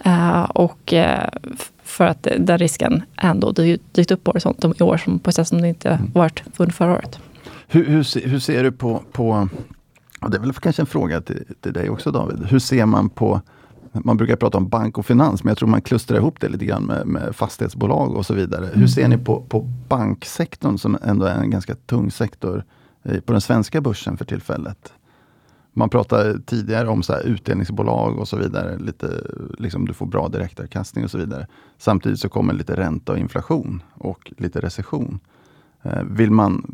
Eh, 0.05 0.43
och 0.43 0.93
eh, 0.93 1.29
för 1.95 2.07
att 2.07 2.29
den 2.39 2.59
risken 2.59 3.03
ändå 3.17 3.53
dy- 3.53 3.79
dykt 3.93 4.11
upp 4.11 4.25
på 4.25 4.31
horisonten 4.31 4.75
i 4.81 4.83
år 4.83 4.97
som 4.97 5.19
på 5.19 5.31
ett 5.31 5.37
sätt 5.37 5.49
som 5.49 5.61
det 5.61 5.69
inte 5.69 6.01
varit 6.15 6.43
under 6.57 6.73
förra 6.73 6.93
året. 6.93 7.19
Hur, 7.69 7.85
hur, 7.85 8.29
hur 8.29 8.39
ser 8.39 8.63
du 8.63 8.73
på, 8.73 9.03
på 9.13 9.49
och 10.21 10.31
det 10.31 10.37
är 10.37 10.41
väl 10.41 10.53
kanske 10.53 10.83
en 10.83 10.87
fråga 10.87 11.21
till, 11.21 11.45
till 11.61 11.73
dig 11.73 11.91
också 11.91 12.11
David. 12.11 12.47
Hur 12.47 12.59
ser 12.59 12.87
man 12.87 13.09
på, 13.11 13.41
man 13.93 14.17
brukar 14.17 14.37
prata 14.37 14.59
om 14.59 14.69
bank 14.69 14.99
och 14.99 15.07
finans, 15.07 15.45
men 15.45 15.51
jag 15.51 15.59
tror 15.59 15.69
man 15.69 15.81
klustrar 15.83 16.19
ihop 16.19 16.41
det 16.41 16.49
lite 16.49 16.65
grann 16.65 16.85
med, 16.85 17.07
med 17.07 17.37
fastighetsbolag 17.37 18.15
och 18.17 18.27
så 18.27 18.35
vidare. 18.35 18.69
Hur 18.75 18.87
ser 18.87 19.09
ni 19.09 19.19
på, 19.19 19.41
på 19.41 19.61
banksektorn 19.89 20.79
som 20.79 20.99
ändå 21.03 21.27
är 21.27 21.39
en 21.39 21.51
ganska 21.51 21.75
tung 21.75 22.11
sektor 22.11 22.65
eh, 23.03 23.21
på 23.21 23.33
den 23.33 23.41
svenska 23.41 23.81
börsen 23.81 24.17
för 24.17 24.25
tillfället? 24.25 24.93
Man 25.77 25.89
pratade 25.89 26.41
tidigare 26.41 26.89
om 26.89 27.03
så 27.03 27.13
här 27.13 27.21
utdelningsbolag 27.23 28.19
och 28.19 28.29
så 28.29 28.37
vidare. 28.37 28.79
Lite, 28.79 29.21
liksom 29.59 29.87
du 29.87 29.93
får 29.95 30.07
bra 30.07 30.29
direktavkastning 30.29 31.05
och 31.05 31.11
så 31.11 31.19
vidare. 31.19 31.47
Samtidigt 31.79 32.21
så 32.21 32.29
kommer 32.29 32.55
lite 32.55 32.77
ränta 32.77 33.13
och 33.13 33.19
inflation 33.19 33.83
och 33.95 34.33
lite 34.39 34.61
recession. 34.61 35.21
Eh, 35.83 36.03
Vill 36.11 36.31
man, 36.31 36.65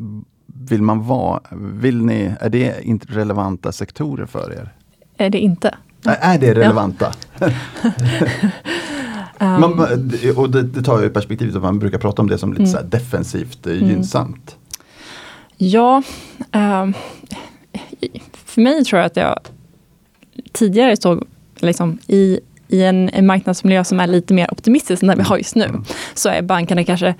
vill 0.45 0.81
man 0.81 1.03
vara, 1.07 1.41
vill 1.73 2.05
ni, 2.05 2.33
är 2.39 2.49
det 2.49 2.81
inte 2.83 3.07
relevanta 3.09 3.71
sektorer 3.71 4.25
för 4.25 4.51
er? 4.53 4.73
Är 5.17 5.29
det 5.29 5.39
inte? 5.39 5.75
Är- 6.05 6.33
Är 6.33 6.39
det 6.39 6.53
relevanta? 6.53 7.11
Um, 9.39 9.47
Man, 9.61 9.79
och 10.35 10.49
det, 10.49 10.61
det 10.63 10.81
tar 10.83 11.01
ju 11.01 11.09
perspektivet 11.09 11.55
att 11.55 11.61
man 11.61 11.79
brukar 11.79 11.97
prata 11.97 12.21
om 12.21 12.27
det 12.29 12.37
som 12.37 12.53
lite 12.53 12.61
Mm. 12.63 12.73
så 12.73 12.81
defensivt 12.81 13.67
eh, 13.67 13.73
Mm. 13.73 13.89
gynnsamt. 13.89 14.57
Ja, 15.57 16.03
ehm, 16.51 16.93
för 18.51 18.61
mig 18.61 18.83
tror 18.85 18.99
jag 18.99 19.05
att 19.05 19.15
jag 19.17 19.39
tidigare 20.51 20.97
såg 20.97 21.27
liksom, 21.59 21.97
i, 22.07 22.39
i 22.67 22.83
en, 22.83 23.09
en 23.09 23.25
marknadsmiljö 23.25 23.83
som 23.83 23.99
är 23.99 24.07
lite 24.07 24.33
mer 24.33 24.51
optimistisk 24.51 25.01
än 25.03 25.07
den 25.09 25.17
vi 25.17 25.23
har 25.23 25.37
just 25.37 25.55
nu, 25.55 25.63
Mm. 25.65 25.83
så 26.13 26.29
är 26.29 26.41
bankerna 26.41 26.83
kanske 26.83 27.15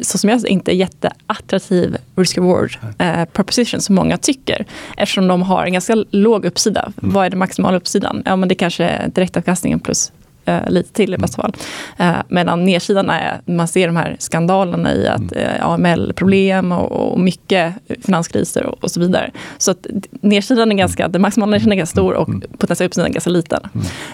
så 0.00 0.18
som 0.18 0.30
jag 0.30 0.40
ser 0.40 0.48
inte 0.48 0.72
jätteattraktiv 0.72 1.96
risk-reward 2.16 2.78
eh, 2.98 3.24
proposition 3.24 3.80
som 3.80 3.94
många 3.94 4.16
tycker. 4.16 4.66
Eftersom 4.96 5.26
de 5.28 5.42
har 5.42 5.64
en 5.66 5.72
ganska 5.72 5.94
låg 6.10 6.44
uppsida. 6.44 6.92
Mm. 7.02 7.14
Vad 7.14 7.26
är 7.26 7.30
den 7.30 7.38
maximala 7.38 7.76
uppsidan? 7.76 8.22
Ja, 8.24 8.36
men 8.36 8.48
det 8.48 8.54
kanske 8.54 8.84
är 8.84 9.08
direktavkastningen 9.08 9.80
plus 9.80 10.12
eh, 10.46 10.70
lite 10.70 10.92
till 10.92 11.14
i 11.14 11.18
bästa 11.18 11.42
fall. 11.42 11.52
Eh, 11.96 12.14
medan 12.28 12.64
nedsidan 12.64 13.10
är, 13.10 13.40
man 13.44 13.68
ser 13.68 13.86
de 13.86 13.96
här 13.96 14.16
skandalerna 14.18 14.94
i 14.94 15.08
att 15.08 15.32
eh, 15.36 15.66
AML-problem 15.68 16.72
och, 16.72 16.92
och 17.12 17.20
mycket 17.20 17.74
finanskriser 18.02 18.66
och, 18.66 18.84
och 18.84 18.90
så 18.90 19.00
vidare. 19.00 19.30
Så 19.58 19.70
att 19.70 19.86
nedsidan 20.20 20.72
är 20.72 20.76
ganska, 20.76 21.08
den 21.08 21.22
maximala 21.22 21.50
nedsidan 21.50 21.72
är 21.72 21.76
ganska 21.76 21.92
stor 21.92 22.14
och 22.14 22.28
potentiella 22.58 22.86
uppsidan 22.88 23.06
är 23.10 23.12
ganska 23.12 23.30
liten. 23.30 23.60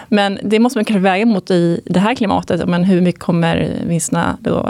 Men 0.07 0.39
det 0.43 0.59
måste 0.59 0.77
man 0.77 0.85
kanske 0.85 0.99
väga 1.01 1.25
mot 1.25 1.51
i 1.51 1.81
det 1.85 1.99
här 1.99 2.15
klimatet. 2.15 2.69
Men 2.69 2.83
hur 2.83 3.01
mycket 3.01 3.21
kommer 3.21 3.71
vinsterna 3.87 4.37
då 4.41 4.69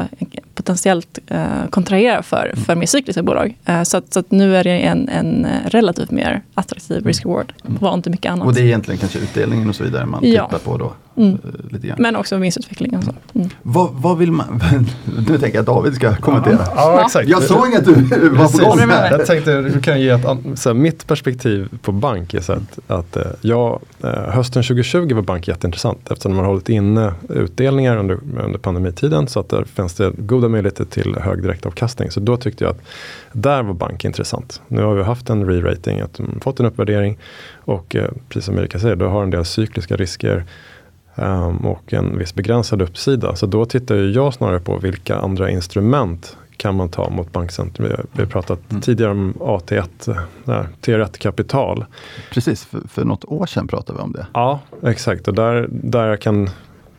potentiellt 0.56 1.20
eh, 1.28 1.46
kontrahera 1.70 2.24
för, 2.24 2.54
för 2.66 2.76
mer 2.76 2.86
cykliska 2.88 3.24
bolag? 3.24 3.58
Eh, 3.66 3.84
så, 3.84 3.98
att, 3.98 4.14
så 4.14 4.20
att 4.20 4.32
nu 4.32 4.58
är 4.58 4.64
det 4.64 4.80
en, 4.80 5.10
en 5.10 5.48
relativt 5.66 6.12
mer 6.12 6.42
attraktiv 6.54 7.06
risk-reward. 7.06 7.54
Var 7.64 7.94
inte 7.94 8.10
mycket 8.10 8.32
annat. 8.32 8.48
Och 8.48 8.54
det 8.54 8.62
är 8.62 8.66
egentligen 8.66 8.98
kanske 9.00 9.20
utdelningen 9.20 9.70
och 9.70 9.76
så 9.76 9.84
vidare 9.84 10.06
man 10.06 10.20
Ja. 10.24 10.46
tittar 10.46 10.60
på 10.60 10.78
då. 10.78 10.94
Mm. 11.18 11.34
eh, 11.34 11.40
Lite 11.74 11.88
grann. 11.88 11.98
Men 12.00 12.16
också 12.16 12.38
vinstutveckling. 12.38 12.98
Och 12.98 13.04
så. 13.04 13.12
Mm. 13.36 13.50
Vad, 13.62 13.90
vad 13.94 14.18
vill 14.18 14.32
man, 14.32 14.62
nu 15.28 15.38
tänker 15.38 15.48
jag 15.48 15.60
att 15.60 15.66
David 15.66 15.96
ska 15.96 16.16
kommentera. 16.16 16.58
Ja, 16.60 16.74
Ja. 16.76 17.06
exakt. 17.06 17.30
Jag 17.30 17.44
såg 17.44 17.76
att 17.76 17.86
du 17.86 17.94
var 18.30 18.52
på 18.60 18.70
gång 18.70 18.80
här. 18.90 19.12
Jag 19.12 19.26
tänkte, 19.26 19.62
du 19.62 19.82
kan 19.82 20.02
ge 20.02 20.10
ett, 20.10 20.22
så 20.56 20.70
här, 20.70 20.74
mitt 20.74 21.08
perspektiv 21.08 21.70
på 21.82 21.92
bank 21.92 22.34
är 22.34 22.42
så 22.42 22.54
att, 22.54 22.80
att 22.88 23.16
eh, 23.18 23.24
ja, 23.42 23.80
eh, 24.04 24.10
hösten 24.10 24.64
2020 24.64 25.14
var 25.16 25.22
bank 25.22 25.48
jätteintressant 25.48 26.12
eftersom 26.12 26.32
man 26.36 26.40
har 26.46 26.52
hållit 26.52 26.70
inne 26.70 27.14
utdelningar 27.30 27.98
under, 27.98 28.18
under 28.44 28.60
pandemitiden 28.60 29.28
så 29.28 29.40
att 29.40 29.50
där 29.50 29.64
finns 29.64 29.94
det 29.94 30.12
goda 30.18 30.48
möjligheter 30.50 30.86
till 30.86 31.16
hög 31.16 31.42
direktavkastning. 31.42 32.12
Så 32.12 32.20
då 32.20 32.38
tyckte 32.38 32.64
jag 32.64 32.72
att 32.72 32.82
där 33.32 33.64
var 33.64 33.74
bank 33.74 34.06
intressant. 34.06 34.62
Nu 34.68 34.82
har 34.84 34.96
vi 34.96 35.04
haft 35.04 35.30
en 35.30 35.46
re-rating, 35.50 36.02
att 36.04 36.14
de 36.14 36.40
fått 36.42 36.60
en 36.60 36.66
uppvärdering 36.66 37.18
och 37.56 37.96
precis 38.30 38.46
som 38.46 38.58
Erika 38.58 38.80
säger, 38.80 38.96
då 38.96 39.08
har 39.08 39.24
en 39.24 39.30
del 39.30 39.46
cykliska 39.46 39.96
risker 39.96 40.44
och 41.64 41.94
en 41.94 42.18
viss 42.18 42.36
begränsad 42.36 42.82
uppsida. 42.82 43.36
Så 43.36 43.46
då 43.46 43.66
tittar 43.66 43.96
jag 43.96 44.34
snarare 44.34 44.60
på 44.60 44.78
vilka 44.78 45.16
andra 45.16 45.50
instrument 45.50 46.38
kan 46.58 46.76
man 46.76 46.90
ta 46.90 47.10
mot 47.10 47.32
bankcentrum. 47.32 47.90
Vi 48.12 48.22
har, 48.22 48.30
pratat 48.30 48.60
Mm. 48.70 48.82
tidigare 48.82 49.12
om 49.12 49.34
AT1, 49.40 50.16
där, 50.44 50.68
T1 50.82 51.18
kapital. 51.18 51.86
Precis, 52.32 52.66
för, 52.66 52.82
för 52.88 53.06
något 53.06 53.26
år 53.26 53.46
sedan 53.46 53.68
pratade 53.68 53.98
vi 54.00 54.04
om 54.04 54.12
det. 54.12 54.28
Ja, 54.34 54.60
exakt. 54.84 55.28
Och 55.28 55.34
där, 55.34 55.68
där 55.70 56.08
jag 56.08 56.22
kan 56.22 56.50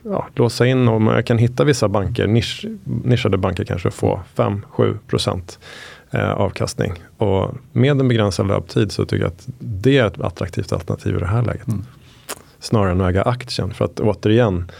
ja, 0.03 0.27
låsa 0.35 0.65
in 0.65 0.87
och 0.87 1.13
jag 1.13 1.25
kan 1.25 1.37
hitta 1.37 1.63
vissa 1.63 1.87
banker, 1.87 2.27
nisch, 2.27 2.65
nischade 2.83 3.37
banker 3.37 3.63
kanske 3.65 3.91
få 3.91 4.19
5-7 4.35 4.97
procent 5.07 5.59
eh, 6.11 6.31
avkastning. 6.31 6.93
Och 7.17 7.55
med 7.71 8.01
en 8.01 8.07
begränsad 8.07 8.47
löptid 8.47 8.91
så 8.91 9.05
tycker 9.05 9.23
jag 9.23 9.31
att 9.31 9.47
det 9.59 9.97
är 9.97 10.07
ett 10.07 10.21
attraktivt 10.21 10.73
alternativ 10.73 11.15
i 11.15 11.19
det 11.19 11.27
här 11.27 11.41
läget. 11.41 11.67
Mm. 11.67 11.83
Snarare 12.65 12.91
än 12.91 13.01
att 13.01 13.09
äga 13.09 13.21
aktien. 13.21 13.73
För 13.73 13.85
att 13.85 13.99
återigen, 13.99 14.71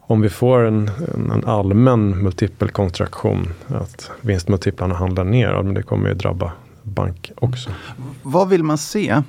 om 0.00 0.20
vi 0.20 0.28
får 0.28 0.64
en, 0.64 0.90
en, 1.14 1.30
en 1.30 1.44
allmän 1.44 2.22
multipelkontraktion, 2.22 3.48
att 3.68 4.10
vinstmultiplarna 4.20 4.94
handlar 4.94 5.24
ner, 5.24 5.62
men 5.62 5.74
det 5.74 5.82
kommer 5.82 6.08
ju 6.08 6.14
drabba 6.14 6.52
bank 6.82 7.32
också. 7.36 7.70
Vad 8.22 8.48
vill 8.48 8.64
man 8.64 8.78
se? 8.78 9.22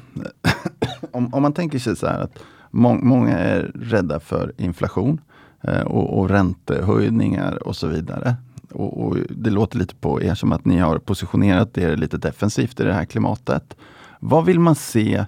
om, 1.11 1.33
om 1.33 1.41
man 1.41 1.53
tänker 1.53 1.79
sig 1.79 1.95
så 1.95 2.07
här 2.07 2.19
att 2.19 2.39
må, 2.71 2.93
många 2.93 3.37
är 3.37 3.71
rädda 3.75 4.19
för 4.19 4.53
inflation 4.57 5.21
eh, 5.61 5.81
och, 5.81 6.19
och 6.19 6.29
räntehöjningar 6.29 7.67
och 7.67 7.75
så 7.75 7.87
vidare. 7.87 8.35
Och, 8.71 9.05
och 9.05 9.17
det 9.29 9.49
låter 9.49 9.77
lite 9.77 9.95
på 9.95 10.21
er 10.21 10.35
som 10.35 10.51
att 10.51 10.65
ni 10.65 10.77
har 10.77 10.97
positionerat 10.99 11.77
er 11.77 11.95
lite 11.95 12.17
defensivt 12.17 12.79
i 12.79 12.83
det 12.83 12.93
här 12.93 13.05
klimatet. 13.05 13.75
Vad 14.19 14.45
vill 14.45 14.59
man 14.59 14.75
se 14.75 15.25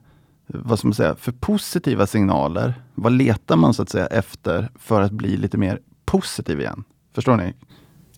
vad 0.54 0.80
ska 0.80 0.88
man 0.88 0.96
säga, 0.96 1.16
för 1.16 1.32
positiva 1.32 2.08
signaler? 2.08 2.74
Vad 2.96 3.12
letar 3.12 3.56
man 3.56 3.74
så 3.74 3.82
att 3.82 3.90
säga 3.90 4.08
efter 4.08 4.70
för 4.80 5.02
att 5.02 5.12
bli 5.12 5.38
lite 5.38 5.58
mer 5.58 5.80
positiv 6.06 6.60
igen? 6.60 6.84
Förstår 7.16 7.36
ni? 7.36 7.54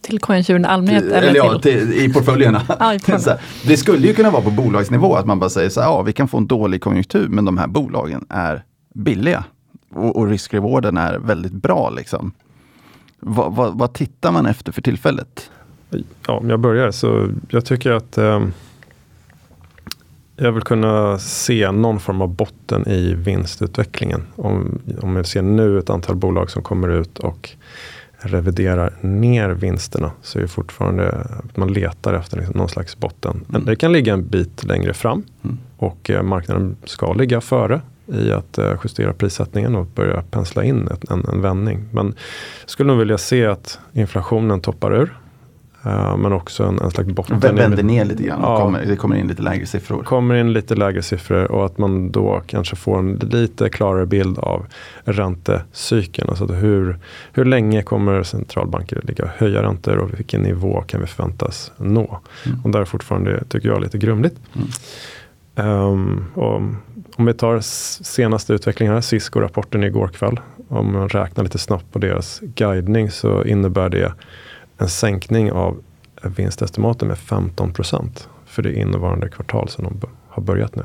Till 0.02 0.20
konjunkturen 0.20 0.66
allmänhet? 0.66 1.04
Till, 1.04 1.12
eller 1.12 1.28
eller 1.28 1.38
ja, 1.38 1.60
till... 1.60 1.62
till, 1.62 1.94
i 1.94 2.14
portföljerna. 2.14 2.62
Ja, 2.80 2.94
i 2.94 3.00
det 3.68 3.78
skulle 3.78 4.08
ju 4.08 4.14
kunna 4.14 4.30
vara 4.32 4.42
på 4.42 4.52
bolagsnivå 4.52 5.16
att 5.16 5.26
man 5.26 5.40
bara 5.40 5.50
säger 5.50 5.70
så 5.70 5.82
här, 5.82 5.88
ja 5.88 6.02
vi 6.02 6.14
kan 6.14 6.28
få 6.28 6.38
en 6.38 6.48
dålig 6.48 6.82
konjunktur 6.82 7.28
men 7.28 7.46
de 7.46 7.58
här 7.58 7.68
bolagen 7.68 8.26
är 8.30 8.64
billiga. 8.94 9.44
Och, 9.90 10.16
och 10.16 10.28
riskrewarden 10.28 10.98
är 10.98 11.18
väldigt 11.18 11.54
bra 11.54 11.90
liksom. 11.90 12.32
Vad, 13.20 13.56
vad, 13.56 13.78
vad 13.78 13.94
tittar 13.94 14.32
man 14.32 14.46
efter 14.46 14.72
för 14.72 14.82
tillfället? 14.82 15.52
Ja, 16.28 16.34
om 16.34 16.50
jag 16.50 16.60
börjar 16.60 16.92
så 16.92 17.30
jag 17.50 17.66
tycker 17.66 17.92
att 17.92 18.18
eh, 18.18 18.46
jag 20.36 20.52
vill 20.52 20.64
kunna 20.64 21.20
se 21.20 21.72
någon 21.72 22.00
form 22.00 22.22
av 22.22 22.28
botten 22.36 22.88
i 22.88 23.14
vinstutvecklingen. 23.14 24.24
Om, 24.36 24.82
om 25.02 25.16
jag 25.16 25.28
ser 25.28 25.42
nu 25.42 25.80
ett 25.80 25.90
antal 25.90 26.16
bolag 26.16 26.50
som 26.50 26.62
kommer 26.62 26.88
ut 26.88 27.20
och 27.20 27.50
reviderar 28.18 28.94
ner 29.02 29.50
vinsterna 29.50 30.12
så 30.22 30.38
är 30.38 30.42
det 30.42 30.48
fortfarande 30.48 31.10
att 31.12 31.58
man 31.58 31.74
letar 31.74 32.14
efter 32.14 32.38
liksom 32.38 32.58
någon 32.58 32.70
slags 32.70 32.98
botten. 32.98 33.46
Men 33.48 33.66
det 33.66 33.76
kan 33.76 33.92
ligga 33.94 34.14
en 34.14 34.28
bit 34.28 34.64
längre 34.64 34.94
fram 34.94 35.24
Mm. 35.44 35.58
och 35.78 36.10
eh, 36.10 36.24
marknaden 36.24 36.76
ska 36.84 37.14
ligga 37.14 37.42
före 37.42 37.82
i 38.08 38.32
att 38.32 38.58
eh, 38.58 38.74
justera 38.84 39.14
prissättningen 39.14 39.76
och 39.76 39.86
börja 39.86 40.22
pensla 40.22 40.64
in 40.64 40.90
en, 41.10 41.26
en 41.34 41.42
vändning. 41.42 41.86
Men 41.92 42.06
jag 42.62 42.70
skulle 42.70 42.88
nog 42.88 43.00
vilja 43.00 43.18
se 43.18 43.46
att 43.46 43.80
inflationen 43.94 44.62
toppar 44.62 44.94
ur. 44.94 45.18
Eh, 45.86 46.18
men 46.18 46.34
också 46.34 46.64
en, 46.64 46.80
en 46.80 46.92
slags 46.92 47.10
botten. 47.10 47.40
Den 47.40 47.56
vänder 47.56 47.84
ner 47.84 48.06
lite 48.06 48.24
grann, 48.24 48.40
Ja. 48.42 48.60
kommer, 48.60 48.86
det 48.86 48.96
kommer 48.96 49.16
in 49.16 49.28
lite 49.28 49.42
lägre 49.42 49.66
siffror. 49.66 50.04
kommer 50.04 50.36
in 50.36 50.54
lite 50.54 50.76
lägre 50.76 51.02
siffror 51.02 51.52
och 51.52 51.66
att 51.66 51.78
man 51.78 52.12
då 52.12 52.42
kanske 52.48 52.76
får 52.76 53.00
en 53.00 53.16
lite 53.16 53.70
klarare 53.70 54.06
bild 54.06 54.40
av 54.40 54.66
räntecykeln. 55.04 56.30
Alltså 56.30 56.46
hur, 56.46 57.00
hur 57.34 57.46
länge 57.46 57.84
kommer 57.84 58.24
centralbanker 58.24 59.02
ligga 59.04 59.24
och 59.24 59.30
höja 59.38 59.64
räntor 59.64 59.98
och 59.98 60.20
vilken 60.20 60.42
nivå 60.42 60.82
kan 60.82 61.02
vi 61.02 61.08
förväntas 61.08 61.72
nå? 61.78 62.20
Mm. 62.46 62.62
Och 62.64 62.70
där 62.70 62.82
är 62.82 62.86
fortfarande, 62.86 63.44
tycker 63.50 63.70
jag, 63.70 63.82
lite 63.82 63.98
grumligt. 63.98 64.36
Mm. 64.54 66.26
Och 66.34 66.62
om 67.16 67.26
vi 67.26 67.34
tar 67.34 67.60
senaste 68.04 68.54
utvecklingen 68.54 68.94
här, 68.94 69.02
Cisco-rapporten 69.02 69.84
igår 69.84 70.08
kväll. 70.08 70.40
Om 70.68 70.94
man 70.94 71.10
räknar 71.10 71.44
lite 71.44 71.58
snabbt 71.58 71.92
på 71.92 72.00
deras 72.00 72.40
guidning 72.40 73.12
så 73.12 73.44
innebär 73.44 73.90
det 73.90 74.14
en 74.82 74.90
sänkning 74.90 75.52
av 75.52 75.82
vinstestimaten 76.24 77.08
med 77.08 77.18
15 77.18 77.74
procent 77.74 78.30
för 78.46 78.62
det 78.62 78.74
innevarande 78.74 79.30
kvartal 79.30 79.70
som 79.70 79.84
de 79.84 80.10
har 80.30 80.44
börjat 80.44 80.76
nu. 80.76 80.84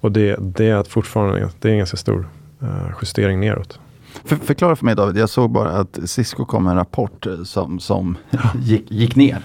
Och 0.00 0.12
det, 0.12 0.36
det 0.40 0.68
är 0.68 0.84
fortfarande 0.84 1.50
det 1.60 1.68
är 1.68 1.72
en 1.72 1.78
ganska 1.78 1.96
stor 1.96 2.28
eh, 2.62 2.68
justering 3.02 3.40
neråt. 3.40 3.80
För, 4.24 4.36
förklara 4.36 4.76
för 4.76 4.84
mig 4.84 4.94
David, 4.94 5.16
jag 5.16 5.30
såg 5.30 5.50
bara 5.50 5.70
att 5.70 5.98
Cisco 6.04 6.44
kom 6.44 6.64
med 6.64 6.70
en 6.70 6.76
rapport 6.76 7.26
eh, 7.26 7.42
som, 7.42 7.80
som 7.80 8.16
gick, 8.58 8.90
gick 8.90 9.16
ner 9.16 9.42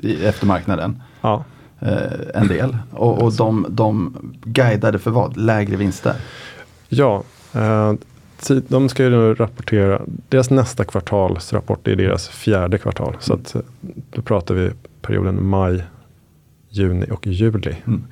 i 0.00 0.24
eftermarknaden. 0.24 1.02
Ja, 1.20 1.44
Eh, 1.80 2.40
en 2.42 2.48
del. 2.48 2.76
Och, 2.90 3.22
och 3.22 3.32
de, 3.32 3.66
de 3.68 4.16
guidade 4.44 4.98
för 4.98 5.10
vad? 5.10 5.36
Lägre 5.36 5.76
vinster? 5.76 6.14
ja 6.88 7.22
eh, 7.52 7.92
de 8.68 8.88
ska 8.88 9.04
ju 9.04 9.10
nu 9.10 9.34
rapportera, 9.34 10.02
deras 10.28 10.50
nästa 10.50 10.84
kvartalsrapport 10.84 11.88
är 11.88 11.96
deras 11.96 12.28
fjärde 12.28 12.78
kvartal. 12.78 13.16
Så 13.20 13.34
att, 13.34 13.54
eh, 13.54 13.60
då 14.10 14.22
pratar 14.22 14.54
vi 14.54 14.70
perioden 15.02 15.46
maj, 15.48 15.84
juni 16.70 17.06
och 17.10 17.26
juli. 17.26 17.76
Mm. 17.86 18.04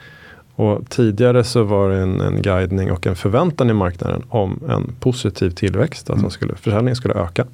Och 0.55 0.91
tidigare 0.91 1.45
så 1.45 1.63
var 1.63 1.91
det 1.91 1.97
en, 1.97 2.21
en 2.21 2.43
guidning 2.43 2.93
och 2.93 3.07
en 3.07 3.17
förväntan 3.17 3.71
i 3.71 3.73
marknaden 3.73 4.23
om 4.29 4.61
en 4.69 4.95
positiv 5.01 5.51
tillväxt, 5.51 6.11
att 6.11 6.17
Mm. 6.17 6.23
de 6.23 6.31
skulle, 6.31 6.55
försäljningen 6.57 6.97
skulle 6.97 7.15
öka. 7.15 7.47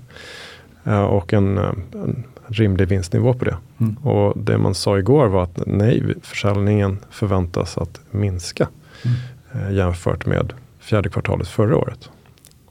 Eh, 0.84 1.02
och 1.02 1.32
en, 1.32 1.58
eh, 1.58 1.72
en 1.92 2.24
rimlig 2.46 2.88
vinstnivå 2.88 3.34
på 3.34 3.44
det. 3.44 3.56
Mm. 3.80 3.96
Och 3.96 4.38
det 4.38 4.58
man 4.58 4.74
sa 4.74 4.98
igår 4.98 5.26
var 5.26 5.42
att 5.42 5.62
nej, 5.66 6.14
försäljningen 6.22 6.98
förväntas 7.10 7.78
att 7.78 8.00
minska 8.10 8.68
Mm. 9.04 9.74
jämfört 9.74 10.26
med 10.26 10.52
fjärde 10.80 11.08
kvartalet 11.08 11.48
förra 11.48 11.76
året. 11.76 12.10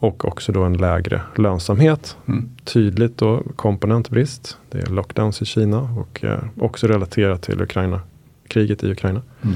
Och 0.02 0.26
också 0.26 0.52
då 0.52 0.64
en 0.64 0.78
lägre 0.78 1.22
lönsamhet. 1.36 2.18
Mm. 2.28 2.50
Tydligt 2.64 3.18
då 3.18 3.44
komponentbrist. 3.56 4.58
Det 4.70 4.78
är 4.78 4.86
lockdowns 4.86 5.42
i 5.42 5.46
Kina 5.46 5.80
och 5.82 6.24
eh, 6.24 6.40
också 6.60 6.88
relaterat 6.88 7.42
till 7.42 7.62
Ukraina, 7.62 8.02
kriget 8.48 8.84
i 8.84 8.92
Ukraina. 8.92 9.22
Mm. 9.42 9.56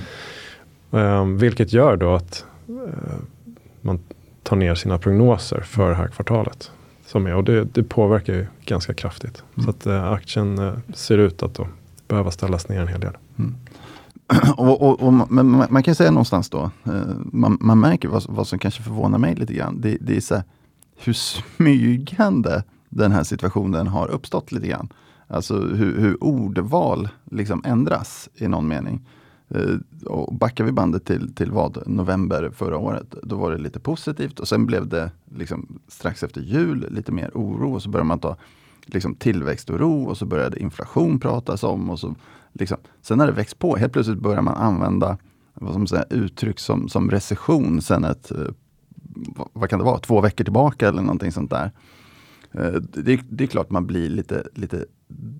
Eh, 0.91 1.39
vilket 1.39 1.73
gör 1.73 1.97
då 1.97 2.15
att 2.15 2.45
eh, 2.67 3.15
man 3.81 3.99
tar 4.43 4.55
ner 4.55 4.75
sina 4.75 4.97
prognoser 4.97 5.61
för 5.61 5.89
det 5.89 5.95
här 5.95 6.07
kvartalet. 6.07 6.71
Som 7.05 7.27
är, 7.27 7.35
och 7.35 7.43
det, 7.43 7.63
det 7.63 7.83
påverkar 7.83 8.33
ju 8.33 8.45
ganska 8.65 8.93
kraftigt. 8.93 9.43
Mm. 9.55 9.63
Så 9.65 9.69
att 9.69 9.85
eh, 9.85 10.11
aktien 10.11 10.59
eh, 10.59 10.73
ser 10.93 11.17
ut 11.17 11.43
att 11.43 11.53
då 11.53 11.67
behöva 12.07 12.31
ställas 12.31 12.69
ner 12.69 12.81
en 12.81 12.87
hel 12.87 12.99
del. 12.99 13.13
Och, 14.57 14.81
och, 14.81 15.01
och, 15.01 15.13
men 15.13 15.49
man, 15.49 15.67
man 15.69 15.83
kan 15.83 15.95
säga 15.95 16.11
någonstans 16.11 16.49
då, 16.49 16.71
eh, 16.83 17.15
man, 17.17 17.57
man 17.61 17.79
märker 17.79 18.07
vad, 18.07 18.25
vad 18.29 18.47
som 18.47 18.59
kanske 18.59 18.83
förvånar 18.83 19.17
mig 19.17 19.35
lite 19.35 19.53
grann. 19.53 19.81
Det, 19.81 19.97
det 20.01 20.17
är 20.17 20.21
så 20.21 20.35
här, 20.35 20.43
hur 20.95 21.13
smygande 21.13 22.63
den 22.89 23.11
här 23.11 23.23
situationen 23.23 23.87
har 23.87 24.07
uppstått 24.07 24.51
lite 24.51 24.67
grann. 24.67 24.89
Alltså 25.27 25.59
hur, 25.59 25.99
hur 25.99 26.23
ordval 26.23 27.09
liksom 27.31 27.61
ändras 27.65 28.29
i 28.35 28.47
någon 28.47 28.67
mening. 28.67 29.01
Eh, 29.49 30.05
och 30.05 30.35
backar 30.35 30.63
vi 30.63 30.71
bandet 30.71 31.05
till, 31.05 31.35
till 31.35 31.51
vad? 31.51 31.83
November 31.87 32.51
förra 32.55 32.77
året. 32.77 33.15
Då 33.23 33.35
var 33.35 33.51
det 33.51 33.57
lite 33.57 33.79
positivt 33.79 34.39
och 34.39 34.47
sen 34.47 34.65
blev 34.65 34.87
det 34.87 35.11
liksom 35.35 35.79
strax 35.87 36.23
efter 36.23 36.41
jul 36.41 36.87
lite 36.91 37.11
mer 37.11 37.31
oro 37.33 37.73
och 37.73 37.81
så 37.81 37.89
började 37.89 38.07
man 38.07 38.19
ta 38.19 38.37
liksom 38.85 39.15
tillväxtoro 39.15 40.03
och 40.03 40.17
så 40.17 40.25
började 40.25 40.59
inflation 40.59 41.19
pratas 41.19 41.63
om. 41.63 41.89
Och 41.89 41.99
så 41.99 42.15
liksom, 42.59 42.77
sen 43.01 43.19
har 43.19 43.27
det 43.27 43.33
växt 43.33 43.59
på. 43.59 43.75
Helt 43.75 43.93
plötsligt 43.93 44.19
börjar 44.19 44.41
man 44.41 44.55
använda 44.57 45.17
vad 45.53 45.73
som 45.73 45.87
säger, 45.87 46.05
uttryck 46.13 46.59
som, 46.59 46.89
som 46.89 47.11
recession 47.11 47.81
sen 47.81 48.03
ett, 48.03 48.31
eh, 48.31 48.37
vad- 49.53 49.69
kan 49.69 49.79
det 49.79 49.85
vara, 49.85 49.99
två 49.99 50.21
veckor 50.21 50.43
tillbaka 50.43 50.87
eller 50.87 51.01
någonting 51.01 51.31
sånt 51.31 51.49
där. 51.49 51.71
Eh, 52.51 52.71
det, 52.73 53.19
det 53.29 53.43
är 53.43 53.47
klart 53.47 53.69
man 53.69 53.87
blir 53.87 54.09
lite, 54.09 54.43
lite 54.53 54.85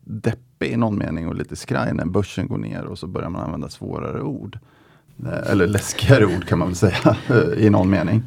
deppig 0.04 0.72
i 0.72 0.78
någon 0.78 0.98
mening 0.98 1.28
och 1.28 1.36
lite 1.36 1.56
skraj 1.56 1.94
när 1.94 2.06
börsen 2.06 2.48
går 2.48 2.58
ner 2.58 2.84
och 2.86 3.00
så 3.00 3.08
börjar 3.08 3.30
man 3.30 3.42
använda 3.42 3.70
svårare 3.70 4.22
ord. 4.22 4.60
Eh, 5.26 5.52
eller 5.52 5.68
läskigare 5.68 6.26
ord 6.26 6.46
kan 6.48 6.60
man 6.60 6.68
väl 6.68 6.76
säga 6.76 7.18
i 7.58 7.70
någon 7.70 7.90
mening. 7.90 8.24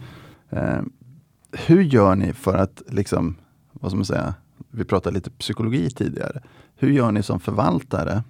Hur 1.52 1.82
gör 1.82 2.14
ni 2.16 2.32
för 2.32 2.54
att, 2.56 2.82
liksom, 2.88 3.36
vad 3.72 3.90
ska 3.90 3.96
man 3.96 4.04
säga, 4.04 4.34
vi 4.70 4.84
pratade 4.84 5.14
lite 5.14 5.30
psykologi 5.30 5.90
tidigare. 5.90 6.42
Hur 6.76 6.90
gör 6.90 7.12
ni 7.12 7.22
som 7.22 7.40
förvaltare 7.40 8.22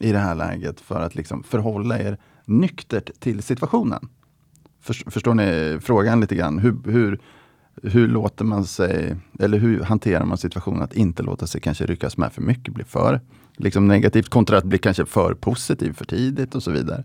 i 0.00 0.12
det 0.12 0.18
här 0.18 0.34
läget 0.34 0.80
för 0.80 1.00
att 1.00 1.14
liksom 1.14 1.42
förhålla 1.42 1.98
er 1.98 2.18
nyktert 2.44 3.20
till 3.20 3.42
situationen? 3.42 4.08
För, 4.80 5.10
förstår 5.10 5.34
ni 5.34 5.78
frågan 5.82 6.20
lite 6.20 6.34
grann? 6.34 6.58
Hur, 6.58 6.76
hur, 6.84 7.18
hur 7.82 8.08
låter 8.08 8.44
man 8.44 8.64
sig, 8.64 9.16
eller 9.38 9.58
hur 9.58 9.80
hanterar 9.80 10.24
man 10.24 10.38
situationen 10.38 10.82
att 10.82 10.94
inte 10.94 11.22
låta 11.22 11.46
sig 11.46 11.60
kanske 11.60 11.86
ryckas 11.86 12.16
med 12.16 12.32
för 12.32 12.42
mycket, 12.42 12.74
bli 12.74 12.84
för 12.84 13.20
liksom 13.56 13.88
negativt 13.88 14.28
kontra 14.28 14.58
att 14.58 14.64
bli 14.64 14.78
kanske 14.78 15.04
för 15.06 15.34
positiv 15.34 15.92
för 15.92 16.04
tidigt 16.04 16.54
och 16.54 16.62
så 16.62 16.70
vidare. 16.70 17.04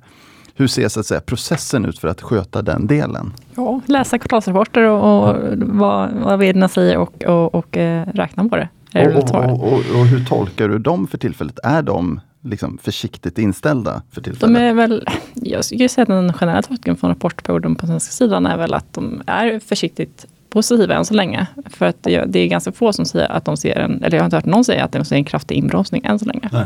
Hur 0.56 0.68
ser 0.68 0.88
så 0.88 1.00
att 1.00 1.06
säga, 1.06 1.22
processen 1.22 1.86
ut 1.86 2.00
för 2.00 2.08
att 2.08 2.22
sköta 2.22 2.62
den 2.62 2.88
delen? 2.88 3.34
Ja, 3.56 3.82
läsa 3.86 4.20
kvartalsrapporter 4.20 4.84
och, 4.84 5.30
och 5.30 5.36
vad, 5.58 6.14
vad 6.14 6.40
vdarna 6.40 6.68
säger 6.68 6.98
och, 6.98 7.24
och, 7.24 7.56
och 7.56 7.78
eh, 7.78 8.08
räkna 8.14 8.50
på 8.50 8.56
det. 8.56 8.70
Och, 8.94 9.36
och, 9.36 9.74
och 9.74 10.06
hur 10.06 10.26
tolkar 10.26 10.68
du 10.68 10.80
dem 10.80 11.08
för 11.08 11.18
tillfället? 11.18 11.60
Är 11.64 11.82
de 11.82 12.20
liksom 12.42 12.78
försiktigt 12.78 13.38
inställda 13.38 14.02
för 14.12 14.22
De 14.22 14.30
tillfället? 14.30 14.62
är 14.62 14.74
väl, 14.74 15.08
jag 15.34 15.66
skulle 15.66 15.90
säga 15.90 16.04
att 16.04 16.10
den 16.10 16.34
generella 16.34 16.62
tolkningen 16.62 16.98
från 16.98 17.10
rapportperioden 17.10 17.76
på 17.76 17.88
svenska 17.88 18.12
sidan 18.12 18.46
är 18.46 18.58
väl 18.58 18.74
att 18.74 18.94
de 18.94 19.22
är 19.26 19.60
försiktigt 19.60 20.26
positiva 20.50 20.96
än 20.96 21.06
så 21.06 21.14
länge. 21.14 21.48
För 21.70 21.86
att 21.86 22.04
det, 22.04 22.26
det 22.26 22.40
är 22.40 22.48
ganska 22.48 22.72
få 22.72 22.94
som 22.94 23.06
säger 23.06 23.32
att 23.32 23.46
de 23.46 23.58
ser 23.58 23.76
en, 23.76 24.04
eller 24.04 24.18
jag 24.18 24.22
har 24.22 24.26
inte 24.26 24.38
hört 24.38 24.46
någon 24.46 24.66
säga 24.66 24.84
att 24.84 24.92
de 24.92 25.06
ser 25.06 25.16
en 25.16 25.26
kraftig 25.26 25.56
inbromsning 25.56 26.02
än 26.06 26.20
så 26.20 26.26
länge. 26.26 26.50
Nej. 26.52 26.66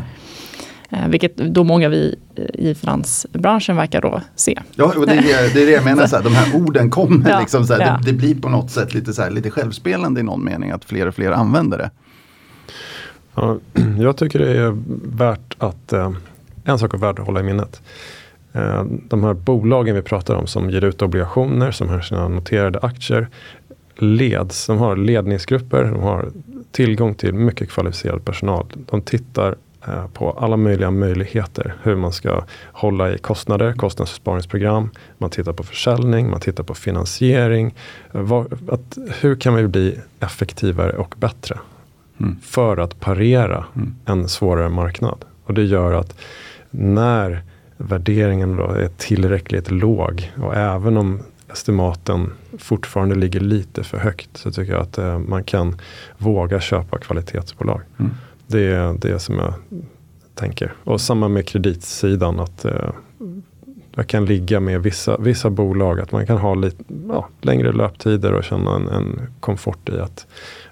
Eh, 0.90 1.08
vilket 1.08 1.36
då 1.36 1.64
många 1.64 1.88
vi 1.88 2.16
i 2.54 2.74
finansbranschen 2.74 3.76
verkar 3.76 4.00
då 4.00 4.20
se. 4.34 4.60
Ja, 4.74 4.92
och 4.96 5.06
det 5.06 5.12
är 5.12 5.22
det, 5.22 5.54
det, 5.54 5.62
är 5.62 5.66
det 5.66 5.72
jag 5.72 5.84
menar, 5.84 6.06
så 6.06 6.16
här, 6.16 6.22
de 6.22 6.34
här 6.34 6.56
orden 6.56 6.90
kommer. 6.90 7.30
Ja, 7.36 7.40
liksom, 7.40 7.66
så 7.66 7.74
här, 7.74 7.80
ja. 7.80 8.00
det, 8.02 8.12
det 8.12 8.18
blir 8.18 8.34
på 8.34 8.48
något 8.48 8.70
sätt 8.70 8.94
lite, 8.94 9.12
så 9.12 9.22
här, 9.22 9.30
lite 9.30 9.50
självspelande 9.50 10.20
i 10.20 10.22
någon 10.22 10.44
mening 10.44 10.70
att 10.70 10.84
fler 10.84 11.06
och 11.06 11.14
fler 11.14 11.30
använder 11.30 11.78
det. 11.78 11.90
Ja, 13.36 13.58
jag 13.98 14.16
tycker 14.16 14.38
det 14.38 14.58
är 14.58 14.76
värt 15.16 15.56
att, 15.58 15.92
eh, 15.92 16.12
en 16.64 16.78
sak 16.78 16.94
är 16.94 16.98
värd 16.98 17.18
att 17.18 17.26
hålla 17.26 17.40
i 17.40 17.42
minnet. 17.42 17.82
Eh, 18.52 18.84
de 18.84 19.24
här 19.24 19.34
bolagen 19.34 19.94
vi 19.94 20.02
pratar 20.02 20.34
om 20.34 20.46
som 20.46 20.70
ger 20.70 20.84
ut 20.84 21.02
obligationer, 21.02 21.70
som 21.70 21.88
har 21.88 22.00
sina 22.00 22.28
noterade 22.28 22.78
aktier, 22.82 23.28
leds, 23.96 24.66
de 24.66 24.78
har 24.78 24.96
ledningsgrupper, 24.96 25.84
de 25.84 26.02
har 26.02 26.28
tillgång 26.70 27.14
till 27.14 27.34
mycket 27.34 27.70
kvalificerad 27.70 28.24
personal. 28.24 28.66
De 28.90 29.02
tittar 29.02 29.56
eh, 29.86 30.06
på 30.06 30.30
alla 30.30 30.56
möjliga 30.56 30.90
möjligheter, 30.90 31.74
hur 31.82 31.96
man 31.96 32.12
ska 32.12 32.44
hålla 32.72 33.14
i 33.14 33.18
kostnader, 33.18 33.72
kostnadsbesparingsprogram, 33.72 34.90
man 35.18 35.30
tittar 35.30 35.52
på 35.52 35.62
försäljning, 35.62 36.30
man 36.30 36.40
tittar 36.40 36.64
på 36.64 36.74
finansiering. 36.74 37.74
Var, 38.12 38.46
att, 38.68 38.98
hur 39.20 39.36
kan 39.36 39.54
vi 39.54 39.68
bli 39.68 39.98
effektivare 40.20 40.92
och 40.92 41.14
bättre? 41.18 41.58
Mm. 42.18 42.36
för 42.42 42.76
att 42.76 43.00
parera 43.00 43.64
mm. 43.74 43.94
en 44.04 44.28
svårare 44.28 44.68
marknad. 44.68 45.24
Och 45.44 45.54
det 45.54 45.64
gör 45.64 45.92
att 45.92 46.18
när 46.70 47.42
värderingen 47.76 48.56
då 48.56 48.70
är 48.70 48.88
tillräckligt 48.88 49.70
låg 49.70 50.32
och 50.42 50.54
även 50.54 50.96
om 50.96 51.20
estimaten 51.52 52.32
fortfarande 52.58 53.14
ligger 53.14 53.40
lite 53.40 53.84
för 53.84 53.98
högt 53.98 54.36
så 54.36 54.52
tycker 54.52 54.72
jag 54.72 54.82
att 54.82 54.98
eh, 54.98 55.18
man 55.18 55.44
kan 55.44 55.76
våga 56.18 56.60
köpa 56.60 56.98
kvalitetsbolag. 56.98 57.80
Mm. 57.98 58.10
Det 58.46 58.66
är 58.66 58.92
det 58.92 59.18
som 59.18 59.34
jag 59.34 59.54
tänker. 60.34 60.72
Och 60.84 61.00
samma 61.00 61.28
med 61.28 61.46
kreditsidan. 61.46 62.40
att 62.40 62.64
eh, 62.64 62.90
jag 63.98 64.06
kan 64.06 64.24
ligga 64.24 64.60
med 64.60 64.82
vissa, 64.82 65.16
vissa 65.16 65.50
bolag, 65.50 66.00
att 66.00 66.12
man 66.12 66.26
kan 66.26 66.38
ha 66.38 66.54
lite 66.54 66.84
ja, 67.08 67.28
längre 67.40 67.72
löptider 67.72 68.32
och 68.32 68.44
känna 68.44 68.76
en, 68.76 68.88
en 68.88 69.20
komfort 69.40 69.88
i 69.88 69.98
att 69.98 70.26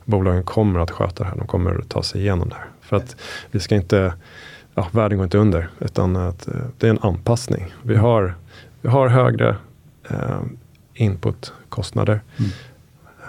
bolagen 0.04 0.42
kommer 0.42 0.80
att 0.80 0.90
sköta 0.90 1.24
det 1.24 1.30
här. 1.30 1.36
De 1.36 1.46
kommer 1.46 1.78
att 1.78 1.88
ta 1.88 2.02
sig 2.02 2.20
igenom 2.20 2.48
det 2.48 2.54
här. 2.54 2.66
För 2.80 2.96
att 2.96 3.16
vi 3.50 3.60
ska 3.60 3.74
inte, 3.74 4.14
ja, 4.74 4.88
världen 4.92 5.18
går 5.18 5.24
inte 5.24 5.38
under, 5.38 5.68
utan 5.80 6.16
att 6.16 6.48
eh, 6.48 6.54
det 6.78 6.86
är 6.86 6.90
en 6.90 6.98
anpassning. 7.02 7.74
Vi 7.82 7.96
har, 7.96 8.34
vi 8.80 8.88
har 8.88 9.08
högre 9.08 9.56
eh, 10.08 10.40
inputkostnader. 10.94 12.20
Mm. 12.36 12.50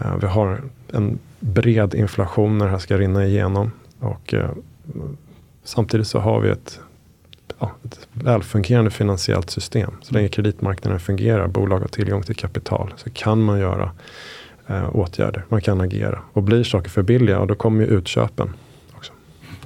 Eh, 0.01 0.17
vi 0.21 0.27
har 0.27 0.61
en 0.93 1.19
bred 1.39 1.93
inflation 1.93 2.57
när 2.57 2.65
det 2.65 2.71
här 2.71 2.79
ska 2.79 2.97
rinna 2.97 3.25
igenom. 3.25 3.71
Och 3.99 4.33
eh, 4.33 4.49
samtidigt 5.63 6.07
så 6.07 6.19
har 6.19 6.39
vi 6.39 6.49
ett, 6.49 6.79
ja, 7.59 7.71
ett 7.83 8.07
välfungerande 8.13 8.91
finansiellt 8.91 9.49
system. 9.49 9.91
Så 10.01 10.13
länge 10.13 10.27
kreditmarknaden 10.27 10.99
fungerar, 10.99 11.47
bolag 11.47 11.79
har 11.79 11.87
tillgång 11.87 12.23
till 12.23 12.35
kapital, 12.35 12.93
så 12.97 13.09
kan 13.09 13.43
man 13.43 13.59
göra 13.59 13.91
eh, 14.67 14.95
åtgärder. 14.95 15.45
Man 15.49 15.61
kan 15.61 15.81
agera. 15.81 16.21
Och 16.33 16.43
blir 16.43 16.63
saker 16.63 16.89
för 16.89 17.01
billiga, 17.01 17.39
och 17.39 17.47
då 17.47 17.55
kommer 17.55 17.83
ju 17.83 17.87
utköpen. 17.89 18.53
Också. 18.95 19.13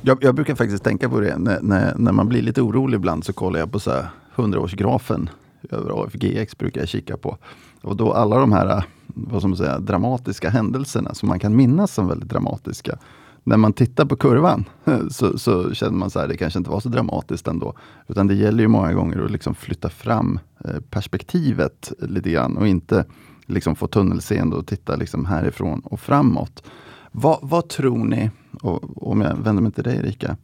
Jag, 0.01 0.17
jag 0.23 0.35
brukar 0.35 0.55
faktiskt 0.55 0.83
tänka 0.83 1.09
på 1.09 1.19
det, 1.19 1.37
när, 1.37 1.61
när, 1.61 1.95
när, 1.95 2.11
man 2.11 2.29
blir 2.29 2.41
lite 2.41 2.61
orolig 2.61 2.95
ibland 2.95 3.25
så 3.25 3.33
kollar 3.33 3.59
jag 3.59 3.71
på 3.71 3.79
så 3.79 3.91
här 3.91 4.07
100-årsgrafen 4.35 5.29
över 5.69 6.03
AFGX 6.03 6.57
brukar 6.57 6.81
jag 6.81 6.87
kika 6.89 7.17
på. 7.17 7.37
Och 7.81 7.95
då 7.95 8.13
alla 8.13 8.37
de 8.37 8.51
här 8.51 8.83
vad 9.05 9.41
som 9.41 9.55
säga, 9.55 9.79
dramatiska 9.79 10.49
händelserna 10.49 11.13
som 11.13 11.29
man 11.29 11.39
kan 11.39 11.55
minnas 11.55 11.93
som 11.93 12.07
väldigt 12.07 12.29
dramatiska. 12.29 12.97
När 13.43 13.57
man 13.57 13.73
tittar 13.73 14.05
på 14.05 14.15
kurvan 14.15 14.65
så, 15.11 15.37
så 15.39 15.73
känner 15.73 15.97
man 15.97 16.07
att 16.07 16.29
det 16.29 16.37
kanske 16.37 16.59
inte 16.59 16.71
var 16.71 16.79
så 16.79 16.89
dramatiskt 16.89 17.47
ändå. 17.47 17.73
Utan 18.07 18.27
det 18.27 18.35
gäller 18.35 18.63
ju 18.63 18.67
många 18.67 18.93
gånger 18.93 19.25
att 19.25 19.31
liksom 19.31 19.55
flytta 19.55 19.89
fram 19.89 20.39
eh, 20.65 20.79
perspektivet 20.89 21.91
lite 21.99 22.29
grann 22.31 22.57
och 22.57 22.67
inte 22.67 23.05
liksom 23.45 23.75
få 23.75 23.87
tunnelseende 23.87 24.55
och 24.55 24.67
titta 24.67 24.95
liksom 24.95 25.25
härifrån 25.25 25.79
och 25.79 25.99
framåt. 25.99 26.63
Vad, 27.11 27.39
vad 27.41 27.69
tror 27.69 28.05
ni, 28.05 28.31
och 28.61 29.09
om 29.11 29.21
jag 29.21 29.35
vänder 29.35 29.61
mig 29.61 29.71
till 29.71 29.83
dig 29.83 29.97
Erika, 29.97 30.37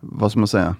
vad 0.00 0.30
ska 0.30 0.40
man 0.40 0.48
säga? 0.48 0.76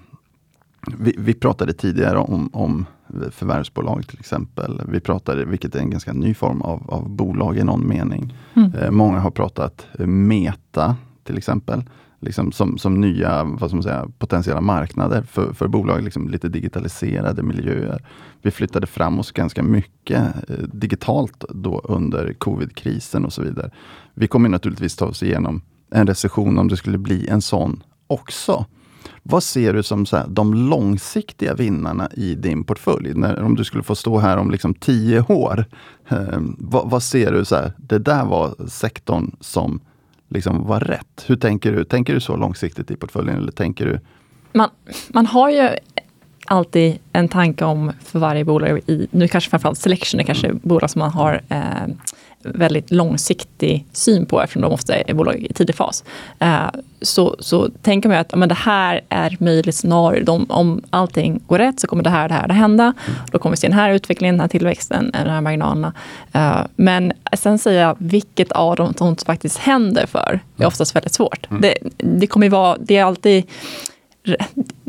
Vi, 0.97 1.15
vi 1.17 1.33
pratade 1.33 1.73
tidigare 1.73 2.17
om, 2.17 2.49
om 2.53 2.85
förvärvsbolag 3.31 4.07
till 4.07 4.19
exempel. 4.19 4.81
Vi 4.87 4.99
pratade, 4.99 5.45
vilket 5.45 5.75
är 5.75 5.79
en 5.79 5.89
ganska 5.89 6.13
ny 6.13 6.33
form 6.33 6.61
av, 6.61 6.91
av 6.91 7.09
bolag 7.09 7.57
i 7.57 7.63
någon 7.63 7.87
mening. 7.87 8.37
Mm. 8.53 8.73
Eh, 8.73 8.91
många 8.91 9.19
har 9.19 9.31
pratat 9.31 9.87
meta 10.05 10.95
till 11.31 11.37
exempel. 11.37 11.83
Liksom 12.19 12.51
som, 12.51 12.77
som 12.77 13.01
nya 13.01 13.43
vad 13.43 13.69
ska 13.69 13.75
man 13.75 13.83
säga, 13.83 14.07
potentiella 14.17 14.61
marknader 14.61 15.21
för, 15.23 15.53
för 15.53 15.67
bolag, 15.67 16.03
liksom 16.03 16.29
lite 16.29 16.49
digitaliserade 16.49 17.43
miljöer. 17.43 18.05
Vi 18.41 18.51
flyttade 18.51 18.87
fram 18.87 19.19
oss 19.19 19.31
ganska 19.31 19.63
mycket 19.63 20.49
eh, 20.49 20.55
digitalt 20.73 21.45
då 21.49 21.81
under 21.83 22.33
covid-krisen 22.33 23.25
och 23.25 23.33
så 23.33 23.41
vidare. 23.41 23.71
Vi 24.13 24.27
kommer 24.27 24.49
naturligtvis 24.49 24.95
ta 24.95 25.05
oss 25.05 25.23
igenom 25.23 25.61
en 25.91 26.07
recession 26.07 26.57
om 26.57 26.67
det 26.67 26.77
skulle 26.77 26.97
bli 26.97 27.27
en 27.27 27.41
sån 27.41 27.83
också. 28.07 28.65
Vad 29.23 29.43
ser 29.43 29.73
du 29.73 29.83
som 29.83 30.05
så 30.05 30.17
här, 30.17 30.27
de 30.27 30.53
långsiktiga 30.53 31.53
vinnarna 31.53 32.09
i 32.13 32.35
din 32.35 32.63
portfölj? 32.63 33.13
När, 33.13 33.41
om 33.41 33.55
du 33.55 33.63
skulle 33.63 33.83
få 33.83 33.95
stå 33.95 34.17
här 34.17 34.37
om 34.37 34.51
liksom 34.51 34.73
tio 34.73 35.25
år, 35.29 35.65
eh, 36.09 36.39
vad, 36.57 36.89
vad, 36.89 37.03
ser 37.03 37.31
du, 37.31 37.45
så 37.45 37.55
här, 37.55 37.73
det 37.77 37.99
där 37.99 38.25
var 38.25 38.67
sektorn 38.67 39.35
som 39.39 39.81
liksom 40.31 40.67
vara 40.67 40.79
rätt. 40.79 41.25
Hur 41.27 41.35
tänker 41.35 41.71
du? 41.71 41.83
Tänker 41.83 42.13
du 42.13 42.19
så 42.19 42.35
långsiktigt 42.35 42.91
i 42.91 42.95
portföljen 42.95 43.37
eller 43.37 43.51
tänker 43.51 43.85
du? 43.85 43.99
Man, 44.53 44.69
man 45.09 45.25
har 45.25 45.49
ju 45.49 45.69
alltid 46.45 46.99
en 47.13 47.27
tanke 47.27 47.65
om 47.65 47.91
för 48.03 48.19
varje 48.19 48.45
bolag, 48.45 48.79
i, 48.87 49.07
nu 49.11 49.27
kanske 49.27 49.49
framförallt 49.49 49.77
selection 49.77 50.17
det 50.17 50.23
kanske 50.23 50.47
är 50.47 50.53
bolag 50.53 50.89
som 50.89 50.99
man 50.99 51.11
har 51.11 51.41
eh, 51.49 51.87
väldigt 52.43 52.91
långsiktig 52.91 53.85
syn 53.91 54.25
på 54.25 54.41
eftersom 54.41 54.61
de 54.61 54.71
ofta 54.71 54.95
är 54.95 55.13
bolag 55.13 55.35
i 55.35 55.53
tidig 55.53 55.75
fas. 55.75 56.03
Eh, 56.39 56.65
så, 57.01 57.35
så 57.39 57.69
tänker 57.81 58.09
man 58.09 58.17
att 58.17 58.35
men 58.35 58.49
det 58.49 58.55
här 58.55 59.01
är 59.09 59.37
möjligt 59.39 59.75
scenario. 59.75 60.23
De, 60.23 60.45
om 60.49 60.81
allting 60.89 61.41
går 61.47 61.57
rätt 61.57 61.79
så 61.79 61.87
kommer 61.87 62.03
det 62.03 62.09
här 62.09 62.23
och 62.23 62.29
det 62.29 62.35
här 62.35 62.49
att 62.49 62.55
hända. 62.55 62.83
Mm. 62.83 63.19
Då 63.31 63.39
kommer 63.39 63.55
vi 63.55 63.57
se 63.57 63.67
den 63.67 63.77
här 63.77 63.91
utvecklingen, 63.91 64.35
den 64.35 64.41
här 64.41 64.47
tillväxten, 64.47 65.11
den 65.11 65.29
här 65.29 65.41
marginalerna. 65.41 65.93
Eh, 66.33 66.61
men 66.75 67.13
sen 67.33 67.59
säga 67.59 67.95
vilket 67.99 68.51
av 68.51 68.75
dem 68.75 68.93
som 68.97 69.15
faktiskt 69.15 69.57
händer 69.57 70.05
för 70.05 70.39
är 70.57 70.65
oftast 70.65 70.95
väldigt 70.95 71.13
svårt. 71.13 71.49
Mm. 71.49 71.61
Det, 71.61 71.77
det 71.97 72.27
kommer 72.27 72.49
vara, 72.49 72.77
det 72.79 72.97
är 72.97 73.03
alltid 73.03 73.43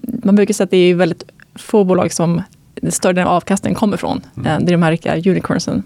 man 0.04 0.36
brukar 0.36 0.54
säga 0.54 0.64
att 0.64 0.70
det 0.70 0.76
är 0.76 0.94
väldigt 0.94 1.22
få 1.54 1.84
bolag 1.84 2.12
som 2.12 2.42
större 2.88 3.12
delen 3.12 3.28
av 3.28 3.34
avkastningen 3.34 3.74
kommer 3.74 3.96
från. 3.96 4.20
Mm. 4.36 4.46
Eh, 4.46 4.58
det 4.58 4.70
är 4.70 4.72
de 4.72 4.82
här 4.82 4.90
riktiga 4.90 5.30
unicornsen. 5.30 5.82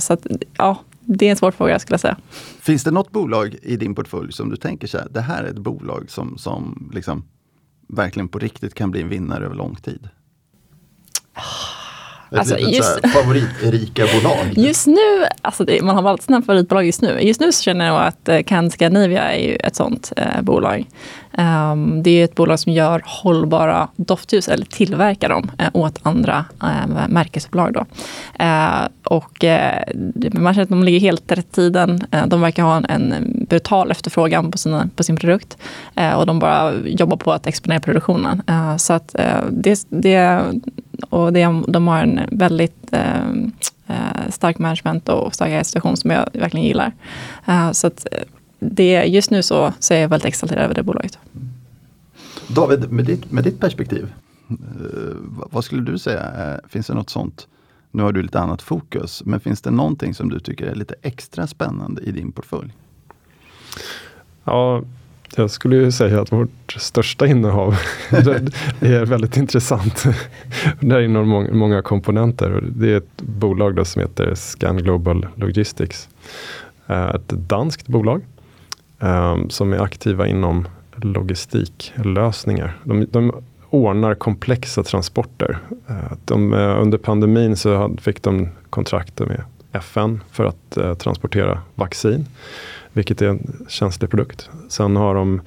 Så 0.00 0.12
att, 0.12 0.26
ja, 0.56 0.76
det 1.16 1.26
är 1.26 1.30
en 1.30 1.36
svår 1.36 1.50
fråga 1.50 1.78
skulle 1.78 1.94
jag 1.94 2.00
säga. 2.00 2.16
Finns 2.60 2.84
det 2.84 2.90
något 2.90 3.10
bolag 3.10 3.56
i 3.62 3.76
din 3.76 3.94
portfölj 3.94 4.32
som 4.32 4.50
du 4.50 4.56
tänker 4.56 4.86
så 4.86 4.98
här, 4.98 5.08
det 5.10 5.20
här 5.20 5.44
är 5.44 5.48
ett 5.48 5.58
bolag 5.58 6.10
som, 6.10 6.38
som 6.38 6.90
liksom 6.94 7.24
verkligen 7.88 8.28
på 8.28 8.38
riktigt 8.38 8.74
kan 8.74 8.90
bli 8.90 9.02
en 9.02 9.08
vinnare 9.08 9.44
över 9.44 9.54
lång 9.54 9.76
tid? 9.76 10.08
Alltså, 12.32 12.58
just, 12.58 13.06
favoritrika 13.12 14.06
bolag? 14.14 14.52
Just 14.56 14.86
nu, 14.86 15.24
alltså 15.42 15.64
det, 15.64 15.82
man 15.82 15.96
har 15.96 16.02
valt 16.02 16.22
sina 16.22 16.42
favoritbolag 16.42 16.86
just 16.86 17.02
nu. 17.02 17.20
Just 17.20 17.40
nu 17.40 17.52
så 17.52 17.62
känner 17.62 17.86
jag 17.86 18.02
att 18.02 18.28
uh, 18.28 18.42
Can 18.42 18.70
Scandinavia 18.70 19.34
är 19.34 19.66
ett 19.66 19.76
sånt 19.76 20.12
uh, 20.18 20.42
bolag. 20.42 20.86
Um, 21.38 22.02
det 22.02 22.10
är 22.10 22.24
ett 22.24 22.34
bolag 22.34 22.60
som 22.60 22.72
gör 22.72 23.02
hållbara 23.06 23.88
doftljus, 23.96 24.48
eller 24.48 24.64
tillverkar 24.64 25.28
dem 25.28 25.50
uh, 25.62 25.68
åt 25.72 25.98
andra 26.02 26.44
uh, 26.62 27.08
märkesbolag. 27.08 27.72
Då. 27.72 27.80
Uh, 28.44 28.88
och 29.04 29.44
eh, 29.44 29.82
man 30.32 30.54
känner 30.54 30.62
att 30.62 30.68
de 30.68 30.82
ligger 30.82 31.00
helt 31.00 31.32
rätt 31.32 31.46
i 31.46 31.52
tiden. 31.52 32.00
de 32.26 32.40
verkar 32.40 32.62
ha 32.62 32.76
en, 32.76 32.84
en, 32.84 33.46
brutal 33.48 33.90
efterfrågan 33.90 34.50
på, 34.50 34.58
sina, 34.58 34.88
på 34.96 35.02
sin 35.02 35.16
produkt. 35.16 35.56
och 36.16 36.26
de 36.26 36.38
bara 36.38 36.72
jobbar 36.84 37.16
på 37.16 37.32
att 37.32 37.46
exponera 37.46 37.80
produktionen. 37.80 38.42
så 38.78 38.92
att 38.92 39.16
det, 39.50 39.86
det, 39.88 40.42
och 41.10 41.32
det, 41.32 41.62
de 41.68 41.88
har 41.88 42.02
en 42.02 42.20
väldigt 42.30 42.92
ehm, 42.92 43.52
stark 44.28 44.58
management 44.58 45.08
och 45.08 45.34
stark 45.34 45.66
situation 45.66 45.96
som 45.96 46.10
jag 46.10 46.28
verkligen 46.32 46.66
gillar. 46.66 46.92
så 47.72 47.86
att 47.86 48.06
det, 48.60 49.04
just 49.04 49.30
nu 49.30 49.42
så, 49.42 49.72
så 49.78 49.94
är 49.94 49.98
jag 49.98 50.08
väldigt 50.08 50.26
exalterad 50.26 50.64
över 50.64 50.74
det 50.74 50.82
bolaget. 50.82 51.18
David, 52.48 52.92
med 52.92 53.04
ditt, 53.04 53.32
med 53.32 53.44
ditt 53.44 53.60
perspektiv, 53.60 54.12
eh, 54.50 54.56
vad 55.50 55.64
skulle 55.64 55.82
du 55.82 55.98
säga, 55.98 56.52
eh, 56.52 56.68
finns 56.68 56.86
det 56.86 56.94
något 56.94 57.10
sånt? 57.10 57.48
Nu 57.90 58.02
har 58.02 58.12
du 58.12 58.22
lite 58.22 58.40
annat 58.40 58.62
fokus, 58.62 59.22
men 59.24 59.40
finns 59.40 59.60
det 59.60 59.70
någonting 59.70 60.14
som 60.14 60.28
du 60.28 60.40
tycker 60.40 60.66
är 60.66 60.74
lite 60.74 60.94
extra 61.02 61.46
spännande 61.46 62.02
i 62.02 62.10
din 62.10 62.32
portfölj? 62.32 62.72
Ja, 64.44 64.82
jag 65.36 65.50
skulle 65.50 65.76
ju 65.76 65.92
säga 65.92 66.20
att 66.20 66.32
vårt 66.32 66.72
största 66.78 67.26
innehav 67.26 67.76
är 68.80 69.06
väldigt 69.06 69.36
intressant. 69.36 70.04
Det 70.80 71.04
innehåller 71.04 71.54
många 71.54 71.82
komponenter. 71.82 72.64
Det 72.76 72.92
är 72.92 72.96
ett 72.96 73.22
bolag 73.22 73.86
som 73.86 74.02
heter 74.02 74.34
Scan 74.34 74.76
Global 74.76 75.26
Logistics. 75.34 76.08
Eh, 76.86 77.08
ett 77.08 77.28
danskt 77.28 77.88
bolag 77.88 78.22
Ehm, 79.00 79.50
som 79.50 79.72
är 79.72 79.78
aktiva 79.78 80.26
inom 80.26 80.68
logistiklösningar. 80.96 82.78
De, 82.84 83.06
de 83.10 83.32
ordnar 83.70 84.14
komplexa 84.14 84.82
transporter. 84.82 85.58
Eh, 85.88 86.12
de, 86.24 86.52
eh, 86.54 86.82
under 86.82 86.98
pandemin 86.98 87.56
så 87.56 87.96
fick 88.00 88.22
de 88.22 88.48
kontrakt 88.70 89.20
med 89.20 89.44
FN 89.72 90.20
för 90.30 90.44
att 90.44 90.76
eh, 90.76 90.94
transportera 90.94 91.60
vaccin, 91.74 92.26
vilket 92.92 93.22
är 93.22 93.28
en 93.28 93.66
känslig 93.68 94.10
produkt. 94.10 94.50
Sen 94.68 94.96
har 94.96 95.14
de 95.14 95.40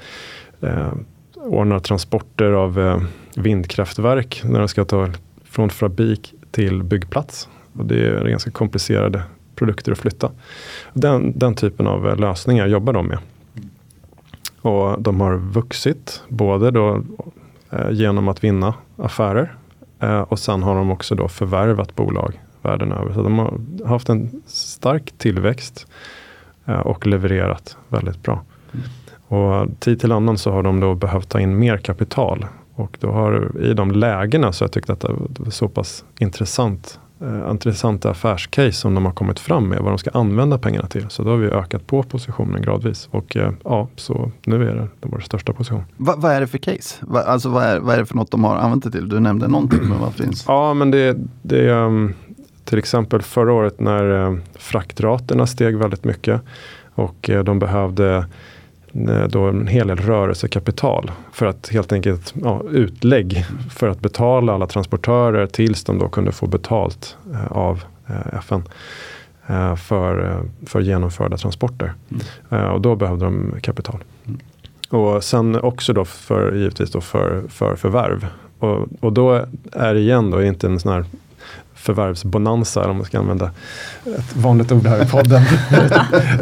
eh, 0.62 0.94
ordnat 1.36 1.84
transporter 1.84 2.52
av 2.52 2.80
eh, 2.80 3.02
vindkraftverk 3.36 4.42
när 4.46 4.60
de 4.60 4.68
ska 4.68 4.86
ta 4.86 5.10
från 5.44 5.70
fabrik 5.70 6.34
till 6.52 6.84
byggplats. 6.84 7.50
Och 7.74 7.86
det 7.86 8.08
är 8.08 8.26
ganska 8.26 8.52
komplicerade 8.52 9.24
produkter 9.56 9.92
att 9.92 9.98
flytta. 9.98 10.32
Den, 10.94 11.40
den 11.40 11.56
typen 11.56 11.88
av 11.88 12.20
lösningar 12.20 12.68
jobbar 12.68 12.94
de 12.94 13.08
med. 13.08 13.18
Och 14.64 15.02
de 15.02 15.22
har 15.22 15.36
vuxit, 15.38 16.24
både 16.30 16.72
då, 16.72 17.02
eh, 17.70 17.92
genom 17.92 18.28
att 18.28 18.44
vinna 18.44 18.74
affärer 18.98 19.56
eh, 20.00 20.22
och 20.22 20.40
sen 20.40 20.64
har 20.64 20.76
de 20.76 20.92
också 20.92 21.16
då 21.16 21.28
förvärvat 21.28 21.96
bolag 21.96 22.40
världen 22.62 22.92
över. 22.92 23.14
Så 23.14 23.24
de 23.24 23.40
har 23.40 23.60
haft 23.86 24.10
en 24.10 24.42
stark 24.48 25.14
tillväxt 25.18 25.88
eh, 26.66 26.80
och 26.80 27.08
levererat 27.08 27.78
väldigt 27.90 28.24
bra. 28.24 28.42
Och 29.28 29.68
tid 29.80 30.00
till 30.00 30.12
annan 30.12 30.38
så 30.38 30.52
har 30.52 30.64
de 30.64 30.80
då 30.80 30.96
behövt 30.96 31.30
ta 31.30 31.40
in 31.40 31.60
mer 31.60 31.78
kapital. 31.78 32.46
Och 32.76 32.98
då 33.00 33.12
har 33.12 33.52
i 33.62 33.74
de 33.74 33.92
lägena 33.92 34.52
så 34.52 34.64
har 34.64 34.68
jag 34.68 34.72
tyckt 34.72 34.90
att 34.90 35.00
det 35.30 35.44
var 35.44 35.52
så 35.52 35.68
pass 35.68 36.06
intressant 36.20 37.00
eh, 37.24 37.52
intressanta 37.52 38.10
affärscase 38.10 38.72
som 38.72 38.94
de 38.94 39.06
har 39.06 39.12
kommit 39.12 39.40
fram 39.40 39.70
med, 39.70 39.80
vad 39.80 39.92
de 39.92 39.98
ska 39.98 40.10
använda 40.10 40.58
pengarna 40.58 40.88
till. 40.88 41.06
Så 41.10 41.24
då 41.24 41.30
har 41.30 41.38
vi 41.38 41.48
ökat 41.48 41.88
på 41.88 42.04
positionen 42.04 42.62
gradvis 42.62 43.08
och 43.12 43.38
eh, 43.38 43.52
ja, 43.64 43.88
så 43.96 44.32
nu 44.46 44.70
är 44.70 44.76
det 44.76 44.88
vår 45.02 45.20
största 45.20 45.54
position. 45.54 45.84
Va, 45.98 46.16
vad 46.18 46.32
är 46.32 46.42
det 46.42 46.48
för 46.48 46.58
case? 46.58 46.96
Va, 47.02 47.22
alltså 47.22 47.50
vad 47.50 47.64
är, 47.64 47.80
vad 47.80 47.96
är 47.96 48.00
det 48.00 48.06
för 48.06 48.16
något 48.16 48.32
de 48.32 48.44
har 48.44 48.56
använt 48.56 48.84
det 48.84 48.92
till? 48.92 49.10
Du 49.10 49.20
nämnde 49.20 49.48
någonting, 49.48 49.80
men 49.90 50.00
vad 50.00 50.14
finns? 50.14 50.46
Ja, 50.48 50.74
men 50.74 50.92
det, 50.92 51.18
det 51.42 51.70
är 51.70 51.86
um, 51.86 52.14
till 52.66 52.78
exempel 52.78 53.22
förra 53.22 53.54
året 53.54 53.80
när 53.80 54.04
um, 54.04 54.42
fraktraterna 54.56 55.48
steg 55.48 55.78
väldigt 55.78 56.04
mycket 56.04 56.42
och 56.96 57.30
uh, 57.30 57.44
de 57.44 57.60
behövde 57.60 58.26
då 59.30 59.44
en 59.44 59.68
hel 59.68 59.88
del 59.88 59.98
rörelsekapital 59.98 61.12
för 61.32 61.46
att 61.46 61.70
helt 61.70 61.92
enkelt 61.92 62.34
ja, 62.44 62.62
utlägg 62.72 63.46
för 63.76 63.88
att 63.88 64.00
betala 64.00 64.54
alla 64.54 64.68
transportörer 64.68 65.48
tills 65.48 65.84
de 65.84 66.00
då 66.00 66.10
kunde 66.10 66.32
få 66.32 66.48
betalt 66.48 67.18
uh, 67.32 67.52
av 67.52 67.84
FN 68.34 68.64
för, 69.78 70.44
för 70.66 70.82
genomförda 70.82 71.38
transporter. 71.38 71.94
Mm. 72.50 72.72
och 72.72 72.82
då 72.82 72.96
behövde 72.96 73.26
de 73.26 73.56
kapital. 73.62 74.04
Mm. 74.26 74.40
Och 74.90 75.24
sen 75.24 75.56
också 75.56 75.94
då 75.94 76.06
för, 76.06 76.56
givetvis 76.56 76.92
då 76.92 77.02
för, 77.02 77.44
för 77.50 77.76
förvärv. 77.76 78.28
Och, 78.60 78.88
och 79.00 79.14
då 79.14 79.46
är 79.72 79.94
det 79.94 80.00
igen 80.00 80.32
då 80.32 80.44
inte 80.44 80.68
en 80.68 80.80
sån 80.80 80.92
här 80.92 81.06
förvärvsbonanza, 81.84 82.90
om 82.90 82.98
man 82.98 83.06
ska 83.06 83.20
använda 83.20 83.52
ett 84.06 84.36
vanligt 84.36 84.72
ord 84.72 84.86
här 84.86 85.04
i 85.04 85.06
podden. 85.06 85.42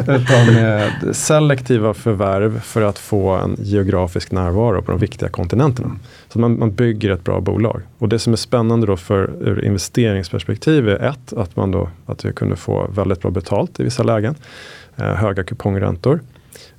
Utan 0.00 0.56
eh, 0.56 1.12
selektiva 1.12 1.94
förvärv 1.94 2.60
för 2.60 2.82
att 2.82 2.98
få 2.98 3.30
en 3.30 3.56
geografisk 3.58 4.32
närvaro 4.32 4.82
på 4.82 4.90
de 4.90 5.00
viktiga 5.00 5.28
kontinenterna. 5.28 5.96
Så 6.32 6.38
man, 6.38 6.58
man 6.58 6.74
bygger 6.74 7.10
ett 7.10 7.24
bra 7.24 7.40
bolag. 7.40 7.82
Och 7.98 8.08
det 8.08 8.18
som 8.18 8.32
är 8.32 8.36
spännande 8.36 8.86
då 8.86 8.96
för 8.96 9.30
ur 9.40 9.64
investeringsperspektiv 9.64 10.88
är 10.88 11.08
ett, 11.08 11.32
att 11.32 11.56
man 11.56 11.70
då 11.70 11.88
att 12.06 12.24
vi 12.24 12.32
kunde 12.32 12.56
få 12.56 12.90
väldigt 12.94 13.20
bra 13.20 13.30
betalt 13.30 13.80
i 13.80 13.84
vissa 13.84 14.02
lägen. 14.02 14.34
Eh, 14.96 15.14
höga 15.14 15.44
kupongräntor. 15.44 16.20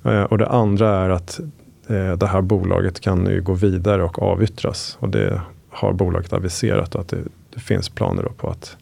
Eh, 0.04 0.22
och 0.22 0.38
det 0.38 0.48
andra 0.48 0.88
är 0.88 1.10
att 1.10 1.40
eh, 1.88 2.12
det 2.12 2.26
här 2.26 2.42
bolaget 2.42 3.00
kan 3.00 3.44
gå 3.44 3.52
vidare 3.52 4.02
och 4.02 4.22
avyttras. 4.22 4.96
Och 5.00 5.08
det 5.08 5.40
har 5.70 5.92
bolaget 5.92 6.32
aviserat 6.32 6.94
att 6.96 7.08
det, 7.08 7.18
det 7.54 7.60
finns 7.60 7.88
planer 7.88 8.22
på 8.22 8.50
att 8.50 8.76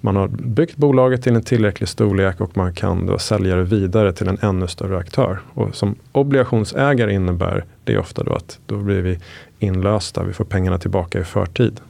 man 0.00 0.16
har 0.16 0.28
byggt 0.28 0.76
bolaget 0.76 1.22
till 1.22 1.34
en 1.34 1.42
tillräcklig 1.42 1.88
storlek 1.88 2.40
och 2.40 2.56
man 2.56 2.74
kan 2.74 3.06
då 3.06 3.18
sälja 3.18 3.56
det 3.56 3.62
vidare 3.62 4.12
till 4.12 4.28
en 4.28 4.38
ännu 4.40 4.66
större 4.66 4.98
aktör. 4.98 5.40
Och 5.54 5.74
som 5.74 5.94
obligationsägare 6.12 7.14
innebär 7.14 7.64
det 7.84 7.98
ofta 7.98 8.22
då 8.22 8.34
att 8.34 8.58
då 8.66 8.76
blir 8.76 9.02
vi 9.02 9.18
inlösta, 9.58 10.22
vi 10.22 10.32
får 10.32 10.44
pengarna 10.44 10.78
tillbaka 10.78 11.20
i 11.20 11.24
förtid. 11.24 11.80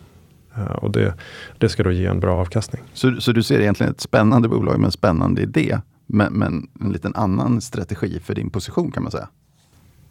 Uh, 0.58 0.64
och 0.64 0.90
det, 0.90 1.14
det 1.58 1.68
ska 1.68 1.82
då 1.82 1.92
ge 1.92 2.06
en 2.06 2.20
bra 2.20 2.36
avkastning. 2.36 2.82
Så, 2.94 3.20
så 3.20 3.32
du 3.32 3.42
ser 3.42 3.60
egentligen 3.60 3.92
ett 3.92 4.00
spännande 4.00 4.48
bolag 4.48 4.78
med 4.78 4.86
en 4.86 4.92
spännande 4.92 5.42
idé, 5.42 5.78
men, 6.06 6.32
men 6.32 6.68
en 6.80 6.92
liten 6.92 7.14
annan 7.14 7.60
strategi 7.60 8.20
för 8.24 8.34
din 8.34 8.50
position 8.50 8.90
kan 8.90 9.02
man 9.02 9.12
säga? 9.12 9.28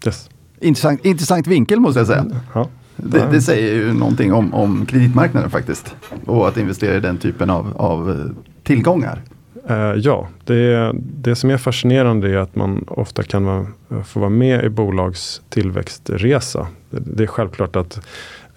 Yes. 0.06 0.30
Intressant, 0.60 1.06
intressant 1.06 1.48
vinkel 1.48 1.80
måste 1.80 2.00
jag 2.00 2.08
säga. 2.08 2.26
Ja. 2.54 2.70
Det, 2.96 3.28
det, 3.32 3.42
säger 3.42 3.76
ju 3.76 3.94
någonting 3.94 4.34
om, 4.34 4.54
om 4.54 4.86
kreditmarknaden 4.86 5.50
faktiskt. 5.50 5.96
Och 6.26 6.48
att 6.48 6.58
investera 6.58 6.96
i 6.96 7.00
den 7.00 7.18
typen 7.18 7.50
av, 7.50 7.74
av 7.78 8.10
eh, 8.10 8.16
tillgångar. 8.64 9.22
Uh, 9.70 9.76
ja, 9.78 10.28
det, 10.46 10.92
det 10.96 11.36
som 11.36 11.50
är 11.50 11.58
fascinerande 11.58 12.30
är 12.30 12.38
att 12.38 12.56
man 12.56 12.86
ofta 12.88 13.24
kan 13.24 13.46
vara, 13.46 13.66
få 14.06 14.20
vara 14.20 14.30
med 14.30 14.66
i 14.66 14.70
bolags 14.70 15.42
tillväxtresa. 15.50 16.68
Det, 16.90 17.00
det 17.00 17.24
är 17.24 17.28
självklart 17.28 17.76
att 17.76 18.00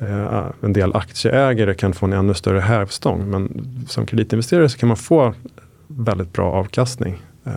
uh, 0.03 0.45
en 0.61 0.73
del 0.73 0.97
aktieägare 0.97 1.75
kan 1.75 1.93
få 1.93 2.07
en 2.07 2.13
ännu 2.13 2.35
större 2.35 2.61
hävstång. 2.61 3.31
Men 3.31 3.67
som 3.89 4.07
kreditinvesterare 4.07 4.69
så 4.69 4.79
kan 4.79 4.89
man 4.89 4.97
få 4.97 5.35
väldigt 5.87 6.33
bra 6.33 6.53
avkastning 6.53 7.23
uh, 7.47 7.53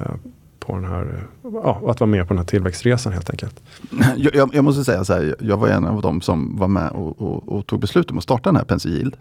på 0.68 0.76
den 0.76 0.86
här, 0.86 1.24
ja, 1.44 1.82
att 1.88 2.00
vara 2.00 2.10
med 2.10 2.28
på 2.28 2.34
den 2.34 2.38
här 2.38 2.46
tillväxtresan 2.46 3.14
helt 3.14 3.30
enkelt. 3.30 3.64
Jag, 4.18 4.56
jag 4.56 4.64
måste 4.64 4.84
säga 4.84 5.06
så 5.06 5.14
här, 5.14 5.36
jag 5.40 5.58
var 5.58 5.68
en 5.68 5.86
av 5.86 6.02
dem 6.02 6.22
som 6.22 6.58
var 6.58 6.68
med 6.68 6.92
och, 6.92 7.22
och, 7.22 7.50
och 7.50 7.68
tog 7.68 7.80
beslut 7.80 8.12
om 8.12 8.18
att 8.18 8.24
starta 8.24 8.50
den 8.50 8.56
här 8.56 8.64
Penser 8.64 8.90
eh, 8.90 8.96
Yield 8.96 9.16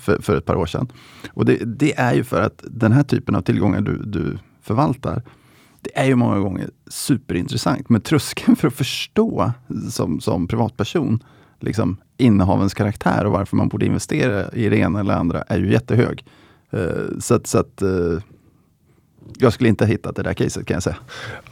för, 0.00 0.22
för, 0.22 0.36
ett 0.36 0.44
par 0.44 0.56
år 0.56 0.66
sedan. 0.66 0.88
Och 1.30 1.44
det, 1.44 1.56
det, 1.64 1.98
är 1.98 2.14
ju 2.14 2.24
för 2.24 2.42
att 2.42 2.64
den 2.64 2.92
här 2.92 3.02
typen 3.02 3.34
av 3.34 3.40
tillgångar 3.40 3.80
du, 3.80 4.02
du 4.04 4.38
förvaltar, 4.62 5.22
det 5.80 5.98
är 5.98 6.04
ju 6.04 6.14
många 6.14 6.38
gånger 6.38 6.70
superintressant. 6.86 7.88
Men 7.88 8.00
tröskeln 8.00 8.56
för 8.56 8.68
att 8.68 8.74
förstå 8.74 9.52
som, 9.90 10.20
som 10.20 10.48
privatperson 10.48 11.24
liksom, 11.60 11.96
innehavens 12.16 12.74
karaktär 12.74 13.24
och 13.26 13.32
varför 13.32 13.56
man 13.56 13.68
borde 13.68 13.86
investera 13.86 14.50
i 14.50 14.68
det 14.68 14.76
ena 14.76 15.00
eller 15.00 15.14
andra 15.14 15.42
är 15.42 15.58
ju 15.58 15.72
jättehög. 15.72 16.24
Eh, 16.70 17.18
så 17.20 17.34
att, 17.34 17.46
så 17.46 17.58
att 17.58 17.82
eh, 17.82 18.18
jag 19.38 19.52
skulle 19.52 19.68
inte 19.68 19.84
ha 19.84 19.88
hittat 19.88 20.16
det 20.16 20.22
där 20.22 20.34
caset 20.34 20.66
kan 20.66 20.74
jag 20.74 20.82
säga. 20.82 20.96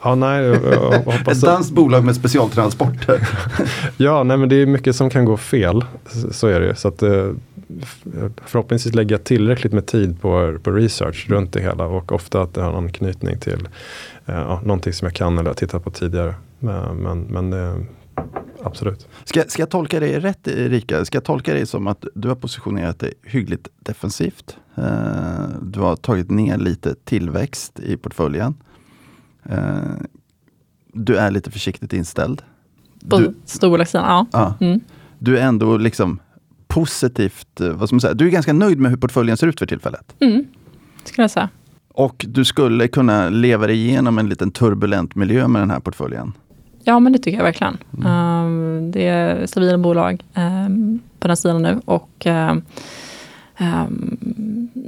Ja, 0.02 0.14
nej, 0.14 0.44
jag, 0.44 0.64
jag 0.64 1.28
Ett 1.28 1.40
danskt 1.40 1.72
bolag 1.72 2.04
med 2.04 2.16
specialtransporter. 2.16 3.28
ja, 3.96 4.22
nej, 4.22 4.36
men 4.36 4.48
det 4.48 4.56
är 4.56 4.66
mycket 4.66 4.96
som 4.96 5.10
kan 5.10 5.24
gå 5.24 5.36
fel. 5.36 5.84
Så 6.30 6.46
är 6.46 6.60
det 6.60 6.74
Så 6.74 6.88
att, 6.88 7.02
eh, 7.02 7.30
förhoppningsvis 8.44 8.94
lägga 8.94 9.18
tillräckligt 9.18 9.72
med 9.72 9.86
tid 9.86 10.20
på, 10.20 10.58
på 10.62 10.70
research 10.70 11.26
runt 11.28 11.52
det 11.52 11.60
hela 11.60 11.84
och 11.84 12.12
ofta 12.12 12.42
att 12.42 12.54
det 12.54 12.62
har 12.62 12.72
anknytning 12.72 13.38
till 13.38 13.68
eh, 14.26 14.34
ja, 14.34 14.60
någonting 14.64 14.92
som 14.92 15.06
jag 15.06 15.14
kan 15.14 15.38
eller 15.38 15.50
har 15.50 15.54
tittat 15.54 15.84
på 15.84 15.90
tidigare. 15.90 16.34
Men, 16.58 16.96
men, 16.96 17.20
men 17.20 17.52
eh, 17.52 17.74
absolut. 18.64 19.08
Ska, 19.24 19.42
ska 19.48 19.62
jag 19.62 19.70
tolka 19.70 20.00
dig 20.00 20.20
rätt 20.20 20.48
Erika? 20.48 21.04
Ska 21.04 21.16
jag 21.16 21.24
tolka 21.24 21.54
dig 21.54 21.66
som 21.66 21.86
att 21.86 22.04
du 22.14 22.28
har 22.28 22.34
positionerat 22.34 22.98
dig 22.98 23.14
hyggligt 23.22 23.68
defensivt? 23.78 24.56
Eh, 24.74 25.48
du 25.62 25.80
har 25.80 25.96
tagit 25.96 26.30
ner 26.30 26.58
lite 26.58 26.94
tillväxt 26.94 27.80
i 27.80 27.96
portföljen. 27.96 28.54
Eh, 29.44 29.56
du 30.92 31.16
är 31.16 31.30
lite 31.30 31.50
försiktigt 31.50 31.92
inställd. 31.92 32.42
På 33.08 33.32
storbolagssidan, 33.44 34.26
ja. 34.32 34.54
ja. 34.60 34.66
Mm. 34.66 34.80
Du 35.18 35.38
är 35.38 35.42
ändå 35.42 35.76
liksom 35.76 36.20
positivt, 36.68 37.60
eh, 37.60 37.68
vad 37.68 37.88
ska 37.88 37.94
man 37.94 38.00
säga, 38.00 38.14
du 38.14 38.26
är 38.26 38.30
ganska 38.30 38.52
nöjd 38.52 38.78
med 38.78 38.90
hur 38.90 38.98
portföljen 38.98 39.36
ser 39.36 39.46
ut 39.46 39.58
för 39.58 39.66
tillfället. 39.66 40.14
Mm, 40.20 40.44
skulle 41.04 41.22
jag 41.22 41.30
säga. 41.30 41.48
Och 41.88 42.26
du 42.28 42.44
skulle 42.44 42.88
kunna 42.88 43.28
leva 43.28 43.66
dig 43.66 43.76
igenom 43.76 44.18
en 44.18 44.28
liten 44.28 44.50
turbulent 44.50 45.14
miljö 45.14 45.48
med 45.48 45.62
den 45.62 45.70
här 45.70 45.80
portföljen? 45.80 46.32
Ja, 46.90 47.00
men 47.00 47.12
det 47.12 47.18
tycker 47.18 47.38
jag 47.38 47.44
verkligen. 47.44 47.78
Mm. 47.98 48.06
Um, 48.06 48.90
det 48.90 49.06
är 49.06 49.46
stabila 49.46 49.78
bolag 49.78 50.24
um, 50.34 51.00
på 51.18 51.28
den 51.28 51.36
sidan 51.36 51.62
nu 51.62 51.80
och 51.84 52.26
um, 52.26 52.62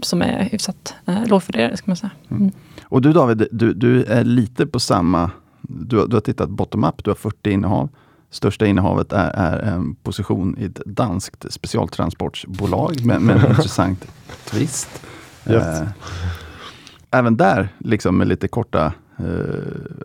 som 0.02 0.22
är 0.22 0.42
hyfsat 0.42 0.94
uh, 1.08 1.26
lågvärderade, 1.26 1.76
ska 1.76 1.84
man 1.90 1.96
säga. 1.96 2.10
Mm. 2.30 2.42
mm. 2.42 2.52
Och 2.84 3.02
du 3.02 3.12
David, 3.12 3.48
du, 3.52 3.74
du 3.74 4.04
är 4.04 4.24
lite 4.24 4.66
på 4.66 4.80
samma... 4.80 5.30
Du, 5.60 6.06
du 6.06 6.16
har 6.16 6.20
tittat 6.20 6.50
bottom-up, 6.50 7.04
du 7.04 7.10
har 7.10 7.14
40 7.14 7.50
innehav. 7.50 7.88
Största 8.30 8.66
innehavet 8.66 9.12
är, 9.12 9.30
är 9.30 9.58
en 9.58 9.94
position 9.94 10.56
i 10.58 10.64
ett 10.64 10.80
danskt 10.86 11.52
specialtransportsbolag 11.52 13.04
med, 13.04 13.22
med 13.22 13.36
en 13.36 13.50
intressant 13.50 14.06
twist. 14.44 15.02
Yes. 15.48 15.80
Uh, 15.80 15.88
även 17.10 17.36
där, 17.36 17.68
liksom 17.78 18.18
med 18.18 18.28
lite 18.28 18.48
korta 18.48 18.92
Eh, 19.11 19.11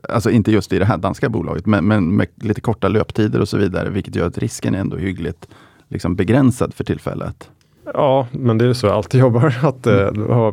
alltså 0.10 0.30
inte 0.30 0.52
just 0.52 0.74
i 0.74 0.80
det 0.80 0.86
här 0.86 0.98
danska 0.98 1.30
bolaget, 1.30 1.66
men, 1.66 1.88
men 1.88 2.16
med 2.16 2.28
lite 2.36 2.62
korta 2.62 2.88
löptider 2.88 3.42
och 3.42 3.50
så 3.50 3.58
vidare, 3.58 3.90
vilket 3.90 4.16
gör 4.16 4.28
att 4.28 4.38
risken 4.38 4.76
är 4.76 4.80
ändå 4.80 4.98
hyggligt 4.98 5.48
liksom 5.90 6.16
begränsad 6.16 6.74
för 6.74 6.84
tillfället. 6.84 7.50
Ja, 7.94 8.28
men 8.32 8.58
det 8.58 8.66
är 8.66 8.74
så 8.74 8.88
jag 8.88 8.96
alltid 8.96 9.20
jobbar, 9.20 9.56
att 9.62 9.88
eh, 9.88 10.52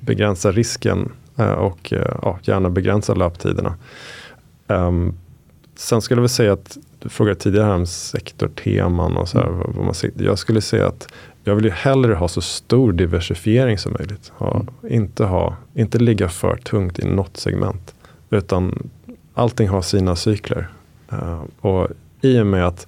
begränsa 0.00 0.52
risken 0.52 1.12
eh, 1.36 1.52
och 1.52 1.92
eh, 1.92 2.16
ja, 2.22 2.38
gärna 2.42 2.70
begränsa 2.70 3.14
löptiderna. 3.14 3.74
Um, 4.66 5.14
sen 5.74 6.02
skulle 6.02 6.18
jag 6.18 6.22
väl 6.22 6.28
säga 6.28 6.52
att 6.52 6.78
du 6.98 7.08
frågade 7.08 7.40
tidigare 7.40 7.74
om 7.74 7.86
sektorteman 7.86 9.16
och 9.16 9.28
så 9.28 9.38
här, 9.38 9.46
vad 9.48 9.84
man, 9.84 9.94
jag 10.16 10.38
skulle 10.38 10.60
säga 10.60 10.86
att 10.86 11.08
jag 11.44 11.54
vill 11.54 11.64
ju 11.64 11.70
hellre 11.70 12.14
ha 12.14 12.28
så 12.28 12.40
stor 12.40 12.92
diversifiering 12.92 13.78
som 13.78 13.92
möjligt. 13.98 14.32
Ha, 14.34 14.54
mm. 14.54 14.94
inte, 14.94 15.24
ha, 15.24 15.56
inte 15.74 15.98
ligga 15.98 16.28
för 16.28 16.56
tungt 16.56 16.98
i 16.98 17.04
något 17.04 17.36
segment. 17.36 17.94
Utan 18.30 18.90
allting 19.34 19.68
har 19.68 19.82
sina 19.82 20.16
cykler. 20.16 20.68
Uh, 21.12 21.42
och 21.60 21.88
i 22.20 22.40
och 22.40 22.46
med 22.46 22.66
att 22.66 22.86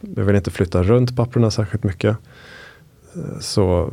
jag 0.00 0.24
vill 0.24 0.36
inte 0.36 0.50
flytta 0.50 0.82
runt 0.82 1.16
papperna 1.16 1.50
särskilt 1.50 1.84
mycket. 1.84 2.16
Eh, 3.14 3.38
så, 3.40 3.92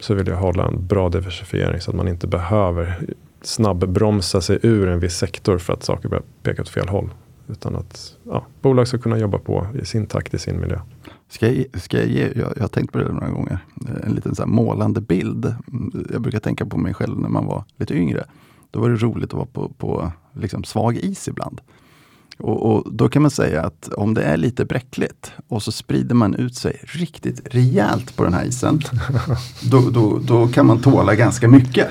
så 0.00 0.14
vill 0.14 0.26
jag 0.26 0.36
hålla 0.36 0.66
en 0.66 0.86
bra 0.86 1.08
diversifiering 1.08 1.80
så 1.80 1.90
att 1.90 1.96
man 1.96 2.08
inte 2.08 2.26
behöver 2.26 2.98
snabbbromsa 3.42 4.40
sig 4.40 4.58
ur 4.62 4.88
en 4.88 5.00
viss 5.00 5.16
sektor 5.16 5.58
för 5.58 5.72
att 5.72 5.82
saker 5.82 6.08
börjar 6.08 6.24
peka 6.42 6.62
åt 6.62 6.68
fel 6.68 6.88
håll. 6.88 7.10
Utan 7.48 7.76
att 7.76 8.16
ja, 8.22 8.46
bolag 8.62 8.88
ska 8.88 8.98
kunna 8.98 9.18
jobba 9.18 9.38
på 9.38 9.66
i 9.82 9.84
sin 9.84 10.06
takt, 10.06 10.34
i 10.34 10.38
sin 10.38 10.60
miljö. 10.60 10.80
Ska 11.28 11.48
jag, 11.48 11.80
ska 11.80 11.98
jag, 11.98 12.06
ge, 12.06 12.32
jag, 12.36 12.52
jag 12.56 12.60
har 12.60 12.68
tänkt 12.68 12.92
på 12.92 12.98
det 12.98 13.12
några 13.12 13.30
gånger, 13.30 13.58
eh, 13.88 14.06
en 14.06 14.12
liten 14.12 14.34
så 14.34 14.46
målande 14.46 15.00
bild. 15.00 15.44
Mm, 15.72 16.06
jag 16.12 16.22
brukar 16.22 16.40
tänka 16.40 16.66
på 16.66 16.76
mig 16.78 16.94
själv 16.94 17.20
när 17.20 17.28
man 17.28 17.46
var 17.46 17.64
lite 17.76 17.94
yngre. 17.94 18.24
Då 18.70 18.80
var 18.80 18.90
det 18.90 18.96
roligt 18.96 19.30
att 19.30 19.32
vara 19.32 19.46
på, 19.46 19.68
på 19.68 20.12
liksom 20.32 20.64
svag 20.64 20.96
is 20.96 21.28
ibland. 21.28 21.60
Och, 22.38 22.72
och, 22.72 22.92
Då 22.92 23.08
kan 23.08 23.22
man 23.22 23.30
säga 23.30 23.62
att 23.62 23.88
om 23.88 24.14
det 24.14 24.22
är 24.22 24.36
lite 24.36 24.64
bräckligt 24.64 25.32
och 25.48 25.62
så 25.62 25.72
sprider 25.72 26.14
man 26.14 26.34
ut 26.34 26.54
sig 26.54 26.80
riktigt 26.82 27.54
rejält 27.54 28.16
på 28.16 28.24
den 28.24 28.34
här 28.34 28.44
isen. 28.44 28.80
då, 29.70 29.90
då, 29.90 30.18
då 30.18 30.48
kan 30.48 30.66
man 30.66 30.80
tåla 30.80 31.14
ganska 31.14 31.48
mycket. 31.48 31.88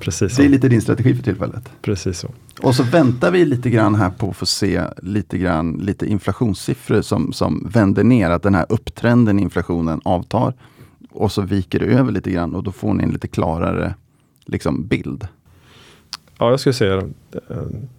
Precis 0.00 0.36
det 0.36 0.44
är 0.44 0.48
lite 0.48 0.68
din 0.68 0.82
strategi 0.82 1.14
för 1.14 1.22
tillfället. 1.22 1.68
Precis 1.82 2.18
så. 2.18 2.30
Och 2.62 2.74
så 2.74 2.82
väntar 2.82 3.30
vi 3.30 3.44
lite 3.44 3.70
grann 3.70 3.94
här 3.94 4.10
på 4.10 4.30
att 4.30 4.36
få 4.36 4.46
se 4.46 4.82
lite 5.02 5.38
grann 5.38 5.72
lite 5.72 6.06
inflationssiffror 6.06 7.02
som, 7.02 7.32
som 7.32 7.68
vänder 7.72 8.04
ner, 8.04 8.30
att 8.30 8.42
den 8.42 8.54
här 8.54 8.66
upptrenden 8.68 9.38
i 9.38 9.42
inflationen 9.42 10.00
avtar. 10.04 10.54
Och 11.10 11.32
så 11.32 11.42
viker 11.42 11.78
det 11.78 11.84
över 11.84 12.12
lite 12.12 12.30
grann 12.30 12.54
och 12.54 12.62
då 12.62 12.72
får 12.72 12.94
ni 12.94 13.04
en 13.04 13.10
lite 13.10 13.28
klarare 13.28 13.94
liksom, 14.46 14.86
bild. 14.86 15.28
Ja, 16.42 16.50
jag 16.50 16.60
skulle 16.60 16.72
säga 16.72 17.02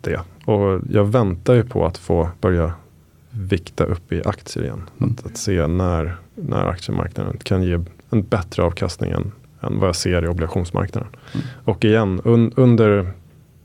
det. 0.01 0.19
Och 0.45 0.81
jag 0.89 1.05
väntar 1.05 1.53
ju 1.53 1.63
på 1.63 1.85
att 1.85 1.97
få 1.97 2.29
börja 2.41 2.73
vikta 3.29 3.83
upp 3.83 4.11
i 4.11 4.21
aktier 4.25 4.63
igen. 4.63 4.89
Mm. 4.97 5.15
Att, 5.17 5.25
att, 5.25 5.37
se 5.37 5.67
när, 5.67 6.15
när 6.35 6.65
aktiemarknaden 6.65 7.37
kan 7.43 7.63
ge 7.63 7.79
en 8.09 8.23
bättre 8.23 8.63
avkastning 8.63 9.11
än, 9.11 9.31
än 9.61 9.79
vad 9.79 9.87
jag 9.87 9.95
ser 9.95 10.25
i 10.25 10.27
obligationsmarknaden. 10.27 11.09
Mm. 11.33 11.45
Och 11.63 11.85
igen, 11.85 12.21
un, 12.23 12.51
under, 12.55 13.11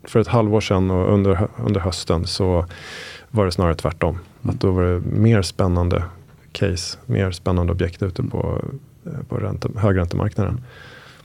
för 0.03 0.19
ett 0.19 0.27
halvår 0.27 0.61
sedan 0.61 0.91
och 0.91 1.13
under, 1.13 1.47
under 1.57 1.79
hösten 1.79 2.27
så 2.27 2.65
var 3.29 3.45
det 3.45 3.51
snarare 3.51 3.75
tvärtom. 3.75 4.19
Mm. 4.41 4.55
Att 4.55 4.61
då 4.61 4.71
var 4.71 4.83
det 4.83 4.99
mer 4.99 5.41
spännande 5.41 6.03
case, 6.51 6.97
mer 7.05 7.31
spännande 7.31 7.73
objekt 7.73 8.03
ute 8.03 8.23
på, 8.23 8.61
på 9.29 9.37
ränte, 9.37 9.69
högräntemarknaden 9.75 10.61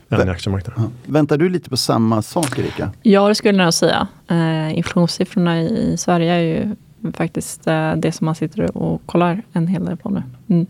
än 0.09 0.29
i 0.29 0.31
aktiemarknaden. 0.31 0.91
Väntar 1.07 1.37
du 1.39 1.49
lite 1.49 1.71
på 1.71 1.77
samma 1.77 2.23
sak 2.23 2.59
Erika? 2.59 2.91
Ja, 3.03 3.29
det 3.29 3.35
skulle 3.35 3.59
jag 3.59 3.65
nog 3.65 3.75
säga. 3.75 4.09
Eh, 4.29 4.79
inflationssiffrorna 4.79 5.63
i 5.63 5.97
Sverige 5.97 6.33
är 6.33 6.41
ju 6.41 6.77
faktiskt 7.13 7.67
eh, 7.67 7.93
det 7.97 8.13
som 8.13 8.25
man 8.25 8.35
sitter 8.35 8.77
och 8.77 9.03
kollar 9.07 9.43
en 9.53 9.67
hel 9.67 9.85
del 9.85 9.97
på 9.97 10.11
nu. 10.11 10.23
Mm. 10.49 10.67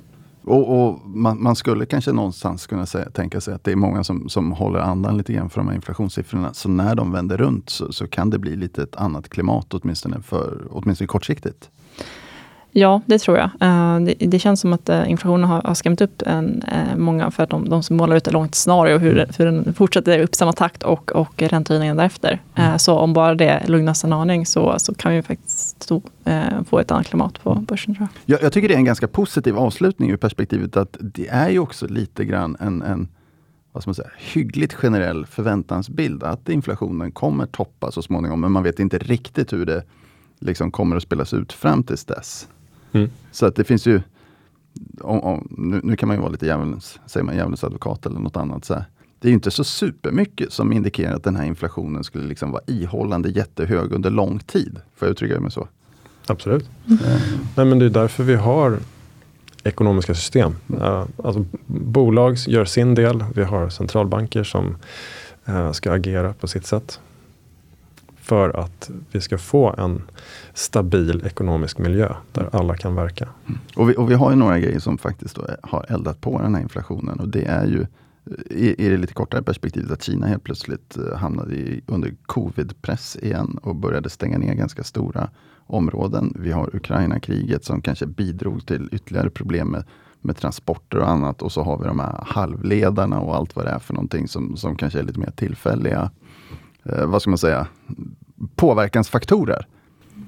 Och, 0.46 0.86
och 0.86 1.00
man, 1.08 1.42
man, 1.42 1.56
skulle 1.56 1.86
kanske 1.86 2.12
någonstans 2.12 2.66
kunna 2.66 2.86
säga, 2.86 3.10
tänka 3.10 3.40
sig 3.40 3.54
att 3.54 3.64
det 3.64 3.72
är 3.72 3.76
många 3.76 4.04
som, 4.04 4.28
som 4.28 4.52
håller 4.52 4.78
andan 4.78 5.16
lite 5.16 5.32
grann 5.32 5.50
för 5.50 5.60
de 5.60 5.68
här 5.68 5.74
inflationssiffrorna. 5.74 6.54
Så 6.54 6.68
när 6.68 6.94
de 6.94 7.12
vänder 7.12 7.36
runt 7.36 7.70
så, 7.70 7.92
så 7.92 8.06
kan 8.06 8.30
det 8.30 8.38
bli 8.38 8.56
lite 8.56 8.82
ett 8.82 8.96
annat 8.96 9.28
klimat 9.28 9.74
åtminstone, 9.74 10.22
för, 10.22 10.66
åtminstone 10.70 11.08
kortsiktigt. 11.08 11.70
Ja, 12.76 13.00
det 13.06 13.18
tror 13.18 13.38
jag. 13.38 13.50
Eh, 13.60 14.00
det, 14.28 14.38
känns 14.38 14.60
som 14.60 14.72
att 14.72 14.88
eh, 14.88 15.10
inflationen 15.10 15.44
har, 15.50 15.74
skrämt 15.74 16.00
upp 16.00 16.22
en, 16.26 16.62
eh, 16.62 16.96
många 16.96 17.30
för 17.30 17.42
att 17.42 17.50
de, 17.50 17.68
de 17.68 17.82
som 17.82 17.96
målar 17.96 18.16
ut 18.16 18.26
ett 18.26 18.32
långt 18.32 18.54
scenario 18.54 18.98
hur, 18.98 19.26
hur 19.38 19.46
den 19.46 19.74
fortsätter 19.74 20.18
upp 20.18 20.34
samma 20.34 20.52
takt 20.52 20.82
och, 20.82 21.12
och 21.12 21.42
räntehöjningen 21.42 21.96
därefter. 21.96 22.42
Mm. 22.54 22.78
Så 22.78 22.98
om 22.98 23.12
bara 23.12 23.34
det 23.34 23.68
lugnas 23.68 24.04
en 24.04 24.12
aning 24.12 24.46
så, 24.46 24.74
så 24.78 24.94
kan 24.94 25.12
vi 25.12 25.22
faktiskt 25.22 25.82
stå, 25.82 26.02
få 26.68 26.78
ett 26.78 26.90
annat 26.90 27.06
klimat 27.06 27.42
på 27.42 27.52
mm. 27.52 27.64
börsen. 27.64 27.94
Tror 27.94 28.08
jag. 28.24 28.36
jag. 28.36 28.44
Jag, 28.44 28.52
tycker 28.52 28.68
det 28.68 28.74
är 28.74 28.78
en 28.78 28.84
ganska 28.84 29.08
positiv 29.08 29.58
avslutning 29.58 30.10
ur 30.10 30.16
perspektivet 30.16 30.76
att 30.76 30.96
det 31.00 31.28
är 31.28 31.48
ju 31.48 31.58
också 31.58 31.86
lite 31.86 32.24
grann 32.24 32.56
en, 32.60 32.82
en 32.82 33.08
vad 33.72 33.82
ska 33.82 33.88
man 33.88 33.94
säga, 33.94 34.10
hyggligt 34.18 34.74
generell 34.74 35.26
förväntansbild 35.26 36.22
att 36.22 36.48
inflationen 36.48 37.12
kommer 37.12 37.46
toppa 37.46 37.92
så 37.92 38.02
småningom, 38.02 38.40
men 38.40 38.52
man 38.52 38.62
vet 38.62 38.80
inte 38.80 38.98
riktigt 38.98 39.52
hur 39.52 39.66
det 39.66 39.82
liksom 40.38 40.70
kommer 40.70 40.96
att 40.96 41.02
spelas 41.02 41.32
ut 41.32 41.52
fram 41.52 41.82
tills 41.82 42.04
dess. 42.04 42.48
Mm. 42.94 43.10
Så 43.30 43.46
att 43.46 43.56
det 43.56 43.64
finns 43.64 43.86
ju, 43.86 44.00
om, 45.00 45.20
om, 45.20 45.48
nu, 45.50 45.80
nu, 45.84 45.96
kan 45.96 46.06
man 46.06 46.16
ju 46.16 46.20
vara 46.20 46.32
lite 46.32 46.46
djävulens, 46.46 47.00
säger 47.06 47.24
man 47.24 47.36
djävulens 47.36 47.64
advokat 47.64 48.06
eller 48.06 48.20
något 48.20 48.36
annat. 48.36 48.64
Så 48.64 48.74
här. 48.74 48.84
Det 49.18 49.28
är 49.28 49.32
inte 49.32 49.50
så 49.50 49.64
supermycket 49.64 50.52
som 50.52 50.72
indikerar 50.72 51.14
att 51.14 51.24
den 51.24 51.36
här 51.36 51.44
inflationen 51.44 52.04
skulle 52.04 52.28
liksom 52.28 52.50
vara 52.50 52.62
ihållande 52.66 53.28
jättehög 53.28 53.92
under 53.92 54.10
lång 54.10 54.38
tid. 54.38 54.80
Får 54.96 55.08
jag 55.08 55.12
uttrycka 55.12 55.40
mig 55.40 55.50
så? 55.50 55.68
Absolut. 56.26 56.70
Mm. 56.86 56.98
Nej, 57.56 57.66
men 57.66 57.78
det 57.78 57.84
är 57.84 57.90
därför 57.90 58.24
vi 58.24 58.34
har 58.34 58.78
ekonomiska 59.64 60.14
system. 60.14 60.56
Mm. 60.68 60.82
Uh, 60.82 61.06
alltså, 61.24 61.44
bolag 61.66 62.36
gör 62.46 62.64
sin 62.64 62.94
del. 62.94 63.24
Vi 63.34 63.44
har 63.44 63.68
centralbanker 63.68 64.44
som 64.44 64.76
uh, 65.48 65.72
ska 65.72 65.92
agera 65.92 66.32
på 66.32 66.48
sitt 66.48 66.66
sätt. 66.66 67.00
För 68.24 68.60
att 68.60 68.90
vi 69.10 69.20
ska 69.20 69.38
få 69.38 69.74
en 69.78 70.02
stabil 70.54 71.22
ekonomisk 71.26 71.78
miljö 71.78 72.14
där 72.32 72.48
alla 72.52 72.76
kan 72.76 72.94
verka. 72.94 73.28
Mm. 73.46 73.58
Och, 73.76 73.90
vi, 73.90 73.96
och 73.96 74.10
vi 74.10 74.14
har 74.14 74.30
ju 74.30 74.36
några 74.36 74.58
grejer 74.58 74.78
som 74.78 74.98
faktiskt 74.98 75.38
har 75.62 75.86
eldat 75.88 76.20
på 76.20 76.38
den 76.38 76.54
här 76.54 76.62
inflationen 76.62 77.20
och 77.20 77.28
det 77.28 77.44
är 77.44 77.66
ju 77.66 77.86
i, 78.50 78.86
i 78.86 78.88
det 78.88 78.96
lite 78.96 79.14
kortare 79.14 79.42
perspektivet 79.42 79.90
att 79.90 80.02
Kina 80.02 80.26
helt 80.26 80.44
plötsligt 80.44 80.96
eh, 80.96 81.16
hamnade 81.16 81.54
i, 81.54 81.82
under 81.86 82.14
covid-press 82.26 83.16
igen 83.16 83.58
och 83.62 83.76
började 83.76 84.10
stänga 84.10 84.38
ner 84.38 84.54
ganska 84.54 84.84
stora 84.84 85.28
områden. 85.66 86.36
Vi 86.38 86.52
har 86.52 86.76
Ukraina-kriget 86.76 87.64
som 87.64 87.82
kanske 87.82 88.06
bidrog 88.06 88.66
till 88.66 88.88
ytterligare 88.92 89.30
problem 89.30 89.68
med, 89.68 89.84
med 90.20 90.36
transporter 90.36 90.98
och 90.98 91.08
annat. 91.08 91.42
Och 91.42 91.52
så 91.52 91.62
har 91.62 91.78
vi 91.78 91.84
de 91.86 91.98
här 91.98 92.24
halvledarna 92.26 93.20
och 93.20 93.36
allt 93.36 93.56
vad 93.56 93.64
det 93.64 93.70
är 93.70 93.78
för 93.78 93.94
någonting 93.94 94.28
som, 94.28 94.56
som 94.56 94.76
kanske 94.76 94.98
är 94.98 95.02
lite 95.02 95.20
mer 95.20 95.32
tillfälliga, 95.36 96.10
eh, 96.84 97.06
vad 97.06 97.22
ska 97.22 97.30
man 97.30 97.38
säga, 97.38 97.66
påverkansfaktorer. 98.56 99.66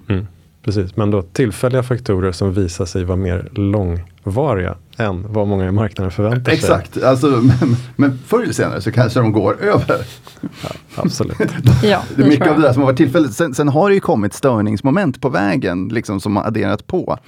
Mm, 0.08 0.26
precis, 0.62 0.96
men 0.96 1.10
då 1.10 1.22
tillfälliga 1.22 1.82
faktorer 1.82 2.32
som 2.32 2.52
visar 2.52 2.84
sig 2.84 3.04
vara 3.04 3.16
mer 3.16 3.48
långvariga 3.52 4.76
än 4.96 5.32
vad 5.32 5.48
många 5.48 5.68
i 5.68 5.70
marknaden 5.70 6.10
förväntar 6.10 6.44
sig. 6.44 6.54
Exakt, 6.54 7.02
alltså, 7.02 7.26
men, 7.26 7.76
men 7.96 8.18
förr 8.26 8.42
eller 8.42 8.52
senare 8.52 8.80
så 8.80 8.92
kanske 8.92 9.20
de 9.20 9.32
går 9.32 9.60
över. 9.60 10.00
Ja, 10.40 10.70
absolut. 10.94 11.38
ja, 11.82 12.02
det 12.16 12.22
är 12.22 12.28
mycket 12.28 12.48
av 12.48 12.56
det 12.56 12.62
där 12.62 12.72
som 12.72 12.82
har 12.82 12.86
varit 12.86 12.96
tillfälligt. 12.96 13.32
Sen, 13.32 13.54
sen, 13.54 13.68
har 13.68 13.88
det 13.88 13.94
ju 13.94 14.00
kommit 14.00 14.34
störningsmoment 14.34 15.20
på 15.20 15.28
vägen 15.28 15.88
liksom, 15.88 16.20
som 16.20 16.36
har 16.36 16.44
adderat 16.44 16.86
på. 16.86 17.18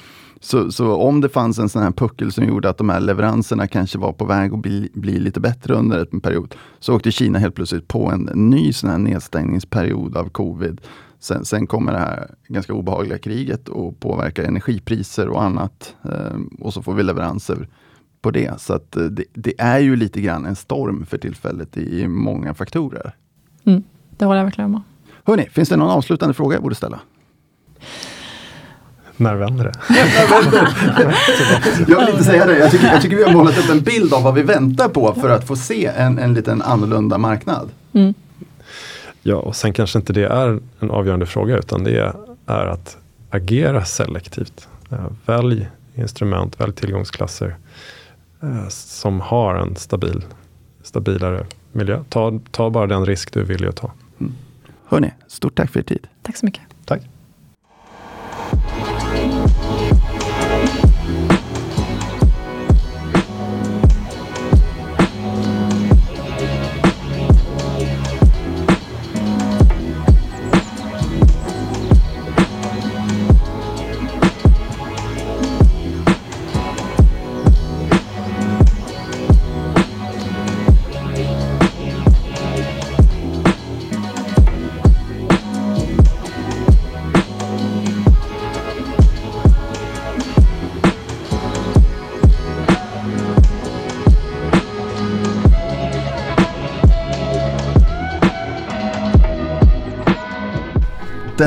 Så, 0.41 0.73
så, 0.73 0.95
om 0.95 1.21
det 1.21 1.29
fanns 1.29 1.59
en 1.59 1.69
sån 1.69 1.83
här 1.83 1.91
puckel 1.91 2.33
som 2.33 2.45
gjorde 2.45 2.69
att 2.69 2.79
de 2.79 2.89
här 2.89 3.01
leveranserna 3.01 3.67
kanske 3.67 3.99
var 3.99 4.13
på 4.13 4.25
väg 4.25 4.53
att 4.53 4.59
bli, 4.59 4.91
bli 4.95 5.19
lite 5.19 5.41
bättre 5.41 5.75
under 5.75 6.09
en 6.13 6.21
period, 6.21 6.55
så 6.79 6.95
åkte 6.95 7.13
Kina 7.13 7.39
helt 7.39 7.55
plötsligt 7.55 7.89
på 7.89 8.11
en 8.11 8.31
ny 8.35 8.73
sån 8.73 8.91
här 8.91 8.99
nedstängningsperiod 8.99 10.17
av 10.17 10.29
covid 10.29 10.81
Sen, 11.21 11.45
sen, 11.45 11.67
kommer 11.67 11.93
det 11.93 11.99
här 11.99 12.31
ganska 12.49 12.75
obehagliga 12.75 13.19
kriget 13.19 13.69
och 13.69 14.01
påverkar 14.01 14.45
energipriser 14.45 15.29
och 15.29 15.43
annat. 15.43 15.97
Eh, 16.05 16.39
och 16.61 16.75
så 16.75 16.83
får 16.83 16.95
vi 16.95 17.03
leveranser 17.03 17.69
på 18.23 18.31
det. 18.31 18.61
Så 18.61 18.75
att 18.75 18.97
eh, 18.97 19.05
det, 19.05 19.25
det, 19.33 19.55
är 19.59 19.79
ju 19.79 19.97
lite 19.97 20.21
grann 20.21 20.47
en 20.47 20.57
storm 20.57 21.07
för 21.07 21.19
tillfället 21.19 21.77
i, 21.77 22.01
i 22.01 22.09
många 22.09 22.55
faktorer. 22.55 23.15
Mm, 23.65 23.83
det 24.17 24.25
håller 24.25 24.39
jag 24.39 24.45
verkligen 24.45 24.71
med 24.71 24.81
Hörni, 25.25 25.49
finns 25.51 25.69
det 25.69 25.77
någon 25.77 25.91
avslutande 25.91 26.35
fråga 26.35 26.57
jag 26.57 26.63
borde 26.63 26.75
ställa? 26.75 27.01
När 29.21 29.35
vänder 29.35 29.65
det? 29.65 29.73
jag 31.93 31.99
vill 32.01 32.09
inte 32.09 32.25
säga 32.25 32.47
det. 32.47 32.59
Jag 32.59 32.71
tycker, 32.71 32.87
jag 32.87 33.03
tycker 33.03 33.17
vi 33.17 33.25
har 33.25 33.33
målat 33.33 33.59
upp 33.59 33.71
en 33.71 33.81
bild 33.81 34.15
av 34.15 34.23
vad 34.23 34.35
vi 34.35 34.43
väntar 34.43 34.89
på 34.89 35.15
för 35.15 35.31
att 35.31 35.47
få 35.47 35.57
se 35.57 35.87
en, 35.87 36.19
en 36.19 36.35
liten 36.35 36.63
annorlunda 36.63 37.19
marknad. 37.19 37.71
Mm. 37.93 38.15
Ja, 39.23 39.37
och 39.37 39.57
sen 39.57 39.73
kanske 39.73 39.99
inte 39.99 40.13
det 40.13 40.27
är 40.27 40.61
en 40.81 40.91
avgörande 40.91 41.27
fråga 41.27 41.57
utan 41.57 41.85
det 41.85 42.15
är 42.47 42.67
att 42.67 42.97
agera 43.31 43.85
selektivt. 43.85 44.69
Eh, 44.91 45.07
välj 45.27 45.69
instrument, 45.95 46.61
välj 46.61 46.73
tillgångsklasser 46.73 47.57
eh, 48.43 48.69
som 48.69 49.21
har 49.21 49.55
en 49.55 49.77
stabil, 49.77 50.25
stabilare 50.83 51.47
miljö. 51.73 52.05
Ta, 52.09 52.41
ta 52.51 52.71
bara 52.71 52.87
den 52.87 53.07
risk 53.07 53.33
du 53.33 53.43
vill 53.43 53.73
ta. 53.73 53.93
Mm. 54.21 54.33
Hörni, 54.87 55.13
stort 55.27 55.55
tack 55.55 55.71
för 55.71 55.81
er 55.81 55.85
tid. 55.85 56.07
Tack 56.23 56.37
så 56.37 56.47
mycket. 56.47 56.63